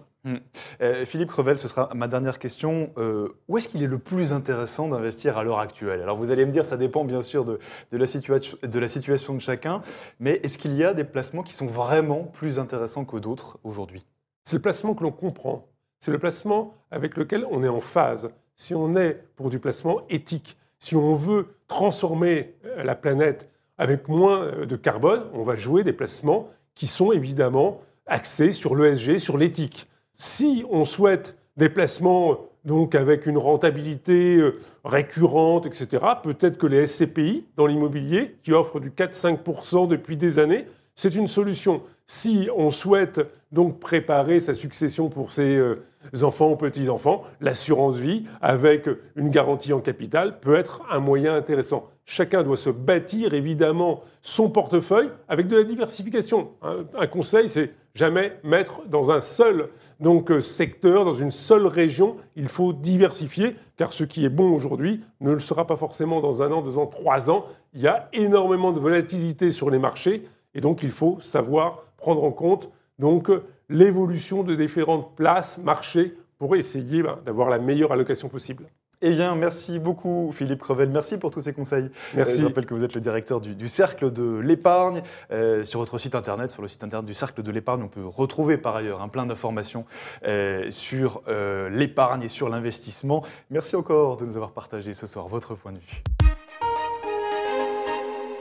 Euh, 0.82 1.06
Philippe 1.06 1.30
Crevel, 1.30 1.58
ce 1.58 1.68
sera 1.68 1.90
ma 1.94 2.08
dernière 2.08 2.40
question. 2.40 2.92
Euh, 2.98 3.30
où 3.48 3.58
est-ce 3.58 3.68
qu'il 3.68 3.84
est 3.84 3.88
le 3.88 4.00
plus 4.00 4.34
intéressant 4.34 4.88
d'investir 4.88 5.38
à 5.38 5.44
l'heure 5.44 5.60
actuelle? 5.60 6.02
Alors 6.02 6.18
vous 6.18 6.32
allez 6.32 6.46
me 6.46 6.52
dire, 6.52 6.66
ça 6.66 6.78
dépend 6.78 7.04
bien 7.04 7.22
sûr 7.22 7.46
de, 7.46 7.60
la, 7.92 7.98
de 7.98 8.80
la 8.80 8.88
situation 8.88 9.34
de 9.34 9.40
chacun, 9.40 9.82
mais 10.20 10.40
est-ce 10.44 10.58
qu'il 10.58 10.76
y 10.76 10.84
a 10.84 10.94
des 10.94 11.04
placements 11.04 11.44
qui 11.44 11.54
sont 11.54 11.68
vraiment 11.68 12.24
plus 12.24 12.60
intéressants 12.60 13.06
que 13.06 13.18
d'autres 13.18 13.60
aujourd'hui? 13.64 14.06
C'est 14.44 14.56
le 14.56 14.62
placement 14.62 14.94
que 14.94 15.04
l'on 15.04 15.12
comprend. 15.12 15.68
C'est 16.00 16.12
le 16.12 16.20
placement 16.20 16.74
avec 16.92 17.18
lequel 17.18 17.46
on 17.50 17.64
est 17.64 17.70
en 17.70 17.82
phase. 17.82 18.30
Si 18.56 18.74
on 18.74 18.96
est 18.96 19.24
pour 19.36 19.50
du 19.50 19.60
placement 19.60 20.02
éthique, 20.10 20.58
si 20.80 20.96
on 20.96 21.16
veut 21.16 21.48
transformer 21.68 22.56
euh, 22.66 22.84
la 22.84 22.96
planète 22.96 23.50
avec 23.78 24.08
moins 24.08 24.66
de 24.66 24.76
carbone, 24.76 25.26
on 25.34 25.44
va 25.44 25.56
jouer 25.56 25.84
des 25.84 25.94
placements 25.94 26.50
qui 26.74 26.88
sont 26.88 27.12
évidemment 27.12 27.82
axés 28.08 28.52
sur 28.52 28.76
l'ESG, 28.76 29.20
sur 29.20 29.38
l'éthique. 29.38 29.88
Si 30.18 30.66
on 30.70 30.84
souhaite 30.84 31.38
des 31.58 31.70
placements 31.70 32.38
donc 32.66 32.96
avec 32.96 33.28
une 33.28 33.38
rentabilité 33.38 34.38
euh, 34.38 34.60
récurrente, 34.84 35.66
etc., 35.66 36.04
peut-être 36.22 36.58
que 36.58 36.68
les 36.68 36.86
SCPI 36.86 37.46
dans 37.56 37.66
l'immobilier, 37.66 38.36
qui 38.44 38.52
offrent 38.52 38.80
du 38.80 38.90
4-5% 38.90 39.88
depuis 39.88 40.18
des 40.18 40.38
années, 40.38 40.66
c'est 40.96 41.16
une 41.16 41.28
solution. 41.28 41.82
Si 42.08 42.50
on 42.56 42.72
souhaite 42.72 43.22
donc 43.52 43.80
préparer 43.80 44.40
sa 44.40 44.56
succession 44.56 45.10
pour 45.10 45.32
ses 45.32 45.56
euh, 45.56 45.84
enfants 46.22 46.52
ou 46.52 46.56
petits-enfants, 46.56 47.24
l'assurance 47.42 47.96
vie 47.96 48.26
avec 48.42 48.90
une 49.16 49.30
garantie 49.30 49.74
en 49.74 49.80
capital 49.80 50.40
peut 50.40 50.56
être 50.56 50.82
un 50.92 51.00
moyen 51.00 51.36
intéressant. 51.36 51.90
Chacun 52.06 52.44
doit 52.44 52.58
se 52.58 52.70
bâtir 52.70 53.34
évidemment 53.34 54.02
son 54.22 54.50
portefeuille 54.50 55.10
avec 55.28 55.48
de 55.48 55.58
la 55.58 55.64
diversification. 55.64 56.52
Un, 56.62 57.08
conseil, 57.08 57.50
c'est 57.50 57.74
jamais 57.96 58.40
mettre 58.44 58.88
dans 58.88 59.12
un 59.12 59.20
seul 59.20 59.70
donc, 60.00 60.32
euh, 60.32 60.40
secteur, 60.40 61.04
dans 61.04 61.16
une 61.16 61.32
seule 61.32 61.68
région. 61.68 62.16
Il 62.36 62.48
faut 62.48 62.72
diversifier, 62.72 63.56
car 63.76 63.92
ce 63.92 64.06
qui 64.06 64.24
est 64.24 64.30
bon 64.30 64.54
aujourd'hui 64.54 65.04
ne 65.20 65.32
le 65.32 65.40
sera 65.40 65.68
pas 65.68 65.76
forcément 65.76 66.22
dans 66.22 66.44
un 66.44 66.52
an, 66.52 66.62
deux 66.62 66.78
ans, 66.78 66.88
trois 66.88 67.30
ans. 67.30 67.46
Il 67.74 67.82
y 67.82 67.88
a 67.88 68.08
énormément 68.14 68.72
de 68.72 68.80
volatilité 68.80 69.52
sur 69.52 69.70
les 69.70 69.80
marchés, 69.80 70.24
et 70.56 70.62
donc 70.62 70.84
il 70.84 70.92
faut 70.92 71.20
savoir 71.20 71.84
prendre 71.98 72.24
en 72.24 72.32
compte 72.32 72.70
donc 73.00 73.30
l'évolution 73.70 74.44
de 74.44 74.56
différentes 74.56 75.16
places, 75.16 75.58
marchés, 75.58 76.18
pour 76.38 76.56
essayer 76.56 77.04
ben, 77.04 77.20
d'avoir 77.26 77.50
la 77.50 77.60
meilleure 77.60 77.92
allocation 77.92 78.30
possible. 78.30 78.66
Eh 79.02 79.12
bien, 79.12 79.36
merci 79.36 79.78
beaucoup 79.78 80.32
Philippe 80.34 80.62
Crevel, 80.62 80.90
merci 80.90 81.18
pour 81.18 81.30
tous 81.30 81.42
ces 81.42 81.54
conseils. 81.54 81.90
Merci. 82.16 82.38
Euh, 82.38 82.42
je 82.42 82.46
rappelle 82.46 82.66
que 82.66 82.74
vous 82.74 82.84
êtes 82.84 82.96
le 82.96 83.02
directeur 83.02 83.40
du, 83.40 83.54
du 83.54 83.68
Cercle 83.68 84.12
de 84.12 84.40
l'épargne. 84.40 85.04
Euh, 85.32 85.64
sur 85.64 85.80
votre 85.80 86.00
site 86.00 86.16
internet, 86.16 86.50
sur 86.50 86.64
le 86.64 86.68
site 86.68 86.84
internet 86.84 87.06
du 87.06 87.14
Cercle 87.14 87.44
de 87.44 87.52
l'épargne, 87.52 87.84
on 87.84 87.90
peut 87.90 88.06
retrouver 88.06 88.58
par 88.58 88.76
ailleurs 88.76 89.04
un 89.04 89.08
plein 89.08 89.28
d'informations 89.28 89.86
euh, 90.26 90.72
sur 90.72 91.22
euh, 91.28 91.70
l'épargne 91.70 92.24
et 92.24 92.28
sur 92.28 92.50
l'investissement. 92.50 93.24
Merci 93.52 93.76
encore 93.76 94.18
de 94.18 94.26
nous 94.26 94.36
avoir 94.36 94.52
partagé 94.52 94.96
ce 94.96 95.06
soir 95.06 95.28
votre 95.28 95.54
point 95.54 95.74
de 95.74 95.78
vue. 95.78 96.04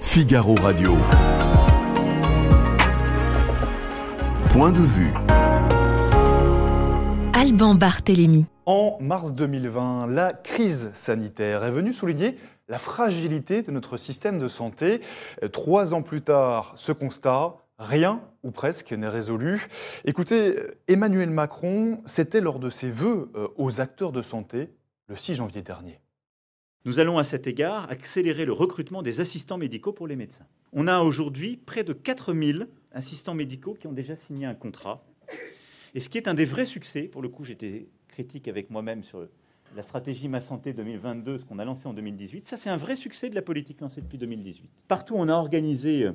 Figaro 0.01 0.55
Radio. 0.55 0.97
Point 4.59 4.73
de 4.73 4.81
vue. 4.81 5.13
Alban 7.35 7.75
Barthélémy. 7.75 8.47
En 8.65 8.97
mars 9.03 9.35
2020, 9.35 10.07
la 10.07 10.33
crise 10.33 10.93
sanitaire 10.95 11.63
est 11.63 11.71
venue 11.71 11.93
souligner 11.93 12.39
la 12.67 12.79
fragilité 12.79 13.61
de 13.61 13.71
notre 13.71 13.99
système 13.99 14.39
de 14.39 14.49
santé. 14.49 15.03
Trois 15.53 15.93
ans 15.93 16.01
plus 16.01 16.23
tard, 16.23 16.73
ce 16.77 16.93
constat 16.93 17.57
rien, 17.79 18.23
ou 18.45 18.51
presque, 18.51 18.95
n'est 18.95 19.09
résolu. 19.09 19.67
Écoutez, 20.07 20.57
Emmanuel 20.89 21.29
Macron, 21.29 22.01
c'était 22.07 22.41
lors 22.41 22.59
de 22.59 22.71
ses 22.71 22.89
vœux 22.89 23.31
euh, 23.37 23.49
aux 23.59 23.83
acteurs 23.83 24.11
de 24.11 24.23
santé 24.23 24.71
le 25.09 25.17
6 25.17 25.35
janvier 25.35 25.61
dernier. 25.61 26.01
Nous 26.87 27.01
allons 27.01 27.19
à 27.19 27.25
cet 27.25 27.49
égard 27.49 27.91
accélérer 27.91 28.45
le 28.45 28.53
recrutement 28.53 29.03
des 29.03 29.21
assistants 29.21 29.59
médicaux 29.59 29.93
pour 29.93 30.07
les 30.07 30.15
médecins. 30.15 30.47
On 30.73 30.87
a 30.87 31.01
aujourd'hui 31.01 31.57
près 31.57 31.83
de 31.83 31.93
4000 31.93 32.69
assistants 32.93 33.35
médicaux 33.35 33.75
qui 33.75 33.89
ont 33.89 33.93
déjà 33.93 34.15
signé 34.15 34.47
un 34.47 34.55
contrat. 34.55 35.05
Et 35.97 36.01
ce 36.01 36.09
qui 36.09 36.17
est 36.17 36.29
un 36.29 36.35
des 36.35 36.45
vrais 36.45 36.65
succès, 36.65 37.03
pour 37.03 37.23
le 37.23 37.29
coup 37.29 37.43
j'étais 37.43 37.89
critique 38.07 38.47
avec 38.47 38.71
moi-même 38.71 39.03
sur 39.03 39.27
la 39.75 39.83
stratégie 39.83 40.29
Ma 40.29 40.41
Santé 40.41 40.73
2022, 40.73 41.39
ce 41.39 41.45
qu'on 41.45 41.59
a 41.59 41.65
lancé 41.65 41.89
en 41.89 41.93
2018, 41.93 42.47
ça 42.47 42.57
c'est 42.57 42.71
un 42.71 42.77
vrai 42.77 42.95
succès 42.95 43.31
de 43.31 43.35
la 43.35 43.43
politique 43.43 43.81
lancée 43.81 44.01
depuis 44.01 44.19
2018. 44.19 44.71
Partout 44.87 45.17
on 45.17 45.29
a 45.29 45.35
organisé, 45.35 46.05
euh, 46.05 46.13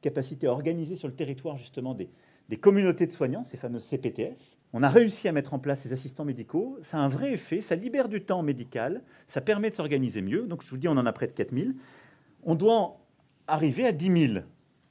capacité 0.00 0.48
à 0.48 0.50
organiser 0.50 0.96
sur 0.96 1.06
le 1.06 1.14
territoire 1.14 1.56
justement 1.56 1.94
des, 1.94 2.10
des 2.48 2.56
communautés 2.56 3.06
de 3.06 3.12
soignants, 3.12 3.44
ces 3.44 3.56
fameuses 3.56 3.86
CPTS. 3.86 4.58
On 4.72 4.82
a 4.82 4.88
réussi 4.88 5.26
à 5.26 5.32
mettre 5.32 5.52
en 5.52 5.58
place 5.58 5.80
ces 5.80 5.92
assistants 5.92 6.24
médicaux. 6.24 6.78
Ça 6.82 6.98
a 6.98 7.00
un 7.00 7.08
vrai 7.08 7.32
effet. 7.32 7.60
Ça 7.60 7.74
libère 7.74 8.08
du 8.08 8.22
temps 8.22 8.42
médical. 8.42 9.02
Ça 9.26 9.40
permet 9.40 9.70
de 9.70 9.74
s'organiser 9.74 10.22
mieux. 10.22 10.46
Donc, 10.46 10.62
je 10.64 10.70
vous 10.70 10.76
dis, 10.76 10.88
on 10.88 10.92
en 10.92 11.06
a 11.06 11.12
près 11.12 11.26
de 11.26 11.32
4000. 11.32 11.74
On 12.44 12.54
doit 12.54 12.98
arriver 13.48 13.84
à 13.84 13.92
10 13.92 14.28
000 14.34 14.44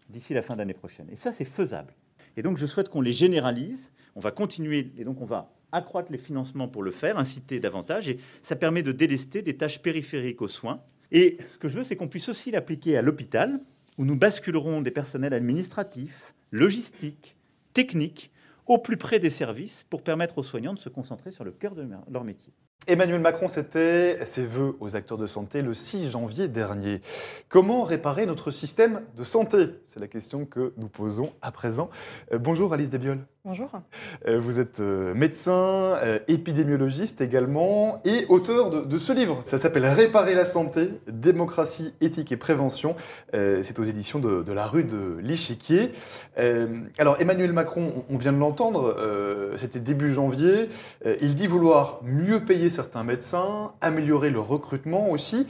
d'ici 0.10 0.34
la 0.34 0.42
fin 0.42 0.56
d'année 0.56 0.74
prochaine. 0.74 1.08
Et 1.12 1.16
ça, 1.16 1.32
c'est 1.32 1.46
faisable. 1.46 1.94
Et 2.36 2.42
donc, 2.42 2.58
je 2.58 2.66
souhaite 2.66 2.90
qu'on 2.90 3.02
les 3.02 3.14
généralise. 3.14 3.92
On 4.16 4.20
va 4.20 4.32
continuer. 4.32 4.92
Et 4.98 5.06
donc, 5.06 5.22
on 5.22 5.26
va 5.26 5.54
accroître 5.72 6.12
les 6.12 6.18
financements 6.18 6.68
pour 6.68 6.84
le 6.84 6.92
faire, 6.92 7.18
inciter 7.18 7.60
davantage. 7.60 8.10
Et 8.10 8.20
ça 8.44 8.56
permet 8.56 8.84
de 8.84 8.92
délester 8.92 9.42
des 9.42 9.56
tâches 9.56 9.82
périphériques 9.82 10.42
aux 10.42 10.48
soins. 10.48 10.82
Et 11.12 11.38
ce 11.54 11.58
que 11.58 11.70
je 11.70 11.78
veux, 11.78 11.84
c'est 11.84 11.96
qu'on 11.96 12.08
puisse 12.08 12.28
aussi 12.28 12.52
l'appliquer 12.52 12.98
à 12.98 13.02
l'hôpital, 13.02 13.62
où 13.98 14.06
nous 14.06 14.16
basculerons 14.16 14.82
des 14.82 14.92
personnels 14.92 15.34
administratifs, 15.34 16.34
logistiques, 16.52 17.36
techniques, 17.74 18.32
au 18.70 18.78
plus 18.78 18.98
près 18.98 19.20
des 19.20 19.32
services 19.32 19.86
pour 19.90 20.04
permettre 20.04 20.38
aux 20.38 20.44
soignants 20.44 20.74
de 20.74 20.80
se 20.80 20.90
concentrer 20.90 21.32
sur 21.32 21.44
le 21.44 21.52
cœur 21.52 21.76
de 21.76 21.86
leur 22.10 22.24
métier. 22.24 22.54
Emmanuel 22.88 23.20
Macron, 23.20 23.50
c'était 23.50 24.26
ses 24.26 24.46
vœux 24.46 24.78
aux 24.80 24.96
acteurs 24.96 25.18
de 25.18 25.28
santé 25.28 25.62
le 25.62 25.74
6 25.74 26.12
janvier 26.12 26.48
dernier. 26.48 27.02
Comment 27.50 27.84
réparer 27.84 28.26
notre 28.26 28.52
système 28.52 29.02
de 29.18 29.24
santé? 29.24 29.82
C'est 29.86 30.00
la 30.00 30.08
question 30.08 30.46
que 30.46 30.74
nous 30.78 30.88
posons 30.88 31.34
à 31.42 31.52
présent. 31.52 31.90
Euh, 32.32 32.38
bonjour 32.38 32.74
Alice 32.74 32.90
Desbioles. 32.90 33.26
Bonjour. 33.46 33.70
Euh, 34.28 34.38
vous 34.38 34.60
êtes 34.60 34.82
euh, 34.82 35.14
médecin, 35.14 35.98
épidémiologiste 36.28 37.22
également, 37.22 38.02
et 38.04 38.26
auteur 38.28 38.70
de, 38.70 38.98
ce 38.98 39.14
livre. 39.14 39.42
Ça 39.46 39.58
s'appelle 39.58 39.86
Réparer 39.86 40.36
la 40.36 40.44
santé, 40.44 40.92
démocratie, 41.08 41.94
éthique 42.02 42.34
et 42.34 42.38
prévention. 42.38 42.96
C'est 43.34 43.80
aux 43.80 43.84
éditions 43.84 44.20
de, 44.20 44.52
la 44.52 44.68
rue 44.68 44.84
de 44.84 45.18
l'Ichiquier. 45.22 45.92
alors 46.98 47.20
Emmanuel 47.22 47.54
Macron, 47.54 48.04
on 48.10 48.18
vient 48.18 48.34
de 48.34 48.38
l'entendre, 48.38 48.96
c'était 49.58 49.80
début 49.80 50.12
janvier. 50.12 50.70
il 51.22 51.36
dit 51.36 51.48
vouloir 51.48 52.00
mieux 52.04 52.44
payer 52.44 52.70
certains 52.70 53.04
médecins, 53.04 53.72
améliorer 53.82 54.30
le 54.30 54.40
recrutement 54.40 55.10
aussi. 55.12 55.48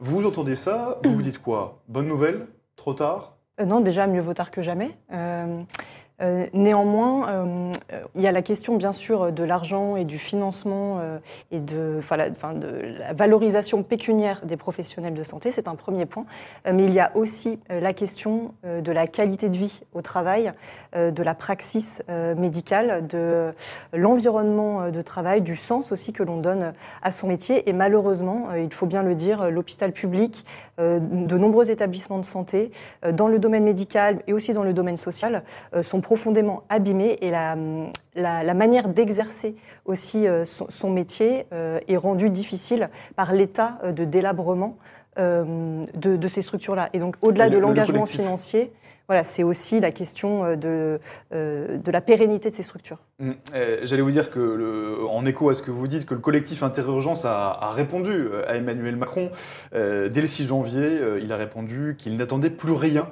vous 0.00 0.26
entendez 0.26 0.56
ça, 0.56 1.00
vous 1.04 1.14
vous 1.14 1.22
dites 1.22 1.40
quoi? 1.40 1.80
Bonne 1.88 2.06
nouvelle? 2.06 2.46
Trop 2.76 2.94
tard? 2.94 3.38
Non, 3.64 3.80
déjà 3.80 4.06
mieux 4.06 4.20
vaut 4.20 4.34
tard 4.34 4.50
que 4.50 4.62
jamais. 4.62 4.96
Euh, 5.12 5.60
néanmoins, 6.52 7.28
euh, 7.28 7.72
il 8.16 8.22
y 8.22 8.26
a 8.26 8.32
la 8.32 8.42
question 8.42 8.76
bien 8.76 8.92
sûr 8.92 9.30
de 9.30 9.44
l'argent 9.44 9.94
et 9.96 10.04
du 10.04 10.18
financement 10.18 10.98
euh, 10.98 11.18
et 11.52 11.60
de, 11.60 11.98
enfin, 11.98 12.54
de 12.54 12.98
la 12.98 13.12
valorisation 13.12 13.82
pécuniaire 13.84 14.44
des 14.44 14.56
professionnels 14.56 15.14
de 15.14 15.22
santé, 15.22 15.52
c'est 15.52 15.68
un 15.68 15.76
premier 15.76 16.06
point. 16.06 16.26
mais 16.70 16.84
il 16.84 16.92
y 16.92 17.00
a 17.00 17.12
aussi 17.14 17.60
la 17.68 17.92
question 17.92 18.54
de 18.64 18.92
la 18.92 19.06
qualité 19.06 19.48
de 19.48 19.56
vie 19.56 19.80
au 19.94 20.02
travail, 20.02 20.52
de 20.94 21.22
la 21.22 21.34
praxis 21.34 22.02
médicale, 22.36 23.06
de 23.06 23.52
l'environnement 23.92 24.90
de 24.90 25.02
travail, 25.02 25.42
du 25.42 25.56
sens 25.56 25.92
aussi 25.92 26.12
que 26.12 26.22
l'on 26.22 26.38
donne 26.38 26.72
à 27.02 27.12
son 27.12 27.28
métier. 27.28 27.68
Et 27.68 27.72
malheureusement, 27.72 28.54
il 28.54 28.72
faut 28.72 28.86
bien 28.86 29.02
le 29.02 29.14
dire, 29.14 29.50
l'hôpital 29.50 29.92
public, 29.92 30.44
de 30.78 31.38
nombreux 31.38 31.70
établissements 31.70 32.18
de 32.18 32.24
santé, 32.24 32.70
dans 33.12 33.28
le 33.28 33.38
domaine 33.38 33.64
médical 33.64 34.22
et 34.26 34.32
aussi 34.32 34.52
dans 34.52 34.64
le 34.64 34.72
domaine 34.72 34.96
social, 34.96 35.42
sont 35.82 36.00
profondément 36.08 36.62
abîmé 36.70 37.18
et 37.20 37.30
la, 37.30 37.54
la, 38.14 38.54
manière 38.54 38.88
d'exercer 38.88 39.54
aussi 39.84 40.26
euh, 40.26 40.46
son, 40.46 40.88
métier 40.88 41.44
euh, 41.52 41.80
est 41.86 41.98
rendue 41.98 42.30
difficile 42.30 42.88
par 43.14 43.34
l'état 43.34 43.78
euh, 43.84 43.92
de 43.92 44.06
délabrement 44.06 44.78
de, 45.18 46.28
ces 46.28 46.40
structures-là. 46.40 46.88
Et 46.94 46.98
donc, 46.98 47.16
au-delà 47.20 47.50
de 47.50 47.58
l'engagement 47.58 48.06
financier, 48.06 48.72
voilà, 49.08 49.24
c'est 49.24 49.42
aussi 49.42 49.80
la 49.80 49.90
question 49.90 50.44
euh, 50.44 50.56
de, 50.56 51.00
euh, 51.32 51.78
de 51.78 51.90
la 51.90 52.02
pérennité 52.02 52.50
de 52.50 52.54
ces 52.54 52.62
structures. 52.62 52.98
Mmh. 53.18 53.30
Eh, 53.54 53.78
j'allais 53.84 54.02
vous 54.02 54.10
dire 54.10 54.30
que, 54.30 54.38
le, 54.38 55.06
en 55.08 55.24
écho 55.24 55.48
à 55.48 55.54
ce 55.54 55.62
que 55.62 55.70
vous 55.70 55.88
dites, 55.88 56.04
que 56.04 56.12
le 56.12 56.20
collectif 56.20 56.62
Interurgence 56.62 57.24
a, 57.24 57.52
a 57.52 57.70
répondu 57.70 58.10
euh, 58.12 58.46
à 58.46 58.56
Emmanuel 58.56 58.96
Macron. 58.96 59.30
dès 59.72 60.20
le 60.20 60.26
6 60.26 60.48
janvier, 60.48 61.00
il 61.22 61.32
a 61.32 61.36
répondu 61.36 61.96
qu'il 61.96 62.16
n'attendait 62.16 62.50
plus 62.50 62.72
rien 62.72 63.08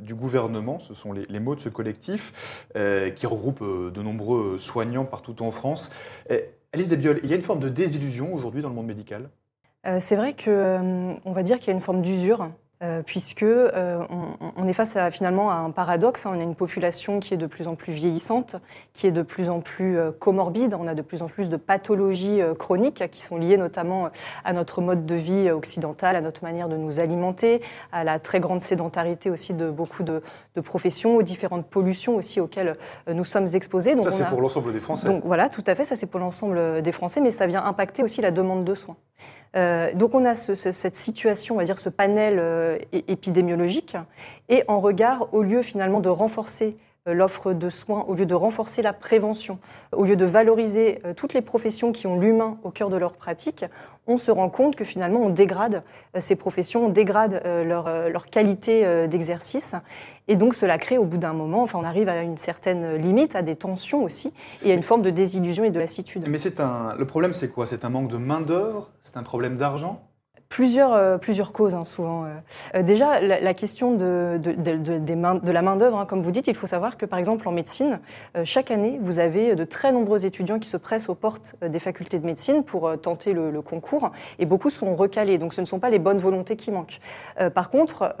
du 0.00 0.14
gouvernement. 0.14 0.78
Ce 0.78 0.94
sont 0.94 1.12
les, 1.12 1.40
mots 1.40 1.54
de 1.54 1.60
ce 1.60 1.68
collectif 1.68 2.32
qui 2.74 3.26
regroupe 3.26 3.62
de 3.62 4.02
nombreux 4.02 4.58
soignants 4.58 5.04
partout 5.04 5.42
en 5.42 5.50
France. 5.50 5.90
Alice 6.72 6.88
Desbioles, 6.88 7.20
il 7.22 7.30
y 7.30 7.32
a 7.32 7.36
une 7.36 7.42
forme 7.42 7.60
de 7.60 7.68
désillusion 7.68 8.34
aujourd'hui 8.34 8.62
dans 8.62 8.68
le 8.68 8.74
monde 8.74 8.86
médical? 8.86 9.30
C'est 10.00 10.16
vrai 10.16 10.34
qu'on 10.34 11.32
va 11.32 11.42
dire 11.42 11.58
qu'il 11.58 11.68
y 11.68 11.70
a 11.70 11.74
une 11.74 11.80
forme 11.80 12.02
d'usure 12.02 12.50
euh, 12.82 13.00
puisque 13.04 13.44
euh, 13.44 14.02
on, 14.56 14.66
est 14.66 14.72
face 14.72 14.96
à, 14.96 15.12
finalement 15.12 15.52
à 15.52 15.54
un 15.54 15.70
paradoxe. 15.70 16.26
Hein. 16.26 16.32
On 16.34 16.40
a 16.40 16.42
une 16.42 16.56
population 16.56 17.20
qui 17.20 17.32
est 17.32 17.36
de 17.36 17.46
plus 17.46 17.68
en 17.68 17.76
plus 17.76 17.92
vieillissante, 17.92 18.56
qui 18.92 19.06
est 19.06 19.12
de 19.12 19.22
plus 19.22 19.50
en 19.50 19.60
plus 19.60 19.98
euh, 19.98 20.10
comorbide. 20.10 20.74
On 20.76 20.88
a 20.88 20.94
de 20.94 21.02
plus 21.02 21.22
en 21.22 21.26
plus 21.26 21.48
de 21.48 21.56
pathologies 21.56 22.40
chroniques 22.58 23.04
qui 23.12 23.20
sont 23.20 23.36
liées 23.36 23.56
notamment 23.56 24.08
à 24.44 24.52
notre 24.52 24.80
mode 24.80 25.06
de 25.06 25.14
vie 25.14 25.50
occidental, 25.50 26.16
à 26.16 26.20
notre 26.20 26.42
manière 26.42 26.68
de 26.68 26.76
nous 26.76 26.98
alimenter, 26.98 27.62
à 27.92 28.02
la 28.02 28.18
très 28.18 28.40
grande 28.40 28.62
sédentarité 28.62 29.30
aussi 29.30 29.54
de 29.54 29.70
beaucoup 29.70 30.02
de, 30.02 30.20
professions, 30.64 31.16
aux 31.16 31.22
différentes 31.22 31.66
pollutions 31.66 32.16
aussi 32.16 32.40
auxquelles 32.40 32.76
nous 33.06 33.24
sommes 33.24 33.48
exposés. 33.54 33.94
Donc 33.94 34.06
ça, 34.06 34.10
c'est 34.10 34.24
pour 34.24 34.40
l'ensemble 34.40 34.72
des 34.72 34.80
Français. 34.80 35.06
Donc 35.06 35.22
voilà, 35.24 35.48
tout 35.48 35.64
à 35.66 35.74
fait, 35.74 35.84
ça 35.84 35.94
c'est 35.94 36.06
pour 36.06 36.20
l'ensemble 36.20 36.82
des 36.82 36.92
Français, 36.92 37.20
mais 37.20 37.30
ça 37.30 37.46
vient 37.46 37.64
impacter 37.64 38.02
aussi 38.02 38.20
la 38.20 38.32
demande 38.32 38.64
de 38.64 38.74
soins. 38.74 38.96
Donc 39.54 40.14
on 40.14 40.24
a 40.24 40.34
cette 40.34 40.96
situation, 40.96 41.54
on 41.54 41.58
va 41.58 41.64
dire 41.64 41.78
ce 41.78 41.88
panel 41.88 42.80
épidémiologique, 42.92 43.96
et 44.48 44.64
en 44.68 44.80
regard, 44.80 45.28
au 45.32 45.42
lieu 45.42 45.62
finalement 45.62 46.00
de 46.00 46.08
renforcer 46.08 46.76
euh, 46.76 46.91
l'offre 47.06 47.52
de 47.52 47.68
soins, 47.68 48.04
au 48.06 48.14
lieu 48.14 48.26
de 48.26 48.34
renforcer 48.34 48.82
la 48.82 48.92
prévention, 48.92 49.58
au 49.92 50.04
lieu 50.04 50.16
de 50.16 50.24
valoriser 50.24 51.00
euh, 51.04 51.14
toutes 51.14 51.34
les 51.34 51.42
professions 51.42 51.92
qui 51.92 52.06
ont 52.06 52.18
l'humain 52.18 52.58
au 52.62 52.70
cœur 52.70 52.90
de 52.90 52.96
leur 52.96 53.14
pratique, 53.14 53.64
on 54.06 54.16
se 54.16 54.30
rend 54.30 54.48
compte 54.48 54.76
que 54.76 54.84
finalement 54.84 55.20
on 55.20 55.30
dégrade 55.30 55.82
euh, 56.16 56.20
ces 56.20 56.36
professions, 56.36 56.86
on 56.86 56.88
dégrade 56.88 57.42
leur, 57.44 58.08
leur 58.08 58.26
qualité 58.26 59.06
d'exercice. 59.08 59.74
Et 60.28 60.36
donc 60.36 60.54
cela 60.54 60.78
crée 60.78 60.98
au 60.98 61.04
bout 61.04 61.18
d'un 61.18 61.32
moment, 61.32 61.62
enfin 61.62 61.78
on 61.80 61.84
arrive 61.84 62.08
à 62.08 62.22
une 62.22 62.36
certaine 62.36 62.94
limite, 62.94 63.34
à 63.34 63.42
des 63.42 63.56
tensions 63.56 64.04
aussi, 64.04 64.32
et 64.62 64.70
à 64.70 64.74
une 64.74 64.82
forme 64.82 65.02
de 65.02 65.10
désillusion 65.10 65.64
et 65.64 65.70
de 65.70 65.78
lassitude. 65.78 66.24
Mais 66.28 66.38
c'est 66.38 66.60
un, 66.60 66.94
le 66.96 67.04
problème 67.04 67.32
c'est 67.32 67.48
quoi? 67.48 67.66
C'est 67.66 67.84
un 67.84 67.90
manque 67.90 68.08
de 68.08 68.16
main-d'œuvre? 68.16 68.90
C'est 69.02 69.16
un 69.16 69.22
problème 69.22 69.56
d'argent? 69.56 70.02
Plusieurs, 70.52 70.92
euh, 70.92 71.16
plusieurs 71.16 71.54
causes, 71.54 71.74
hein, 71.74 71.86
souvent. 71.86 72.24
Euh. 72.24 72.28
Euh, 72.74 72.82
déjà, 72.82 73.20
la, 73.22 73.54
question 73.54 73.92
de, 73.92 74.38
de, 74.38 74.52
de, 74.52 74.98
des 74.98 75.16
mains, 75.16 75.36
de 75.36 75.50
la 75.50 75.62
main-d'œuvre, 75.62 75.98
hein, 75.98 76.04
comme 76.04 76.20
vous 76.20 76.30
dites, 76.30 76.46
il 76.46 76.54
faut 76.54 76.66
savoir 76.66 76.98
que, 76.98 77.06
par 77.06 77.18
exemple, 77.18 77.48
en 77.48 77.52
médecine, 77.52 78.00
chaque 78.44 78.70
année, 78.70 78.98
vous 79.00 79.18
avez 79.18 79.54
de 79.54 79.64
très 79.64 79.92
nombreux 79.92 80.26
étudiants 80.26 80.58
qui 80.58 80.68
se 80.68 80.76
pressent 80.76 81.08
aux 81.08 81.14
portes 81.14 81.54
des 81.66 81.78
facultés 81.78 82.18
de 82.18 82.26
médecine 82.26 82.64
pour 82.64 83.00
tenter 83.00 83.32
le, 83.32 83.50
le, 83.50 83.62
concours, 83.62 84.12
et 84.38 84.44
beaucoup 84.44 84.68
sont 84.68 84.94
recalés. 84.94 85.38
Donc, 85.38 85.54
ce 85.54 85.62
ne 85.62 85.66
sont 85.66 85.78
pas 85.78 85.88
les 85.88 85.98
bonnes 85.98 86.18
volontés 86.18 86.56
qui 86.56 86.70
manquent. 86.70 87.00
par 87.54 87.70
contre, 87.70 88.14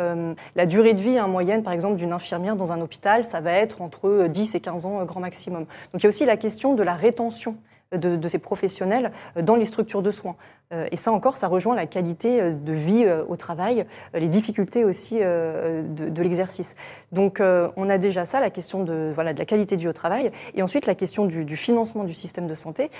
la 0.56 0.64
durée 0.64 0.94
de 0.94 1.02
vie 1.02 1.20
en 1.20 1.28
moyenne, 1.28 1.62
par 1.62 1.74
exemple, 1.74 1.96
d'une 1.96 2.14
infirmière 2.14 2.56
dans 2.56 2.72
un 2.72 2.80
hôpital, 2.80 3.24
ça 3.24 3.42
va 3.42 3.52
être 3.52 3.82
entre 3.82 4.26
10 4.28 4.54
et 4.54 4.60
15 4.60 4.86
ans 4.86 5.04
grand 5.04 5.20
maximum. 5.20 5.66
Donc, 5.92 6.00
il 6.00 6.04
y 6.04 6.06
a 6.06 6.08
aussi 6.08 6.24
la 6.24 6.38
question 6.38 6.72
de 6.74 6.82
la 6.82 6.94
rétention 6.94 7.56
de, 7.96 8.28
ces 8.28 8.38
professionnels 8.38 9.12
euh, 9.36 9.42
dans 9.42 9.56
les 9.56 9.64
structures 9.64 10.02
de 10.02 10.10
soins. 10.10 10.36
Euh, 10.72 10.86
et 10.90 10.96
ça 10.96 11.12
encore, 11.12 11.36
ça 11.36 11.48
rejoint 11.48 11.74
la 11.74 11.86
qualité 11.86 12.40
euh, 12.40 12.50
de 12.50 12.72
vie 12.72 13.06
au 13.28 13.36
travail, 13.36 13.86
les 14.14 14.28
difficultés 14.28 14.84
aussi 14.84 15.18
de, 15.18 16.22
l'exercice. 16.22 16.76
Donc 17.10 17.40
on 17.40 17.88
a 17.88 17.98
déjà 17.98 18.24
ça, 18.24 18.40
la 18.40 18.50
question 18.50 18.84
de, 18.84 19.10
voilà, 19.12 19.32
de 19.32 19.38
la 19.38 19.44
qualité 19.44 19.76
de 19.76 19.82
vie 19.82 19.88
au 19.88 19.92
travail, 19.92 20.30
et 20.54 20.62
ensuite 20.62 20.86
la 20.86 20.94
question 20.94 21.24
du, 21.24 21.56
financement 21.56 22.04
du 22.04 22.14
système 22.14 22.46
de 22.46 22.54
santé. 22.54 22.90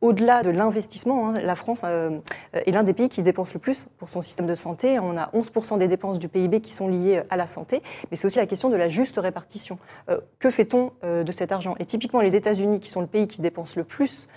Au-delà 0.00 0.42
de 0.42 0.50
l'investissement, 0.50 1.28
hein, 1.28 1.34
la 1.42 1.56
France 1.56 1.84
est 1.84 2.70
l'un 2.70 2.82
des 2.82 2.92
pays 2.92 3.08
qui 3.08 3.22
dépense 3.22 3.54
le 3.54 3.60
plus 3.60 3.88
pour 3.98 4.08
son 4.08 4.20
système 4.20 4.46
de 4.46 4.54
santé. 4.54 4.98
On 4.98 5.16
a 5.16 5.30
11% 5.32 5.78
des 5.78 5.88
dépenses 5.88 6.18
du 6.18 6.28
PIB 6.28 6.60
qui 6.60 6.72
sont 6.72 6.88
liées 6.88 7.22
à 7.30 7.36
la 7.36 7.46
santé, 7.46 7.82
mais 8.10 8.16
c'est 8.16 8.26
aussi 8.26 8.38
la 8.38 8.46
question 8.46 8.68
de 8.68 8.76
la 8.76 8.88
juste 8.88 9.18
répartition. 9.18 9.78
que 10.38 10.50
fait-on 10.50 10.92
de 11.02 11.32
cet 11.32 11.52
argent? 11.52 11.74
Et 11.80 11.84
typiquement 11.84 12.20
les 12.20 12.36
États-Unis, 12.36 12.80
qui 12.80 12.90
sont 12.90 13.00
le 13.00 13.06
pays 13.06 13.26
qui 13.26 13.40
dépense 13.40 13.76
le 13.76 13.84
plus 13.84 14.05
plus 14.06 14.28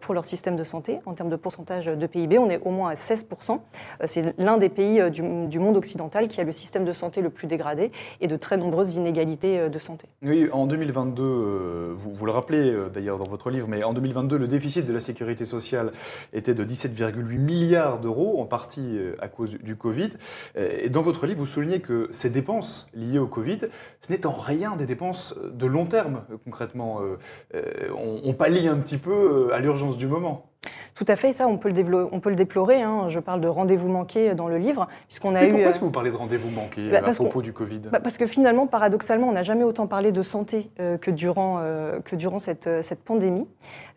pour 0.00 0.14
leur 0.14 0.24
système 0.24 0.56
de 0.56 0.64
santé. 0.64 1.00
En 1.06 1.14
termes 1.14 1.28
de 1.28 1.36
pourcentage 1.36 1.86
de 1.86 2.06
PIB, 2.06 2.38
on 2.38 2.48
est 2.48 2.60
au 2.64 2.70
moins 2.70 2.90
à 2.90 2.94
16%. 2.94 3.60
C'est 4.04 4.34
l'un 4.38 4.56
des 4.56 4.68
pays 4.68 5.10
du, 5.10 5.22
du, 5.46 5.58
monde 5.58 5.76
occidental 5.76 6.28
qui 6.28 6.40
a 6.40 6.44
le 6.44 6.52
système 6.52 6.84
de 6.84 6.92
santé 6.92 7.20
le 7.20 7.30
plus 7.30 7.46
dégradé 7.46 7.92
et 8.20 8.26
de 8.26 8.36
très 8.36 8.56
nombreuses 8.56 8.94
inégalités 8.94 9.68
de 9.68 9.78
santé. 9.78 10.08
Oui, 10.22 10.48
en 10.52 10.66
2022, 10.66 11.92
vous, 11.94 12.12
vous 12.12 12.26
le 12.26 12.32
rappelez 12.32 12.74
d'ailleurs 12.92 13.18
dans 13.18 13.26
votre 13.26 13.50
livre, 13.50 13.68
mais 13.68 13.84
en 13.84 13.92
2022, 13.92 14.38
le 14.38 14.48
déficit 14.48 14.86
de 14.86 14.92
la 14.92 15.00
sécurité 15.00 15.44
sociale 15.44 15.92
était 16.32 16.54
de 16.54 16.64
17,8 16.64 17.38
milliards 17.38 18.00
d'euros, 18.00 18.40
en 18.40 18.46
partie 18.46 18.98
à 19.20 19.28
cause 19.28 19.58
du 19.58 19.76
Covid. 19.76 20.10
Et 20.56 20.88
dans 20.88 21.02
votre 21.02 21.26
livre, 21.26 21.40
vous 21.40 21.46
soulignez 21.46 21.80
que 21.80 22.08
ces 22.10 22.30
dépenses 22.30 22.88
liées 22.94 23.18
au 23.18 23.26
Covid, 23.26 23.58
ce 24.00 24.12
n'est 24.12 24.26
en 24.26 24.32
rien 24.32 24.76
des 24.76 24.86
dépenses 24.86 25.34
de 25.52 25.66
long 25.66 25.86
terme, 25.86 26.22
concrètement. 26.44 27.00
Euh, 27.00 27.18
euh, 27.54 27.88
on, 28.24 28.32
pallie 28.34 28.68
un 28.68 28.76
petit 28.76 28.98
peu 28.98 29.48
euh, 29.50 29.54
à 29.54 29.60
l'urgence 29.66 29.96
du 29.96 30.06
moment. 30.06 30.46
Tout 30.94 31.04
à 31.08 31.14
fait, 31.14 31.32
ça 31.32 31.46
on 31.46 31.58
peut 31.58 31.70
le, 31.70 32.08
on 32.10 32.20
peut 32.20 32.30
le 32.30 32.36
déplorer. 32.36 32.82
Hein. 32.82 33.08
Je 33.08 33.20
parle 33.20 33.40
de 33.40 33.48
rendez-vous 33.48 33.88
manqués 33.88 34.34
dans 34.34 34.48
le 34.48 34.56
livre, 34.58 34.88
puisqu'on 35.06 35.34
a 35.34 35.44
eu. 35.44 35.50
Pourquoi 35.50 35.70
est-ce 35.70 35.78
que 35.78 35.84
vous 35.84 35.90
parlez 35.90 36.10
de 36.10 36.16
rendez-vous 36.16 36.50
manqués 36.50 36.90
bah, 36.90 37.02
à 37.04 37.12
propos 37.12 37.42
du 37.42 37.52
Covid 37.52 37.80
bah, 37.92 38.00
Parce 38.00 38.16
que 38.16 38.26
finalement, 38.26 38.66
paradoxalement, 38.66 39.28
on 39.28 39.32
n'a 39.32 39.42
jamais 39.42 39.62
autant 39.62 39.86
parlé 39.86 40.10
de 40.10 40.22
santé 40.22 40.70
que 40.76 41.10
durant, 41.10 41.60
que 42.04 42.16
durant 42.16 42.38
cette, 42.38 42.68
cette 42.82 43.04
pandémie. 43.04 43.46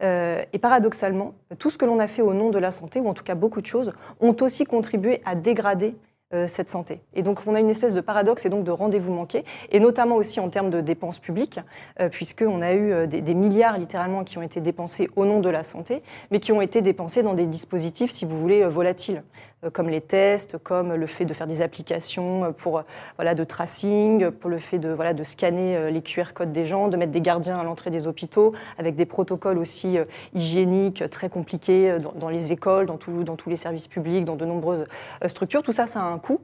et 0.01 0.59
paradoxalement, 0.61 1.33
tout 1.57 1.69
ce 1.69 1.77
que 1.77 1.85
l'on 1.85 1.99
a 1.99 2.07
fait 2.07 2.21
au 2.21 2.33
nom 2.33 2.49
de 2.49 2.59
la 2.59 2.71
santé, 2.71 2.99
ou 2.99 3.07
en 3.07 3.13
tout 3.13 3.23
cas 3.23 3.35
beaucoup 3.35 3.61
de 3.61 3.65
choses, 3.65 3.93
ont 4.19 4.35
aussi 4.41 4.65
contribué 4.65 5.21
à 5.25 5.35
dégrader 5.35 5.95
euh, 5.95 6.08
cette 6.47 6.69
santé. 6.69 7.01
Et 7.15 7.23
donc 7.23 7.39
on 7.47 7.55
a 7.55 7.59
une 7.59 7.69
espèce 7.69 7.93
de 7.93 8.01
paradoxe 8.01 8.45
et 8.45 8.49
donc 8.49 8.63
de 8.63 8.71
rendez-vous 8.71 9.11
manqué, 9.11 9.43
et 9.71 9.79
notamment 9.79 10.15
aussi 10.15 10.39
en 10.39 10.49
termes 10.49 10.69
de 10.69 10.81
dépenses 10.81 11.19
publiques, 11.19 11.59
euh, 11.99 12.09
puisqu'on 12.09 12.61
a 12.61 12.73
eu 12.73 12.91
euh, 12.91 13.07
des, 13.07 13.21
des, 13.21 13.33
milliards 13.33 13.77
littéralement 13.77 14.23
qui 14.23 14.37
ont 14.37 14.41
été 14.41 14.61
dépensés 14.61 15.09
au 15.15 15.25
nom 15.25 15.39
de 15.39 15.49
la 15.49 15.63
santé, 15.63 16.03
mais 16.31 16.39
qui 16.39 16.51
ont 16.51 16.61
été 16.61 16.81
dépensés 16.81 17.23
dans 17.23 17.33
des 17.33 17.47
dispositifs, 17.47 18.11
si 18.11 18.25
vous 18.25 18.39
voulez, 18.39 18.63
volatiles. 18.65 19.23
Euh, 19.65 19.69
comme 19.69 19.89
les 19.89 19.99
tests, 19.99 20.57
comme 20.57 20.93
le 20.93 21.07
fait 21.07 21.25
de 21.25 21.33
faire 21.33 21.47
des 21.47 21.61
applications 21.61 22.45
euh, 22.45 22.51
pour, 22.51 22.79
euh, 22.79 22.83
voilà, 23.17 23.35
de 23.35 23.43
tracing, 23.43 24.31
pour 24.31 24.49
le 24.49 24.57
fait 24.57 24.79
de, 24.79 24.89
voilà, 24.89 25.13
de 25.13 25.23
scanner 25.23 25.91
les 25.91 26.01
QR 26.01 26.33
codes 26.33 26.51
des 26.51 26.65
gens, 26.65 26.87
de 26.87 26.95
mettre 26.95 27.11
des 27.11 27.21
gardiens 27.21 27.59
à 27.59 27.63
l'entrée 27.63 27.89
des 27.89 28.07
hôpitaux, 28.07 28.53
avec 28.77 28.95
des 28.95 29.05
protocoles 29.05 29.57
aussi 29.57 29.97
hygiéniques 30.33 31.09
très 31.09 31.29
compliqués 31.29 31.97
dans, 32.15 32.29
les 32.29 32.51
écoles, 32.51 32.85
dans, 32.85 32.97
dans 33.07 33.35
tous 33.35 33.49
les 33.49 33.55
services 33.55 33.87
publics, 33.87 34.25
dans 34.25 34.35
de 34.35 34.45
nombreuses 34.45 34.85
structures. 35.27 35.63
Tout 35.63 35.73
ça, 35.73 35.87
ça 35.87 36.01
a 36.01 36.03
un 36.03 36.19
coût. 36.19 36.39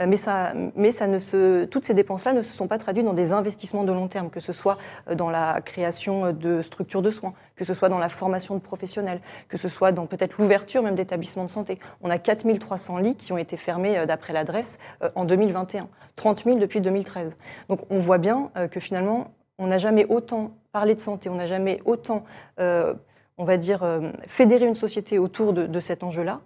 Euh, 0.00 0.06
mais, 0.06 1.66
toutes 1.68 1.84
ces 1.84 1.94
dépenses-là 1.94 2.32
ne 2.32 2.42
se 2.42 2.52
sont 2.52 2.66
pas 2.66 2.78
traduites 2.78 3.04
dans 3.04 3.12
des 3.12 3.32
investissements 3.32 3.84
de 3.84 3.92
long 3.92 4.08
terme, 4.08 4.30
que 4.30 4.40
ce 4.40 4.52
soit 4.52 4.78
euh, 5.08 5.14
dans 5.14 5.30
la 5.30 5.60
création 5.60 6.32
de 6.32 6.62
structures 6.62 7.02
de 7.02 7.10
soins, 7.10 7.34
que 7.54 7.64
ce 7.64 7.74
soit 7.74 7.88
dans 7.88 7.98
la 7.98 8.08
formation 8.08 8.56
de 8.56 8.60
professionnels, 8.60 9.20
que 9.48 9.56
ce 9.56 9.68
soit 9.68 9.92
dans 9.92 10.06
peut-être 10.06 10.38
l'ouverture 10.38 10.82
même 10.82 10.96
d'établissements 10.96 11.44
de 11.44 11.50
santé. 11.50 11.78
On 12.02 12.10
a 12.10 12.18
4300 12.18 12.98
lits 12.98 13.14
qui 13.14 13.32
ont 13.32 13.38
été 13.38 13.56
fermés 13.56 13.98
euh, 13.98 14.06
d'après 14.06 14.32
l'adresse 14.32 14.78
en 15.14 15.24
2021, 15.24 15.88
30 16.16 16.44
000 16.44 16.58
depuis 16.58 16.80
2013. 16.80 17.36
Donc 17.68 17.80
on 17.90 17.98
voit 17.98 18.18
bien 18.18 18.50
que 18.70 18.80
finalement, 18.80 19.32
on 19.58 19.66
n'a 19.66 19.78
jamais 19.78 20.06
autant 20.06 20.52
parlé 20.72 20.94
de 20.94 21.00
santé, 21.00 21.28
on 21.28 21.34
n'a 21.34 21.46
jamais 21.46 21.80
autant, 21.84 22.24
on 22.58 23.44
va 23.44 23.56
dire, 23.56 23.86
fédéré 24.26 24.66
une 24.66 24.74
société 24.74 25.18
autour 25.18 25.52
de 25.52 25.80
cet 25.80 26.02
enjeu-là 26.02 26.40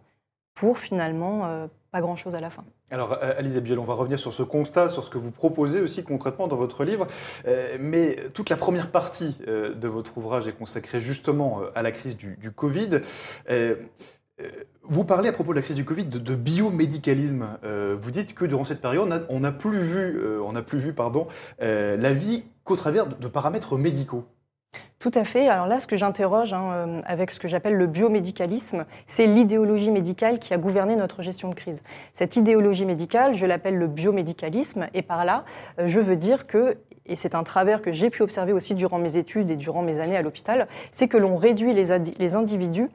pour 0.54 0.78
finalement 0.78 1.68
pas 1.92 2.00
grand-chose 2.00 2.34
à 2.34 2.40
la 2.40 2.50
fin. 2.50 2.64
Alors, 2.90 3.18
euh, 3.22 3.34
Alice 3.36 3.56
Biel, 3.56 3.78
on 3.78 3.84
va 3.84 3.94
revenir 3.94 4.18
sur 4.18 4.32
ce 4.32 4.42
constat, 4.42 4.88
sur 4.88 5.04
ce 5.04 5.10
que 5.10 5.18
vous 5.18 5.30
proposez 5.30 5.80
aussi 5.80 6.04
concrètement 6.04 6.48
dans 6.48 6.56
votre 6.56 6.84
livre. 6.84 7.06
Euh, 7.46 7.76
mais 7.78 8.16
toute 8.32 8.48
la 8.48 8.56
première 8.56 8.90
partie 8.90 9.36
euh, 9.46 9.74
de 9.74 9.88
votre 9.88 10.16
ouvrage 10.16 10.48
est 10.48 10.52
consacrée 10.52 11.00
justement 11.00 11.60
à 11.74 11.82
la 11.82 11.92
crise 11.92 12.16
du, 12.16 12.50
Covid. 12.50 13.00
Vous 14.84 15.04
parlez 15.04 15.28
à 15.28 15.32
propos 15.32 15.52
de 15.52 15.56
la 15.56 15.62
crise 15.62 15.76
du 15.76 15.84
Covid 15.84 16.06
de, 16.06 16.34
biomédicalisme. 16.34 17.46
vous 17.98 18.10
dites 18.10 18.34
que 18.34 18.44
durant 18.44 18.64
cette 18.64 18.80
période, 18.80 19.26
on 19.28 19.40
n'a 19.40 19.52
plus 19.52 19.80
vu, 19.80 20.20
on 20.40 20.54
plus 20.62 20.78
vu 20.78 20.92
pardon, 20.92 21.26
la 21.58 22.12
vie 22.12 22.44
qu'au 22.64 22.76
travers 22.76 23.06
de 23.06 23.28
paramètres 23.28 23.76
médicaux. 23.76 24.26
Tout 24.98 25.12
à 25.14 25.22
fait. 25.22 25.46
Alors 25.48 25.68
là, 25.68 25.78
ce 25.78 25.86
que 25.86 25.96
j'interroge 25.96 26.52
hein, 26.52 26.72
euh, 26.72 27.00
avec 27.04 27.30
ce 27.30 27.38
que 27.38 27.46
j'appelle 27.46 27.74
le 27.74 27.86
biomédicalisme, 27.86 28.84
c'est 29.06 29.26
l'idéologie 29.26 29.92
médicale 29.92 30.40
qui 30.40 30.52
a 30.52 30.58
gouverné 30.58 30.96
notre 30.96 31.22
gestion 31.22 31.48
de 31.50 31.54
crise. 31.54 31.84
Cette 32.12 32.34
idéologie 32.34 32.84
médicale, 32.84 33.32
je 33.34 33.46
l'appelle 33.46 33.76
le 33.76 33.86
biomédicalisme, 33.86 34.88
et 34.94 35.02
par 35.02 35.24
là, 35.24 35.44
euh, 35.78 35.86
je 35.86 36.00
veux 36.00 36.16
dire 36.16 36.48
que, 36.48 36.78
et 37.06 37.14
c'est 37.14 37.36
un 37.36 37.44
travers 37.44 37.80
que 37.80 37.92
j'ai 37.92 38.10
pu 38.10 38.22
observer 38.22 38.52
aussi 38.52 38.74
durant 38.74 38.98
mes 38.98 39.16
études 39.16 39.50
et 39.52 39.56
durant 39.56 39.82
mes 39.82 40.00
années 40.00 40.16
à 40.16 40.22
l'hôpital, 40.22 40.66
c'est 40.90 41.06
que 41.06 41.16
l'on 41.16 41.36
réduit 41.36 41.74
les, 41.74 41.96
les 42.18 42.34
individus 42.34 42.88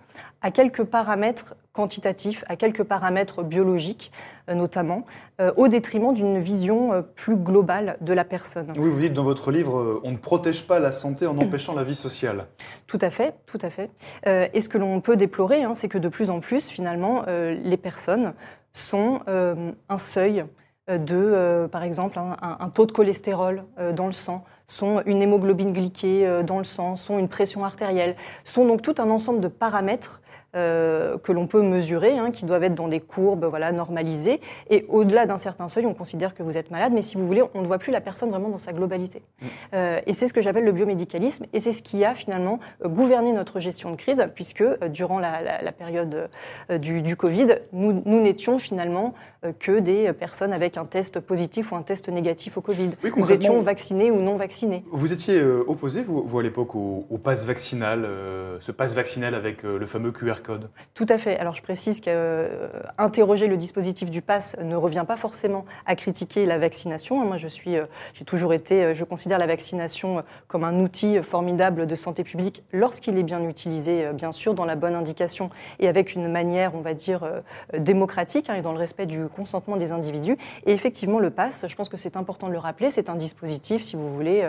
à 0.44 0.52
quelques 0.52 0.84
paramètres 0.84 1.56
quantitatifs, 1.72 2.44
à 2.48 2.56
quelques 2.56 2.84
paramètres 2.84 3.42
biologiques 3.44 4.12
euh, 4.50 4.54
notamment, 4.54 5.06
euh, 5.40 5.52
au 5.56 5.70
détriment 5.70 6.14
d'une 6.14 6.38
vision 6.38 6.92
euh, 6.92 7.02
plus 7.02 7.38
globale 7.38 7.98
de 8.02 8.14
la 8.14 8.26
personne. 8.26 8.74
Oui, 8.78 8.90
vous 8.90 9.00
dites 9.00 9.14
dans 9.14 9.24
votre 9.24 9.52
livre, 9.52 10.02
on 10.04 10.12
ne 10.12 10.18
protège 10.18 10.68
pas 10.68 10.80
la 10.80 10.92
santé 10.92 11.26
en 11.26 11.38
empêchant 11.38 11.74
la 11.74 11.84
vie 11.84 11.96
sociale. 11.96 12.46
Tout 12.88 13.00
à 13.02 13.10
fait, 13.10 13.34
tout 13.48 13.58
à 13.64 13.72
fait. 13.72 13.90
et 14.28 14.62
ce 14.62 14.70
que 14.70 14.78
l'on 14.78 15.02
peut 15.02 15.16
déplorer, 15.16 15.64
hein, 15.64 15.74
c'est 15.74 15.88
que 15.88 15.98
de 15.98 16.10
plus 16.10 16.30
en 16.30 16.42
plus, 16.42 16.70
finalement, 16.70 17.26
les 17.28 17.78
personnes 17.78 18.34
sont 18.72 19.22
un 19.28 19.98
seuil 19.98 20.46
de, 20.88 21.68
par 21.72 21.82
exemple, 21.82 22.20
un, 22.20 22.38
un, 22.40 22.70
taux 22.70 22.86
de 22.86 22.92
cholestérol 22.92 23.64
dans 23.96 24.06
le 24.06 24.12
sang, 24.12 24.44
sont 24.68 25.02
une 25.08 25.24
hémoglobine 25.24 25.72
glyquée 25.72 26.44
dans 26.46 26.60
le 26.60 26.64
sang, 26.66 26.96
sont 26.96 27.18
une 27.18 27.30
pression 27.30 27.66
artérielle, 27.66 28.16
sont 28.44 28.66
donc 28.66 28.84
tout 28.84 28.96
un 29.00 29.10
ensemble 29.10 29.40
de 29.40 29.48
paramètres 29.48 30.22
euh, 30.56 31.18
que 31.18 31.32
l'on 31.32 31.48
peut 31.48 31.64
mesurer, 31.64 32.16
hein, 32.16 32.30
qui 32.30 32.46
doivent 32.46 32.64
être 32.64 32.76
dans 32.76 32.88
des 32.88 33.00
courbes 33.00 33.46
voilà, 33.46 33.72
normalisées. 33.72 34.40
Et 34.70 34.86
au-delà 34.88 35.26
d'un 35.26 35.38
certain 35.38 35.68
seuil, 35.68 35.88
on 35.88 35.96
considère 35.96 36.36
que 36.36 36.44
vous 36.44 36.58
êtes 36.58 36.70
malade, 36.70 36.92
mais 36.94 37.02
si 37.02 37.18
vous 37.18 37.26
voulez, 37.26 37.42
on 37.56 37.62
ne 37.62 37.66
voit 37.66 37.80
plus 37.80 37.92
la 37.92 38.02
personne 38.02 38.30
vraiment 38.30 38.50
dans 38.50 38.60
sa 38.60 38.72
globalité. 38.72 39.24
Mm. 39.42 39.46
Euh, 39.74 40.00
et 40.06 40.14
c'est 40.14 40.28
ce 40.28 40.34
que 40.34 40.42
j'appelle 40.42 40.64
le 40.64 40.72
biomédicalisme, 40.72 41.48
et 41.54 41.60
c'est 41.60 41.72
ce 41.72 41.82
qui 41.82 42.06
a 42.06 42.14
finalement 42.14 42.60
euh, 42.86 42.88
gouverné 42.88 43.34
notre 43.34 43.60
gestion 43.60 43.90
de 43.90 43.96
crise, 43.96 44.24
puisque 44.36 44.64
durant 44.90 45.18
la, 45.18 45.72
période 45.72 46.30
du, 46.80 47.16
Covid, 47.16 47.56
nous, 47.72 48.22
n'étions 48.22 48.60
finalement 48.60 49.16
que 49.60 49.80
des 49.80 50.14
personnes 50.14 50.54
avec 50.54 50.78
un 50.78 50.86
test 50.86 51.20
positif 51.20 51.72
ou 51.72 51.76
un 51.76 51.82
test 51.82 52.10
négatif 52.10 52.58
au 52.58 52.62
Covid. 52.62 52.92
nous 53.18 53.32
étions 53.32 53.60
vaccinés 53.62 54.12
ou 54.12 54.22
non 54.22 54.36
vaccinés. 54.36 54.86
Vous 54.92 55.12
étiez 55.12 55.42
opposé, 55.42 56.04
vous, 56.04 56.40
à 56.40 56.44
l'époque, 56.44 56.76
au, 56.76 57.08
au 57.10 57.18
pass 57.18 57.44
vaccinal, 57.44 58.08
ce 58.60 58.72
pass 58.72 58.94
vaccinal 58.94 59.34
avec 59.34 59.64
le 59.64 59.86
fameux 59.88 60.12
QR 60.12 60.43
tout 60.94 61.06
à 61.10 61.18
fait. 61.18 61.38
Alors 61.38 61.56
je 61.56 61.62
précise 61.62 62.02
qu'interroger 62.02 63.48
le 63.48 63.58
dispositif 63.58 64.10
du 64.10 64.22
pass 64.22 64.56
ne 64.62 64.76
revient 64.76 65.06
pas 65.08 65.18
forcément 65.18 65.66
à 65.86 65.96
critiquer 65.96 66.46
la 66.46 66.58
vaccination. 66.58 67.24
Moi, 67.26 67.38
je 67.38 67.48
suis, 67.48 67.78
euh, 67.78 67.86
j'ai 68.14 68.26
toujours 68.26 68.54
été, 68.54 68.84
euh, 68.84 68.94
je 68.94 69.04
considère 69.04 69.38
la 69.38 69.48
vaccination 69.48 70.20
euh, 70.20 70.22
comme 70.48 70.64
un 70.64 70.80
outil 70.80 71.22
formidable 71.24 71.88
de 71.88 71.96
santé 71.96 72.24
publique 72.24 72.64
lorsqu'il 72.72 73.18
est 73.18 73.24
bien 73.24 73.42
utilisé, 73.48 74.12
bien 74.14 74.32
sûr, 74.32 74.54
dans 74.54 74.66
la 74.66 74.76
bonne 74.76 74.96
indication 74.96 75.50
et 75.80 75.88
avec 75.88 76.16
une 76.16 76.28
manière, 76.28 76.76
on 76.76 76.82
va 76.82 76.94
dire, 76.94 77.22
démocratique 77.78 78.50
hein, 78.50 78.56
et 78.56 78.62
dans 78.62 78.74
le 78.74 78.80
respect 78.80 79.06
du 79.06 79.28
consentement 79.28 79.78
des 79.78 79.92
individus. 79.92 80.38
Et 80.66 80.72
effectivement, 80.72 81.20
le 81.20 81.30
pass, 81.30 81.66
je 81.68 81.76
pense 81.76 81.90
que 81.90 81.98
c'est 81.98 82.18
important 82.18 82.48
de 82.48 82.54
le 82.54 82.60
rappeler, 82.60 82.90
c'est 82.90 83.10
un 83.10 83.16
dispositif, 83.16 83.84
si 83.84 83.96
vous 83.96 84.14
voulez, 84.14 84.48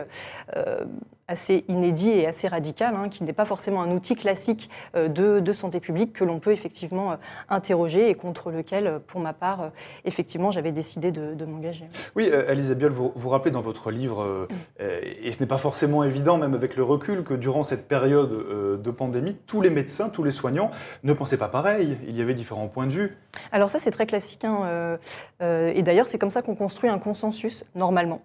assez 1.26 1.64
inédit 1.68 2.10
et 2.10 2.26
assez 2.26 2.48
radical, 2.48 2.94
hein, 2.96 3.08
qui 3.08 3.24
n'est 3.24 3.32
pas 3.32 3.46
forcément 3.46 3.82
un 3.82 3.90
outil 3.90 4.14
classique 4.14 4.68
euh, 4.94 5.08
de, 5.08 5.52
santé 5.52 5.80
publique 5.80 6.12
que 6.12 6.24
l'on 6.24 6.40
peut 6.40 6.52
effectivement 6.52 7.12
euh, 7.12 7.16
interroger 7.48 8.10
et 8.10 8.14
contre 8.14 8.50
lequel, 8.50 8.86
euh, 8.86 8.98
pour 8.98 9.20
ma 9.20 9.32
part, 9.32 9.70
effectivement, 10.04 10.50
j'avais 10.50 10.72
décidé 10.72 11.12
de, 11.12 11.44
m'engager. 11.44 11.84
Oui, 12.16 12.30
Elisabeth, 12.48 12.92
vous 12.92 13.12
vous 13.14 13.28
rappelez 13.28 13.50
dans 13.50 13.60
votre 13.60 13.90
livre, 13.90 14.48
et 14.80 15.30
ce 15.30 15.40
n'est 15.40 15.46
pas 15.46 15.58
forcément 15.58 16.02
évident, 16.02 16.38
même 16.38 16.54
avec 16.54 16.74
le 16.74 16.82
recul, 16.82 17.22
que 17.22 17.34
durant 17.34 17.64
cette 17.64 17.86
période 17.86 18.80
de 18.82 18.90
pandémie, 18.90 19.36
tous 19.46 19.60
les 19.60 19.68
médecins, 19.68 20.08
tous 20.08 20.24
les 20.24 20.30
soignants 20.30 20.70
ne 21.02 21.12
pensaient 21.12 21.36
pas 21.36 21.48
pareil. 21.48 21.98
Il 22.08 22.16
y 22.16 22.22
avait 22.22 22.34
différents 22.34 22.68
points 22.68 22.86
de 22.86 22.92
vue. 22.92 23.16
Alors 23.52 23.68
ça, 23.68 23.78
c'est 23.78 23.90
très 23.90 24.06
classique. 24.06 24.44
Hein, 24.44 24.98
et 25.40 25.82
d'ailleurs, 25.82 26.06
c'est 26.06 26.18
comme 26.18 26.30
ça 26.30 26.40
qu'on 26.40 26.54
construit 26.54 26.88
un 26.88 26.98
consensus, 26.98 27.64
normalement. 27.74 28.22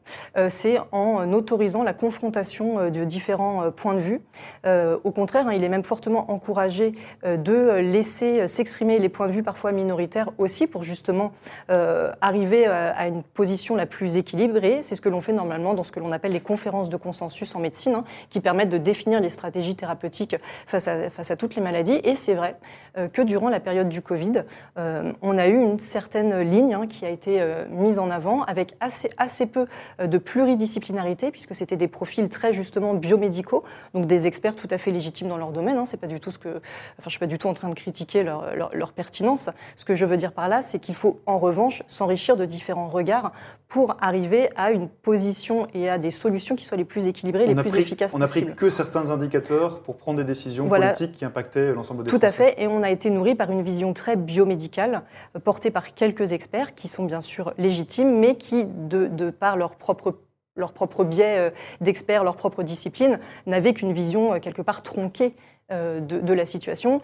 c'est 0.47 0.77
en 0.91 1.31
autorisant 1.33 1.83
la 1.83 1.93
confrontation 1.93 2.88
de 2.89 3.03
différents 3.03 3.63
euh, 3.63 3.71
points 3.71 3.93
de 3.93 3.99
vue. 3.99 4.21
Euh, 4.65 4.97
au 5.03 5.11
contraire, 5.11 5.47
hein, 5.47 5.53
il 5.53 5.63
est 5.63 5.69
même 5.69 5.83
fortement 5.83 6.31
encouragé 6.31 6.93
euh, 7.25 7.37
de 7.37 7.79
laisser 7.79 8.47
s'exprimer 8.47 8.99
les 8.99 9.09
points 9.09 9.27
de 9.27 9.31
vue 9.31 9.43
parfois 9.43 9.71
minoritaires 9.71 10.29
aussi 10.37 10.67
pour 10.67 10.83
justement 10.83 11.31
arriver 11.69 12.65
à 12.65 13.07
une 13.07 13.23
position 13.23 13.75
la 13.75 13.85
plus 13.85 14.17
équilibrée. 14.17 14.79
C'est 14.81 14.95
ce 14.95 15.01
que 15.01 15.09
l'on 15.09 15.21
fait 15.21 15.33
normalement 15.33 15.73
dans 15.73 15.83
ce 15.83 15.91
que 15.91 15.99
l'on 15.99 16.11
appelle 16.11 16.31
les 16.31 16.39
conférences 16.39 16.89
de 16.89 16.97
consensus 16.97 17.55
en 17.55 17.59
médecine, 17.59 17.95
hein, 17.95 18.03
qui 18.29 18.41
permettent 18.41 18.69
de 18.69 18.77
définir 18.77 19.19
les 19.19 19.29
stratégies 19.29 19.75
thérapeutiques 19.75 20.35
face 20.67 20.87
à, 20.87 21.35
toutes 21.35 21.55
les 21.55 21.61
maladies. 21.61 21.99
Et 22.03 22.15
c'est 22.15 22.33
vrai 22.33 22.55
que 23.13 23.21
durant 23.21 23.49
la 23.49 23.59
période 23.59 23.89
du 23.89 24.01
Covid, 24.01 24.43
on 24.75 25.37
a 25.37 25.47
eu 25.47 25.61
une 25.61 25.79
certaine 25.79 26.39
ligne 26.41 26.73
hein, 26.73 26.87
qui 26.87 27.05
a 27.05 27.09
été 27.09 27.41
mise 27.69 27.99
en 27.99 28.09
avant 28.09 28.43
avec 28.43 28.75
assez 28.79 29.45
peu 29.45 29.67
de 30.03 30.17
pluridisciplinarité, 30.17 31.31
puisque 31.31 31.55
c'était 31.55 31.77
des 31.77 31.87
profils 31.87 32.29
très 32.29 32.53
justement 32.53 32.78
biomédicaux, 32.93 33.63
donc 33.93 34.05
des 34.05 34.27
experts 34.27 34.55
tout 34.55 34.67
à 34.71 34.77
fait 34.77 34.91
légitimes 34.91 35.27
dans 35.27 35.37
leur 35.37 35.51
domaine. 35.51 35.77
Hein. 35.77 35.85
C'est 35.85 35.97
pas 35.97 36.07
du 36.07 36.19
tout 36.19 36.31
ce 36.31 36.37
que, 36.37 36.49
enfin, 36.49 37.05
je 37.05 37.09
suis 37.09 37.19
pas 37.19 37.27
du 37.27 37.37
tout 37.37 37.47
en 37.47 37.53
train 37.53 37.69
de 37.69 37.75
critiquer 37.75 38.23
leur, 38.23 38.55
leur, 38.55 38.75
leur 38.75 38.93
pertinence. 38.93 39.49
Ce 39.75 39.85
que 39.85 39.93
je 39.93 40.05
veux 40.05 40.17
dire 40.17 40.31
par 40.31 40.49
là, 40.49 40.61
c'est 40.61 40.79
qu'il 40.79 40.95
faut 40.95 41.19
en 41.25 41.37
revanche 41.37 41.83
s'enrichir 41.87 42.37
de 42.37 42.45
différents 42.45 42.89
regards 42.89 43.31
pour 43.67 43.95
arriver 44.01 44.49
à 44.55 44.71
une 44.71 44.89
position 44.89 45.67
et 45.73 45.89
à 45.89 45.97
des 45.97 46.11
solutions 46.11 46.55
qui 46.55 46.65
soient 46.65 46.77
les 46.77 46.85
plus 46.85 47.07
équilibrées, 47.07 47.45
les 47.45 47.55
plus 47.55 47.75
efficaces 47.75 48.13
on 48.15 48.19
possibles. 48.19 48.45
On 48.45 48.49
n'a 48.49 48.55
pris 48.55 48.59
que 48.59 48.69
certains 48.69 49.11
indicateurs 49.11 49.81
pour 49.81 49.97
prendre 49.97 50.17
des 50.17 50.23
décisions 50.23 50.67
politiques 50.67 51.13
qui 51.13 51.25
impactaient 51.25 51.73
l'ensemble 51.73 52.03
des 52.03 52.09
Tout 52.09 52.17
Français. 52.17 52.25
à 52.27 52.31
fait, 52.31 52.61
et 52.61 52.67
on 52.67 52.81
a 52.81 52.89
été 52.89 53.09
nourri 53.09 53.35
par 53.35 53.51
une 53.51 53.61
vision 53.61 53.93
très 53.93 54.15
biomédicale, 54.15 55.03
euh, 55.35 55.39
portée 55.39 55.71
par 55.71 55.93
quelques 55.93 56.31
experts 56.31 56.73
qui 56.73 56.87
sont 56.87 57.05
bien 57.05 57.21
sûr 57.21 57.53
légitimes, 57.57 58.19
mais 58.19 58.35
qui, 58.35 58.65
de, 58.65 59.07
de 59.07 59.29
par 59.29 59.57
leur 59.57 59.75
propre 59.75 60.15
leur 60.55 60.73
propre 60.73 61.03
biais 61.03 61.37
euh, 61.37 61.49
d'experts, 61.81 62.23
leur 62.23 62.35
propre 62.35 62.63
discipline, 62.63 63.19
n'avaient 63.45 63.73
qu'une 63.73 63.93
vision 63.93 64.33
euh, 64.33 64.39
quelque 64.39 64.61
part 64.61 64.83
tronquée 64.83 65.35
de, 65.71 65.99
de, 65.99 66.33
la 66.33 66.47
situation 66.47 66.99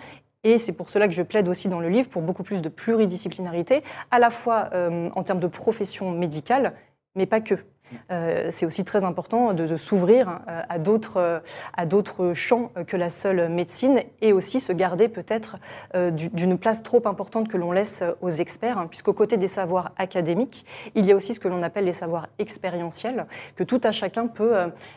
et 0.46 0.60
c'est 0.60 0.74
pour 0.74 0.90
cela 0.90 1.08
que 1.08 1.14
je 1.14 1.24
plaide 1.24 1.48
aussi 1.50 1.68
dans 1.68 1.80
le 1.80 1.90
livre 1.90 2.08
pour 2.08 2.22
beaucoup 2.22 2.44
plus 2.44 2.62
de 2.62 2.70
pluridisciplinarité, 2.70 3.84
à 4.12 4.20
la 4.20 4.30
fois 4.30 4.70
euh, 4.74 5.10
en 5.16 5.24
termes 5.24 5.40
de 5.40 5.48
profession 5.48 6.12
médicale, 6.12 6.76
mais 7.16 7.26
pas 7.26 7.42
que. 7.42 7.56
Euh, 8.12 8.48
c'est 8.52 8.66
aussi 8.66 8.84
très 8.84 9.04
important 9.04 9.54
de, 9.54 9.78
s'ouvrir 9.78 10.42
euh, 10.48 10.62
à 10.70 10.80
d'autres 10.80 11.42
à 11.76 11.86
d'autres 11.86 12.34
champs 12.34 12.72
que 12.88 12.96
la 12.96 13.10
seule 13.10 13.50
médecine 13.50 14.02
et 14.22 14.34
aussi 14.34 14.60
se 14.60 14.72
garder 14.72 15.08
peut-être 15.08 15.58
euh, 15.96 16.12
d'une 16.12 16.58
place 16.58 16.84
trop 16.84 17.02
importante 17.08 17.48
que 17.48 17.58
l'on 17.58 17.72
laisse 17.72 18.04
aux 18.22 18.30
experts, 18.30 18.78
hein, 18.78 18.88
puisqu'au 18.88 19.14
côté 19.14 19.38
des 19.38 19.48
savoirs 19.48 19.92
académiques, 19.98 20.66
il 20.96 21.06
y 21.06 21.12
a 21.12 21.16
aussi 21.16 21.34
ce 21.34 21.40
que 21.40 21.48
l'on 21.48 21.62
appelle 21.62 21.86
les 21.86 21.94
savoirs 21.94 22.28
expérientiels, 22.40 23.26
que 23.56 23.64
tout 23.64 23.82
à 23.84 23.92
chacun 23.92 24.28
peut 24.28 24.54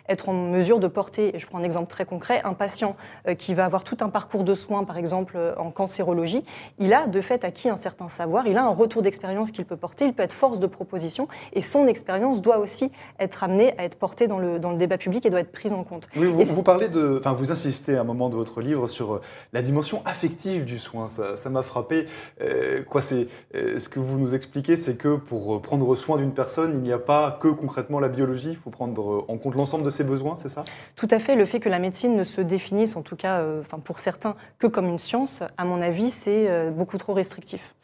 être 0.09 0.29
en 0.29 0.33
mesure 0.33 0.79
de 0.79 0.89
porter. 0.89 1.33
je 1.37 1.47
prends 1.47 1.59
un 1.59 1.65
exemple 1.65 1.91
très 1.91 2.05
concret 2.05 2.41
un 2.45 2.55
patient 2.55 2.97
qui 3.37 3.55
va 3.55 3.65
avoir 3.65 3.85
tout 3.85 3.99
un 4.01 4.09
parcours 4.09 4.45
de 4.45 4.55
soins, 4.55 4.85
par 4.85 4.97
exemple 4.97 5.39
en 5.57 5.71
cancérologie, 5.71 6.45
il 6.79 6.95
a 6.95 7.07
de 7.07 7.21
fait 7.21 7.45
acquis 7.45 7.69
un 7.69 7.77
certain 7.77 8.09
savoir, 8.09 8.47
il 8.47 8.57
a 8.57 8.65
un 8.65 8.75
retour 8.75 9.03
d'expérience 9.03 9.51
qu'il 9.51 9.65
peut 9.65 9.77
porter, 9.77 10.05
il 10.05 10.15
peut 10.15 10.23
être 10.23 10.33
force 10.33 10.59
de 10.59 10.67
proposition 10.67 11.29
et 11.53 11.61
son 11.61 11.87
expérience 11.87 12.41
doit 12.41 12.59
aussi 12.59 12.78
être 13.19 13.45
amené 13.45 13.75
à 13.79 13.85
être 13.85 13.97
porté 13.97 14.27
dans 14.27 14.39
le, 14.39 14.59
dans 14.59 14.71
le 14.71 14.77
débat 14.77 14.99
public 14.99 15.25
et 15.27 15.31
doit 15.31 15.41
être 15.41 15.53
prise 15.53 15.73
en 15.73 15.85
compte. 15.85 16.09
Oui, 16.17 16.27
vous, 16.27 16.45
vous, 16.45 16.63
parlez 16.63 16.89
de, 16.89 17.17
enfin, 17.19 17.33
vous 17.33 17.53
insistez 17.53 17.97
à 17.97 18.01
un 18.01 18.05
moment 18.05 18.29
de 18.29 18.37
votre 18.37 18.61
livre 18.61 18.87
sur 18.87 19.15
euh, 19.15 19.21
la 19.53 19.63
dimension 19.63 20.03
affective 20.05 20.65
du 20.65 20.79
soin. 20.79 21.09
Ça 21.09 21.51
m'a 21.51 21.63
frappé. 21.63 22.07
Euh, 22.41 22.83
quoi, 22.83 23.03
c'est 23.03 23.27
euh, 23.55 23.79
ce 23.79 23.89
que 23.89 24.01
vous 24.01 24.19
nous 24.19 24.35
expliquez, 24.35 24.77
c'est 24.77 24.97
que 24.97 25.17
pour 25.17 25.61
prendre 25.63 25.95
soin 25.95 26.17
d'une 26.17 26.33
personne, 26.33 26.73
il 26.75 26.81
n'y 26.81 26.93
a 26.93 26.99
pas 26.99 27.39
que 27.41 27.49
concrètement 27.49 28.01
la 28.01 28.09
biologie. 28.09 28.51
Il 28.51 28.57
faut 28.57 28.71
prendre 28.71 29.25
en 29.29 29.39
compte 29.39 29.55
l'ensemble 29.55 29.85
de 29.85 29.91
ses 29.91 30.05
besoins, 30.05 30.37
c'est 30.37 30.49
ça? 30.49 30.65
Tout 30.97 31.09
à 31.11 31.19
fait. 31.19 31.37
Le 31.37 31.47
fait 31.47 31.61
que 31.61 31.69
la 31.69 31.79
médecine 31.79 32.17
ne 32.17 32.25
se 32.25 32.41
définisse, 32.41 32.97
en 32.97 33.03
tout 33.03 33.17
cas, 33.17 33.43
enfin 33.61 33.79
pour 33.79 33.99
certains, 33.99 34.37
que 34.59 34.67
comme 34.67 34.87
une 34.87 34.99
science, 34.99 35.43
à 35.57 35.65
mon 35.65 35.81
avis, 35.81 36.11
c'est 36.11 36.71
beaucoup 36.71 36.99
trop 36.99 37.15
restrictif, 37.15 37.75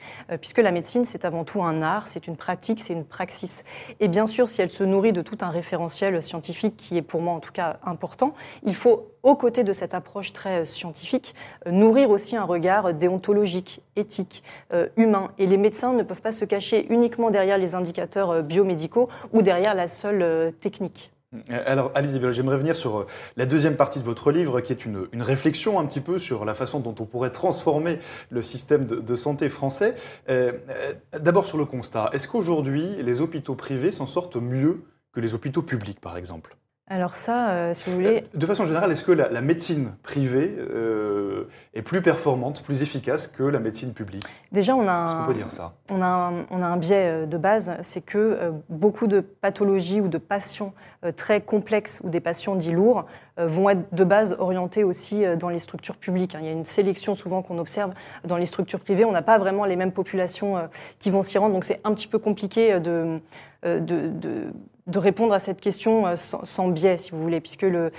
puisque 0.41 0.59
la 0.59 0.73
médecine, 0.73 1.05
c'est 1.05 1.25
avant 1.25 1.45
tout 1.45 1.63
un 1.63 1.83
art, 1.83 2.09
c'est 2.09 2.27
une 2.27 2.37
pratique, 2.37 2.81
c'est 2.81 2.93
une 2.93 3.05
praxis. 3.05 3.65
Et 4.01 4.09
bien 4.09 4.27
sûr, 4.27 4.49
si 4.49 4.61
elle 4.61 4.71
se 4.71 4.84
nourrit 4.87 5.13
de 5.13 5.23
tout 5.23 5.39
un 5.41 5.51
référentiel 5.51 6.23
scientifique 6.23 6.77
qui 6.77 6.97
est 6.97 7.03
pour 7.03 7.21
moi 7.21 7.35
en 7.35 7.41
tout 7.41 7.53
cas 7.53 7.79
important, 7.85 8.35
il 8.65 8.75
faut, 8.75 9.09
aux 9.23 9.37
côtés 9.37 9.65
de 9.65 9.73
cette 9.73 9.95
approche 9.95 10.33
très 10.33 10.65
scientifique, 10.65 11.35
euh, 11.67 11.71
nourrir 11.71 12.11
aussi 12.11 12.37
un 12.37 12.45
regard 12.45 12.93
déontologique, 12.95 13.81
éthique, 13.97 14.43
euh, 14.73 14.89
humain. 14.97 15.31
Et 15.39 15.47
les 15.47 15.57
médecins 15.57 15.93
ne 15.93 16.03
peuvent 16.03 16.23
pas 16.23 16.33
se 16.33 16.45
cacher 16.45 16.87
uniquement 16.91 17.31
derrière 17.31 17.59
les 17.59 17.75
indicateurs 17.75 18.31
euh, 18.31 18.43
biomédicaux 18.43 19.09
ou 19.33 19.43
derrière 19.43 19.75
la 19.75 19.89
seule 19.89 20.53
technique. 20.61 21.14
Alors, 21.49 21.91
allez-y, 21.95 22.21
j'aimerais 22.33 22.57
revenir 22.57 22.77
sur 22.77 23.01
euh, 23.01 23.07
la 23.37 23.47
deuxième 23.47 23.77
partie 23.77 23.99
de 23.99 24.05
votre 24.05 24.31
livre, 24.31 24.61
qui 24.61 24.73
est 24.73 24.85
une, 24.85 25.09
réflexion 25.15 25.81
un 25.81 25.87
petit 25.87 26.01
peu 26.01 26.19
sur 26.19 26.45
la 26.45 26.55
façon 26.55 26.81
dont 26.81 26.95
on 27.01 27.05
pourrait 27.05 27.31
transformer 27.31 27.99
le 28.31 28.43
système 28.43 28.87
de, 28.87 29.15
santé 29.17 29.49
français. 29.49 29.95
Euh, 30.29 30.53
euh, 30.71 30.95
d'abord 31.19 31.47
sur 31.47 31.59
le 31.59 31.65
constat, 31.65 32.11
est-ce 32.13 32.29
qu'aujourd'hui, 32.29 32.97
les 33.03 33.21
hôpitaux 33.21 33.55
privés 33.55 33.91
s'en 33.91 34.07
sortent 34.07 34.37
mieux 34.37 34.83
que 35.13 35.21
les 35.21 35.35
hôpitaux 35.35 35.63
publics, 35.63 36.01
par 36.01 36.17
exemple? 36.17 36.57
Alors 36.87 37.17
ça, 37.17 37.53
euh, 37.53 37.73
si 37.73 37.89
vous 37.89 37.97
voulez... 37.97 38.27
De 38.35 38.45
façon 38.45 38.67
générale, 38.67 38.93
est-ce 38.93 39.05
que 39.05 39.13
la, 39.13 39.41
médecine 39.41 39.93
privée 40.03 40.55
euh, 40.59 41.49
est 41.73 41.81
plus 41.81 42.03
performante, 42.03 42.63
plus 42.63 42.83
efficace 42.83 43.27
que 43.27 43.43
la 43.43 43.59
médecine 43.59 43.95
publique? 43.95 44.27
Déjà, 44.53 44.77
on 44.77 44.87
a, 44.87 44.93
un, 44.93 45.27
peut 45.27 45.33
dire 45.33 45.51
ça? 45.51 45.73
on, 45.91 46.03
a 46.03 46.07
un, 46.07 46.45
on 46.51 46.61
a 46.61 46.67
un 46.67 46.77
biais 46.77 47.23
euh, 47.23 47.27
de 47.27 47.39
base, 47.39 47.79
c'est 47.81 48.03
que 48.03 48.53
beaucoup 48.69 49.07
de 49.07 49.21
pathologies 49.21 50.03
ou 50.03 50.09
de 50.09 50.19
patients 50.19 50.75
très 51.17 51.41
complexes 51.41 52.03
ou 52.05 52.11
des 52.11 52.21
patients 52.21 52.55
dits 52.55 52.73
lourds 52.73 53.07
vont 53.39 53.71
être 53.71 53.95
de 53.95 54.05
base 54.05 54.37
orientés 54.39 54.85
aussi 54.85 55.25
dans 55.39 55.49
les 55.49 55.59
structures 55.59 55.97
publiques. 55.97 56.35
Hein. 56.35 56.41
Il 56.43 56.47
y 56.47 56.51
a 56.51 56.53
une 56.53 56.67
sélection 56.67 57.15
souvent 57.15 57.41
qu'on 57.41 57.59
observe 57.59 57.95
dans 58.25 58.37
les 58.37 58.47
structures 58.47 58.81
privées. 58.81 59.07
On 59.07 59.13
n'a 59.13 59.23
pas 59.23 59.39
vraiment 59.39 59.65
les 59.65 59.77
mêmes 59.77 59.93
populations 59.93 60.69
qui 60.99 61.11
vont 61.11 61.23
s'y 61.23 61.39
rendre, 61.39 61.55
donc 61.55 61.65
c'est 61.65 61.81
un 61.85 61.95
petit 61.95 62.07
peu 62.07 62.19
compliqué 62.19 62.79
de, 62.79 63.21
de, 63.65 63.79
de 63.81 64.53
de 64.87 64.99
répondre 64.99 65.33
à 65.33 65.39
cette 65.39 65.61
question 65.61 66.07
euh, 66.07 66.17
sans, 66.17 66.69
biais, 66.69 66.99
si 66.99 67.11
vous 67.11 67.23
voulez, 67.23 67.41
puisque 67.41 67.65
euh, 67.65 67.91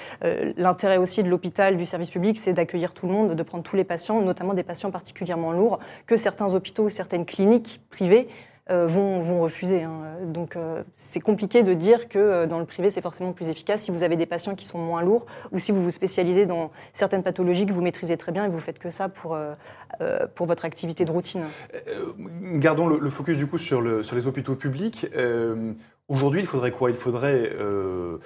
l'intérêt 0.58 0.98
aussi 0.98 1.24
de 1.24 1.30
l'hôpital, 1.30 1.78
du 1.78 1.86
service 1.86 2.12
public, 2.12 2.38
c'est 2.38 2.54
d'accueillir 2.54 2.94
tout 2.94 3.08
le 3.08 3.14
monde, 3.14 3.34
de 3.34 3.44
prendre 3.44 3.64
tous 3.64 3.76
les 3.76 3.84
patients, 3.84 4.22
notamment 4.22 4.54
des 4.54 4.64
patients 4.64 4.92
particulièrement 4.92 5.52
lourds, 5.52 5.80
que 6.06 6.18
certains 6.18 6.54
hôpitaux 6.54 6.84
ou 6.84 6.90
certaines 6.90 7.26
cliniques 7.26 7.82
privées 7.90 8.28
euh, 8.70 8.88
vont, 8.88 9.42
refuser. 9.42 9.84
Hein. 9.84 10.02
Donc 10.26 10.58
c'est 10.96 11.20
compliqué 11.20 11.62
de 11.62 11.74
dire 11.74 12.10
que 12.10 12.46
dans 12.46 12.58
le 12.58 12.66
privé 12.66 12.90
c'est 12.90 13.02
forcément 13.02 13.32
plus 13.32 13.50
efficace 13.50 13.82
si 13.82 13.92
vous 13.92 14.02
avez 14.02 14.16
des 14.16 14.26
patients 14.26 14.56
qui 14.56 14.66
sont 14.66 14.80
moins 14.80 15.04
lourds 15.04 15.28
ou 15.52 15.60
si 15.60 15.72
vous 15.72 15.84
vous 15.84 15.92
spécialisez 15.92 16.48
dans 16.48 16.72
certaines 16.92 17.22
pathologies 17.22 17.68
que 17.68 17.74
vous 17.74 17.84
maîtrisez 17.84 18.18
très 18.18 18.32
bien 18.32 18.46
et 18.46 18.48
vous 18.48 18.60
faites 18.60 18.80
que 18.80 18.90
ça 18.90 19.08
pour, 19.08 19.38
pour 20.34 20.48
votre 20.48 20.66
activité 20.66 21.06
de 21.06 21.12
routine. 21.12 21.44
gardons 22.54 22.88
le, 22.88 23.10
focus 23.12 23.38
du 23.38 23.46
coup 23.46 23.60
sur 23.60 23.82
les 23.82 24.28
hôpitaux 24.28 24.56
publics. 24.56 25.06
Aujourd'hui, 26.08 26.42
il 26.42 26.46
faudrait 26.46 26.72
quoi? 26.72 26.92
Il 26.92 26.96
faudrait 26.96 27.50
euh, 27.54 28.20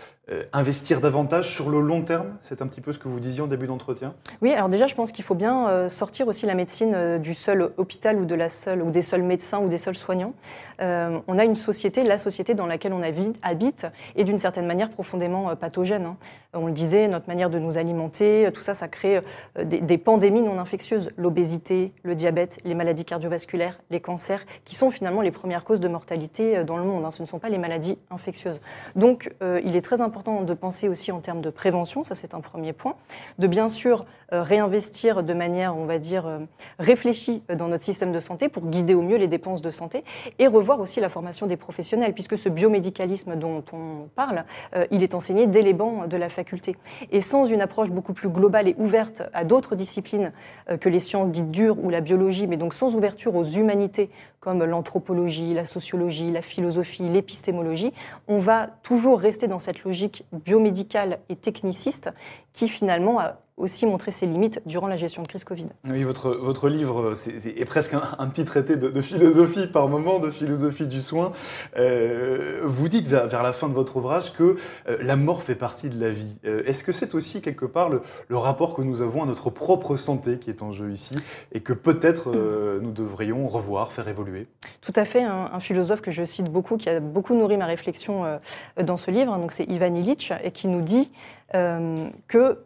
investir 0.53 1.01
davantage 1.01 1.49
sur 1.49 1.69
le 1.69 1.79
long 1.81 2.01
terme? 2.01 2.37
C'est 2.41 2.61
un 2.61 2.67
petit 2.67 2.81
peu 2.81 2.91
ce 2.91 2.99
que 2.99 3.07
vous 3.07 3.19
disiez 3.19 3.41
en 3.41 3.47
début 3.47 3.67
d'entretien 3.67 4.13
Oui, 4.41 4.51
alors 4.53 4.69
déjà, 4.69 4.87
je 4.87 4.95
pense 4.95 5.11
qu'il 5.11 5.23
faut 5.23 5.35
bien 5.35 5.67
euh, 5.69 5.89
sortir 5.89 6.27
aussi 6.27 6.45
la 6.45 6.55
médecine 6.55 6.93
euh, 6.95 7.17
du 7.17 7.33
seul 7.33 7.71
hôpital 7.77 8.17
ou, 8.19 8.25
de 8.25 8.35
la 8.35 8.49
seule, 8.49 8.81
ou 8.81 8.91
des 8.91 9.01
seuls 9.01 9.23
médecins 9.23 9.59
ou 9.59 9.67
des 9.67 9.77
seuls 9.77 9.95
soignants. 9.95 10.33
on 10.79 11.39
a 11.39 11.43
une 11.43 11.55
société, 11.55 12.03
la 12.03 12.17
société 12.17 12.53
dans 12.53 12.67
laquelle 12.67 12.93
on 12.93 13.01
habite, 13.01 13.87
est 14.15 14.23
d'une 14.23 14.37
certaine 14.37 14.65
manière 14.65 14.89
profondément 14.89 15.55
pathogène. 15.55 16.05
Hein. 16.05 16.17
On 16.53 16.65
le 16.65 16.71
disait, 16.71 17.07
notre 17.07 17.27
manière 17.27 17.49
de 17.49 17.59
nous 17.59 17.77
alimenter, 17.77 18.49
tout 18.53 18.61
ça, 18.61 18.73
ça 18.73 18.87
crée 18.87 19.21
des, 19.61 19.81
des 19.81 19.97
pandémies 19.97 20.41
non 20.41 20.57
infectieuses. 20.57 21.11
L'obésité, 21.17 21.93
le 22.03 22.15
diabète, 22.15 22.59
les 22.63 22.75
maladies 22.75 23.05
cardiovasculaires, 23.05 23.79
les 23.91 23.99
cancers, 23.99 24.45
qui 24.65 24.75
sont 24.75 24.89
finalement 24.89 25.21
les 25.21 25.31
premières 25.31 25.63
causes 25.63 25.79
de 25.79 25.87
mortalité 25.87 26.63
dans 26.63 26.77
le 26.77 26.83
monde. 26.83 27.05
Hein. 27.05 27.11
Ce 27.11 27.21
ne 27.21 27.27
sont 27.27 27.39
pas 27.39 27.49
les 27.49 27.57
maladies 27.57 27.97
infectieuses. 28.09 28.61
Donc, 28.95 29.31
il 29.41 29.75
est 29.75 29.81
très 29.81 30.01
important 30.01 30.18
de 30.23 30.53
penser 30.53 30.89
aussi 30.89 31.11
en 31.11 31.19
termes 31.19 31.41
de 31.41 31.49
prévention, 31.49 32.03
ça 32.03 32.15
c'est 32.15 32.33
un 32.33 32.41
premier 32.41 32.73
point, 32.73 32.95
de 33.37 33.47
bien 33.47 33.69
sûr 33.69 34.05
euh, 34.31 34.43
réinvestir 34.43 35.23
de 35.23 35.33
manière, 35.33 35.75
on 35.75 35.85
va 35.85 35.97
dire, 35.97 36.27
euh, 36.27 36.39
réfléchie 36.77 37.41
dans 37.57 37.67
notre 37.67 37.83
système 37.83 38.11
de 38.11 38.19
santé 38.19 38.47
pour 38.47 38.67
guider 38.67 38.93
au 38.93 39.01
mieux 39.01 39.17
les 39.17 39.27
dépenses 39.27 39.61
de 39.61 39.71
santé 39.71 40.03
et 40.37 40.45
revoir 40.45 40.79
aussi 40.79 40.99
la 40.99 41.09
formation 41.09 41.47
des 41.47 41.57
professionnels, 41.57 42.13
puisque 42.13 42.37
ce 42.37 42.47
biomédicalisme 42.47 43.35
dont 43.35 43.63
on 43.73 44.07
parle, 44.15 44.45
euh, 44.75 44.85
il 44.91 45.01
est 45.01 45.15
enseigné 45.15 45.47
dès 45.47 45.63
les 45.63 45.73
bancs 45.73 46.07
de 46.07 46.17
la 46.17 46.29
faculté. 46.29 46.75
Et 47.11 47.21
sans 47.21 47.45
une 47.45 47.61
approche 47.61 47.89
beaucoup 47.89 48.13
plus 48.13 48.29
globale 48.29 48.67
et 48.67 48.75
ouverte 48.77 49.23
à 49.33 49.43
d'autres 49.45 49.75
disciplines 49.75 50.31
que 50.79 50.89
les 50.89 50.99
sciences 50.99 51.31
dites 51.31 51.49
dures 51.49 51.83
ou 51.83 51.89
la 51.89 52.01
biologie, 52.01 52.45
mais 52.45 52.57
donc 52.57 52.73
sans 52.73 52.95
ouverture 52.95 53.35
aux 53.35 53.45
humanités 53.45 54.11
comme 54.39 54.63
l'anthropologie, 54.63 55.53
la 55.53 55.65
sociologie, 55.65 56.31
la 56.31 56.41
philosophie, 56.41 57.03
l'épistémologie, 57.03 57.93
on 58.27 58.39
va 58.39 58.67
toujours 58.83 59.19
rester 59.19 59.47
dans 59.47 59.59
cette 59.59 59.83
logique 59.83 60.25
biomédicale 60.31 61.19
et 61.29 61.35
techniciste 61.35 62.09
qui 62.53 62.69
finalement 62.69 63.19
aussi 63.59 63.85
montré 63.85 64.11
ses 64.11 64.25
limites 64.25 64.61
durant 64.65 64.87
la 64.87 64.95
gestion 64.95 65.21
de 65.21 65.27
crise 65.27 65.43
Covid. 65.43 65.67
Oui, 65.87 66.03
votre, 66.03 66.31
votre 66.31 66.69
livre 66.69 67.13
c'est, 67.13 67.45
est 67.45 67.65
presque 67.65 67.93
un, 67.93 68.27
petit 68.27 68.45
traité 68.45 68.77
de, 68.77 69.01
philosophie 69.01 69.67
par 69.67 69.87
moment, 69.87 70.19
de 70.19 70.29
philosophie 70.29 70.87
du 70.87 71.01
soin. 71.01 71.33
Euh, 71.77 72.61
vous 72.63 72.87
dites 72.87 73.05
vers, 73.05 73.43
la 73.43 73.53
fin 73.53 73.67
de 73.67 73.73
votre 73.73 73.97
ouvrage 73.97 74.33
que 74.33 74.55
euh, 74.87 74.97
la 75.01 75.15
mort 75.15 75.43
fait 75.43 75.55
partie 75.55 75.89
de 75.89 75.99
la 75.99 76.09
vie. 76.09 76.37
Euh, 76.45 76.63
est-ce 76.65 76.83
que 76.83 76.91
c'est 76.91 77.13
aussi 77.13 77.41
quelque 77.41 77.65
part 77.65 77.89
le, 77.89 78.01
rapport 78.37 78.73
que 78.73 78.81
nous 78.81 79.01
avons 79.01 79.23
à 79.23 79.25
notre 79.25 79.49
propre 79.49 79.97
santé 79.97 80.37
qui 80.37 80.49
est 80.49 80.61
en 80.63 80.71
jeu 80.71 80.91
ici 80.91 81.15
et 81.51 81.59
que 81.59 81.73
peut-être 81.73 82.31
nous 82.81 82.91
devrions 82.91 83.45
revoir, 83.47 83.91
faire 83.91 84.07
évoluer? 84.07 84.47
Tout 84.81 84.93
à 84.95 85.05
fait. 85.05 85.23
Un, 85.23 85.59
philosophe 85.59 86.01
que 86.01 86.11
je 86.11 86.23
cite 86.23 86.49
beaucoup, 86.49 86.77
qui 86.77 86.89
a 86.89 87.01
beaucoup 87.01 87.35
nourri 87.35 87.57
ma 87.57 87.65
réflexion 87.65 88.39
dans 88.81 88.95
ce 88.95 89.11
livre, 89.11 89.37
donc 89.37 89.51
c'est 89.51 89.65
Ivan 89.65 89.93
Illich, 89.93 90.31
et 90.41 90.51
qui 90.51 90.69
nous 90.69 90.81
dit 90.81 91.11
que 91.51 92.57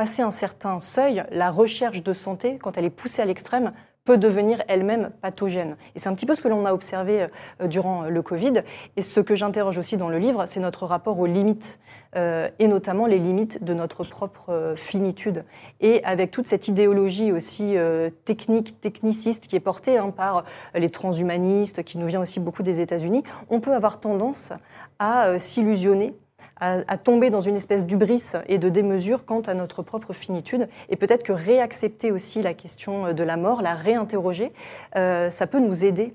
passer 0.00 0.22
un 0.22 0.30
certain 0.30 0.78
seuil, 0.78 1.22
la 1.30 1.50
recherche 1.50 2.02
de 2.02 2.14
santé, 2.14 2.56
quand 2.56 2.78
elle 2.78 2.86
est 2.86 2.88
poussée 2.88 3.20
à 3.20 3.26
l'extrême, 3.26 3.72
peut 4.06 4.16
devenir 4.16 4.62
elle-même 4.66 5.10
pathogène. 5.20 5.76
Et 5.94 5.98
c'est 5.98 6.08
un 6.08 6.14
petit 6.14 6.24
peu 6.24 6.34
ce 6.34 6.40
que 6.40 6.48
l'on 6.48 6.64
a 6.64 6.72
observé 6.72 7.26
euh, 7.60 7.66
durant 7.66 8.04
le 8.04 8.22
Covid. 8.22 8.62
Et 8.96 9.02
ce 9.02 9.20
que 9.20 9.34
j'interroge 9.34 9.76
aussi 9.76 9.98
dans 9.98 10.08
le 10.08 10.16
livre, 10.16 10.46
c'est 10.46 10.58
notre 10.58 10.86
rapport 10.86 11.18
aux 11.18 11.26
limites, 11.26 11.78
euh, 12.16 12.48
et 12.58 12.66
notamment 12.66 13.04
les 13.04 13.18
limites 13.18 13.62
de 13.62 13.74
notre 13.74 14.02
propre 14.02 14.48
euh, 14.48 14.74
finitude. 14.74 15.44
Et 15.80 16.02
avec 16.02 16.30
toute 16.30 16.46
cette 16.46 16.66
idéologie 16.66 17.30
aussi 17.30 17.76
technique, 18.24 18.80
techniciste 18.80 19.48
qui 19.48 19.56
est 19.56 19.60
portée 19.60 19.98
hein, 19.98 20.14
par 20.16 20.44
les 20.74 20.88
transhumanistes, 20.88 21.82
qui 21.82 21.98
nous 21.98 22.06
vient 22.06 22.22
aussi 22.22 22.40
beaucoup 22.40 22.62
des 22.62 22.80
États-Unis, 22.80 23.22
on 23.50 23.60
peut 23.60 23.74
avoir 23.74 23.98
tendance 23.98 24.54
à 24.98 25.38
s'illusionner 25.38 26.14
à, 26.60 26.98
tomber 26.98 27.30
dans 27.30 27.40
une 27.40 27.56
espèce 27.56 27.86
d'ubris 27.86 28.32
et 28.46 28.58
de 28.58 28.68
démesure 28.68 29.24
quant 29.24 29.40
à 29.40 29.54
notre 29.54 29.82
propre 29.82 30.12
finitude. 30.12 30.68
Et 30.88 30.96
peut-être 30.96 31.22
que 31.22 31.32
réaccepter 31.32 32.12
aussi 32.12 32.42
la 32.42 32.54
question 32.54 33.12
de 33.12 33.22
la 33.22 33.36
mort, 33.36 33.62
la 33.62 33.74
réinterroger, 33.74 34.52
euh, 34.96 35.30
ça 35.30 35.46
peut 35.46 35.60
nous 35.60 35.84
aider 35.84 36.14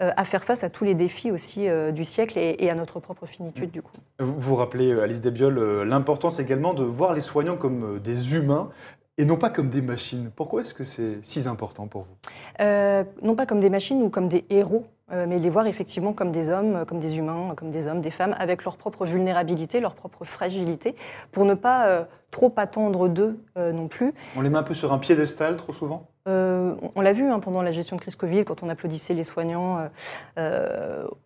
euh, 0.00 0.10
à 0.16 0.24
faire 0.24 0.42
face 0.42 0.64
à 0.64 0.70
tous 0.70 0.84
les 0.84 0.94
défis 0.94 1.30
aussi 1.30 1.68
euh, 1.68 1.92
du 1.92 2.04
siècle 2.04 2.38
et, 2.38 2.68
à 2.68 2.74
notre 2.74 2.98
propre 2.98 3.26
finitude 3.26 3.70
du 3.70 3.82
coup. 3.82 3.92
Vous 4.18 4.40
vous 4.40 4.56
rappelez, 4.56 4.92
Alice 4.92 5.20
Desbiol, 5.20 5.82
l'importance 5.82 6.40
également 6.40 6.74
de 6.74 6.82
voir 6.82 7.14
les 7.14 7.20
soignants 7.20 7.56
comme 7.56 8.00
des 8.00 8.34
humains 8.34 8.70
et 9.16 9.24
non 9.24 9.36
pas 9.36 9.50
comme 9.50 9.70
des 9.70 9.82
machines. 9.82 10.32
Pourquoi 10.34 10.62
est-ce 10.62 10.74
que 10.74 10.82
c'est 10.82 11.24
si 11.24 11.46
important 11.46 11.86
pour 11.86 12.02
vous? 12.02 12.64
Non 13.22 13.36
pas 13.36 13.46
comme 13.46 13.60
des 13.60 13.70
machines 13.70 14.02
ou 14.02 14.08
comme 14.08 14.28
des 14.28 14.44
héros 14.50 14.84
euh, 14.84 14.93
mais 15.10 15.38
les 15.38 15.50
voir 15.50 15.66
effectivement 15.66 16.12
comme 16.12 16.32
des 16.32 16.48
hommes, 16.48 16.84
comme 16.86 16.98
des 16.98 17.18
humains, 17.18 17.54
comme 17.56 17.70
des 17.70 17.86
hommes, 17.86 18.00
des 18.00 18.10
femmes, 18.10 18.34
avec 18.38 18.64
leur 18.64 18.76
propre 18.76 19.04
vulnérabilité, 19.04 19.80
leur 19.80 19.94
propre 19.94 20.24
fragilité, 20.24 20.94
pour 21.30 21.44
ne 21.44 21.54
pas 21.54 21.86
euh, 21.86 22.04
trop 22.30 22.52
attendre 22.56 23.08
d'eux 23.08 23.38
euh, 23.58 23.72
non 23.72 23.86
plus. 23.88 24.14
On 24.36 24.40
les 24.40 24.50
met 24.50 24.58
un 24.58 24.62
peu 24.62 24.74
sur 24.74 24.92
un 24.92 24.98
piédestal 24.98 25.56
trop 25.56 25.72
souvent? 25.72 26.08
On 26.26 27.02
l'a 27.02 27.12
vu 27.12 27.30
hein, 27.30 27.38
pendant 27.38 27.60
la 27.60 27.70
gestion 27.70 27.96
de 27.96 28.00
crise 28.00 28.16
Covid, 28.16 28.46
quand 28.46 28.62
on 28.62 28.70
applaudissait 28.70 29.12
les 29.12 29.24
soignants 29.24 29.90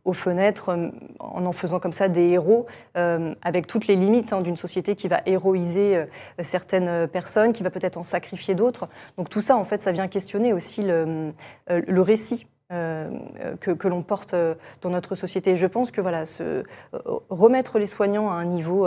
aux 0.04 0.12
fenêtres, 0.12 0.76
en 1.20 1.46
en 1.46 1.52
faisant 1.52 1.78
comme 1.78 1.92
ça 1.92 2.08
des 2.08 2.30
héros, 2.30 2.66
avec 2.94 3.68
toutes 3.68 3.86
les 3.86 3.94
limites 3.94 4.32
hein, 4.32 4.40
d'une 4.40 4.56
société 4.56 4.96
qui 4.96 5.06
va 5.06 5.20
héroïser 5.24 6.04
certaines 6.40 7.06
personnes, 7.06 7.52
qui 7.52 7.62
va 7.62 7.70
peut-être 7.70 7.96
en 7.96 8.02
sacrifier 8.02 8.56
d'autres. 8.56 8.88
Donc 9.18 9.28
tout 9.28 9.40
ça, 9.40 9.56
en 9.56 9.64
fait, 9.64 9.82
ça 9.82 9.92
vient 9.92 10.08
questionner 10.08 10.52
aussi 10.52 10.82
le, 10.82 11.32
le 11.68 12.02
récit 12.02 12.48
euh, 12.70 13.08
que, 13.60 13.88
l'on 13.88 14.02
porte 14.02 14.34
euh, 14.34 14.54
dans 14.82 14.90
notre 14.90 15.14
société. 15.14 15.56
je 15.56 15.66
pense 15.66 15.90
que 15.90 16.02
voilà, 16.02 16.24
euh, 16.42 16.62
remettre 17.30 17.78
les 17.78 17.86
soignants 17.86 18.30
à 18.30 18.34
un 18.34 18.44
niveau 18.44 18.86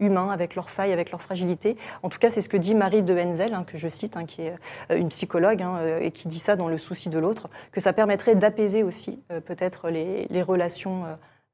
humain, 0.00 0.28
avec 0.30 0.54
leurs 0.54 0.68
failles, 0.68 0.92
avec 0.92 1.10
leurs 1.10 1.22
fragilités, 1.22 1.78
en 2.02 2.10
tout 2.10 2.18
cas 2.18 2.28
c'est 2.28 2.42
ce 2.42 2.50
que 2.50 2.58
dit 2.58 2.74
Marie 2.74 3.02
de 3.02 3.18
Henzel, 3.18 3.54
hein, 3.54 3.64
que 3.66 3.78
je 3.78 3.88
cite, 3.88 4.18
hein, 4.18 4.26
qui 4.26 4.42
est 4.42 4.54
une 4.94 5.08
psychologue, 5.08 5.62
hein, 5.62 5.78
et 6.00 6.10
qui 6.10 6.28
dit 6.28 6.38
ça 6.38 6.56
dans 6.56 6.68
Le 6.68 6.76
souci 6.76 7.08
de 7.08 7.18
l'autre, 7.18 7.48
que 7.70 7.80
ça 7.80 7.94
permettrait 7.94 8.34
d'apaiser 8.34 8.82
aussi 8.82 9.22
peut-être 9.46 9.88
les, 9.88 10.26
les, 10.28 10.42
relations 10.42 11.04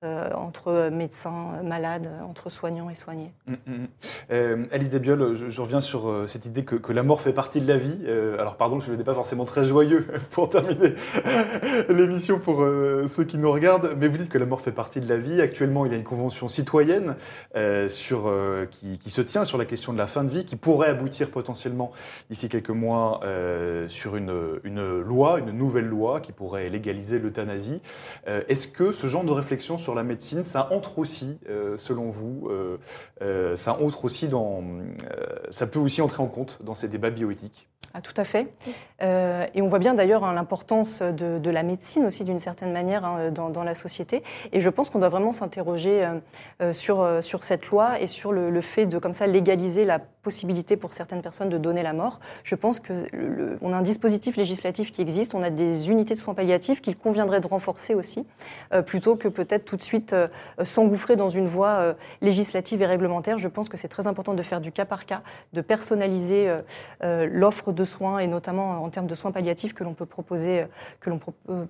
euh, 0.05 0.31
entre 0.33 0.91
médecins, 0.93 1.61
malades, 1.65 2.09
entre 2.25 2.51
soignants 2.51 2.89
et 2.89 2.95
soignés. 2.95 3.33
Mm, 3.49 3.53
mm, 3.53 3.75
mm. 3.75 3.87
Euh, 4.31 4.65
Alice 4.71 4.91
Desbiol, 4.91 5.35
je, 5.35 5.61
reviens 5.61 5.81
sur 5.81 6.09
euh, 6.09 6.29
cette 6.29 6.47
idée 6.47 6.63
que, 6.63 6.93
la 6.93 7.03
mort 7.03 7.21
fait 7.21 7.33
partie 7.33 7.61
de 7.61 7.67
la 7.67 7.77
vie. 7.77 8.07
alors 8.39 8.55
pardon, 8.55 8.79
je 8.79 8.93
n'étais 8.93 9.03
pas 9.03 9.15
forcément 9.15 9.45
très 9.45 9.65
joyeux 9.65 10.07
pour 10.31 10.51
terminer 10.51 10.95
l'émission 11.89 12.39
pour 12.39 12.65
ceux 13.09 13.25
qui 13.25 13.39
nous 13.39 13.51
regardent, 13.51 13.97
mais 13.99 14.07
vous 14.07 14.19
dites 14.19 14.29
que 14.29 14.39
la 14.39 14.47
mort 14.47 14.61
fait 14.61 14.71
partie 14.71 15.01
de 15.01 15.09
la 15.09 15.17
vie. 15.17 15.41
Actuellement, 15.41 15.85
il 15.85 15.91
y 15.91 15.95
a 15.97 15.99
une 15.99 16.05
convention 16.05 16.47
citoyenne 16.47 17.17
sur, 17.89 18.33
qui, 18.71 19.11
se 19.11 19.21
tient 19.21 19.43
sur 19.43 19.59
la 19.59 19.65
question 19.65 19.93
de 19.93 19.99
la 19.99 20.07
fin 20.07 20.23
de 20.23 20.31
vie, 20.31 20.45
qui 20.45 20.55
pourrait 20.55 20.91
aboutir 20.91 21.29
potentiellement 21.31 21.91
d'ici 22.31 22.49
quelques 22.49 22.71
mois 22.71 23.21
sur 23.89 24.15
une, 24.15 24.61
une, 24.63 25.01
loi, 25.01 25.41
une 25.41 25.51
nouvelle 25.51 25.87
loi 25.87 26.21
qui 26.21 26.31
pourrait 26.31 26.69
légaliser 26.69 27.19
l'euthanasie. 27.19 27.81
Est-ce 28.27 28.69
que 28.69 28.93
ce 28.93 29.09
genre 29.09 29.25
de 29.25 29.33
réflexion 29.33 29.77
sur 29.89 29.95
la 29.95 30.03
médecine, 30.03 30.45
ça 30.45 30.69
entre 30.71 30.99
aussi, 30.99 31.39
euh, 31.49 31.79
selon 31.79 32.11
vous, 32.11 32.47
euh, 32.51 32.77
euh, 33.23 33.57
ça 33.57 33.79
entre 33.81 34.05
aussi 34.05 34.29
dans, 34.29 34.63
ça 35.49 35.67
peut 35.67 35.79
aussi 35.79 36.03
entrer 36.03 36.23
en 36.23 36.27
compte 36.27 36.59
dans 36.63 36.75
ces 36.75 36.89
débats 36.89 37.09
bioéthiques 37.09 37.71
ah, 37.95 38.03
tout 38.03 38.13
à 38.19 38.25
fait. 38.25 38.53
et 39.01 39.63
on 39.63 39.67
voit 39.67 39.79
bien 39.79 39.95
d'ailleurs 39.95 40.23
hein, 40.23 40.35
l'importance 40.35 41.01
de, 41.01 41.51
la 41.51 41.63
médecine 41.63 42.05
aussi 42.05 42.23
d'une 42.23 42.39
certaine 42.39 42.71
manière 42.71 43.03
hein, 43.03 43.31
dans, 43.31 43.65
la 43.65 43.75
société. 43.75 44.23
Et 44.53 44.61
je 44.61 44.69
pense 44.69 44.91
qu'on 44.91 44.99
doit 44.99 45.09
vraiment 45.09 45.33
s'interroger 45.33 46.07
sur, 46.73 47.09
sur 47.23 47.45
cette 47.45 47.67
loi 47.69 47.99
et 47.99 48.07
sur 48.07 48.33
le, 48.33 48.51
le, 48.51 48.61
fait 48.61 48.85
de 48.85 48.99
comme 48.99 49.15
ça 49.15 49.27
légaliser 49.27 49.87
la 49.87 50.01
possibilité 50.29 50.77
pour 50.77 50.93
certaines 50.93 51.23
personnes 51.23 51.49
de 51.49 51.59
donner 51.59 51.83
la 51.83 51.93
mort. 51.93 52.21
Je 52.45 52.55
pense 52.55 52.81
qu'on 52.81 53.73
a 53.73 53.77
un 53.77 53.83
dispositif 53.83 54.37
législatif 54.37 54.93
qui 54.93 55.01
existe, 55.01 55.35
on 55.35 55.43
a 55.43 55.51
des 55.51 55.91
unités 55.91 56.15
de 56.15 56.19
soins 56.19 56.35
palliatifs 56.35 56.81
qu'il 56.83 56.97
conviendrait 56.97 57.41
de 57.41 57.47
renforcer 57.47 57.95
aussi, 57.95 58.27
plutôt 58.87 59.17
que 59.17 59.29
peut-être 59.29 59.65
tout 59.65 59.77
de 59.77 59.83
suite 59.83 60.13
euh, 60.13 60.29
s'engouffrer 60.65 61.17
dans 61.17 61.29
une 61.29 61.47
voie 61.47 61.69
euh, 61.69 61.95
législative 62.21 62.83
et 62.83 62.87
réglementaire. 62.87 63.39
Je 63.39 63.49
pense 63.49 63.69
que 63.69 63.77
c'est 63.77 63.89
très 63.89 64.07
important 64.07 64.35
de 64.35 64.43
faire 64.43 64.61
du 64.61 64.73
cas 64.73 64.85
par 64.85 65.07
cas, 65.07 65.23
de 65.53 65.61
personnaliser 65.61 66.51
euh, 67.03 67.29
l'offre 67.31 67.73
de 67.73 67.85
soins 67.85 68.19
et 68.19 68.27
notamment 68.27 68.83
en 68.83 68.89
termes 68.91 69.07
de 69.07 69.15
soins 69.15 69.33
palliatifs 69.33 69.75
que 69.75 69.85
l'on 69.85 69.95
peut 69.95 70.07
proposer, 70.07 70.65
que 71.01 71.11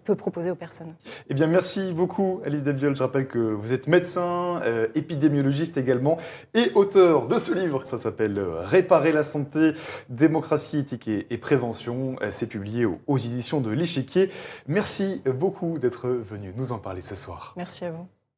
peut 0.04 0.14
proposer 0.14 0.50
aux 0.50 0.54
personnes. 0.54 0.94
Eh 1.28 1.34
bien, 1.34 1.46
merci 1.46 1.92
beaucoup, 1.92 2.40
Alice 2.44 2.62
Delviol. 2.62 2.96
Je 2.96 3.02
rappelle 3.02 3.26
que 3.26 3.38
vous 3.38 3.72
êtes 3.72 3.86
médecin, 3.86 4.60
épidémiologiste 4.94 5.76
également, 5.76 6.16
et 6.54 6.72
auteur 6.74 7.26
de 7.26 7.38
ce 7.38 7.52
livre. 7.52 7.82
Ça 7.86 7.98
s'appelle 7.98 8.40
Réparer 8.48 9.12
la 9.12 9.22
santé, 9.22 9.72
démocratie, 10.08 10.78
éthique 10.78 11.08
et, 11.08 11.38
prévention. 11.38 12.16
C'est 12.30 12.48
publié 12.48 12.84
aux, 12.84 13.00
aux 13.06 13.18
éditions 13.18 13.60
de 13.60 13.70
l'Échiquier. 13.70 14.30
Merci 14.66 15.22
beaucoup 15.24 15.78
d'être 15.78 16.08
venu 16.08 16.52
nous 16.56 16.72
en 16.72 16.78
parler 16.78 17.02
ce 17.02 17.14
soir. 17.14 17.54
Merci 17.56 17.84
à 17.84 17.90
vous. 17.90 18.06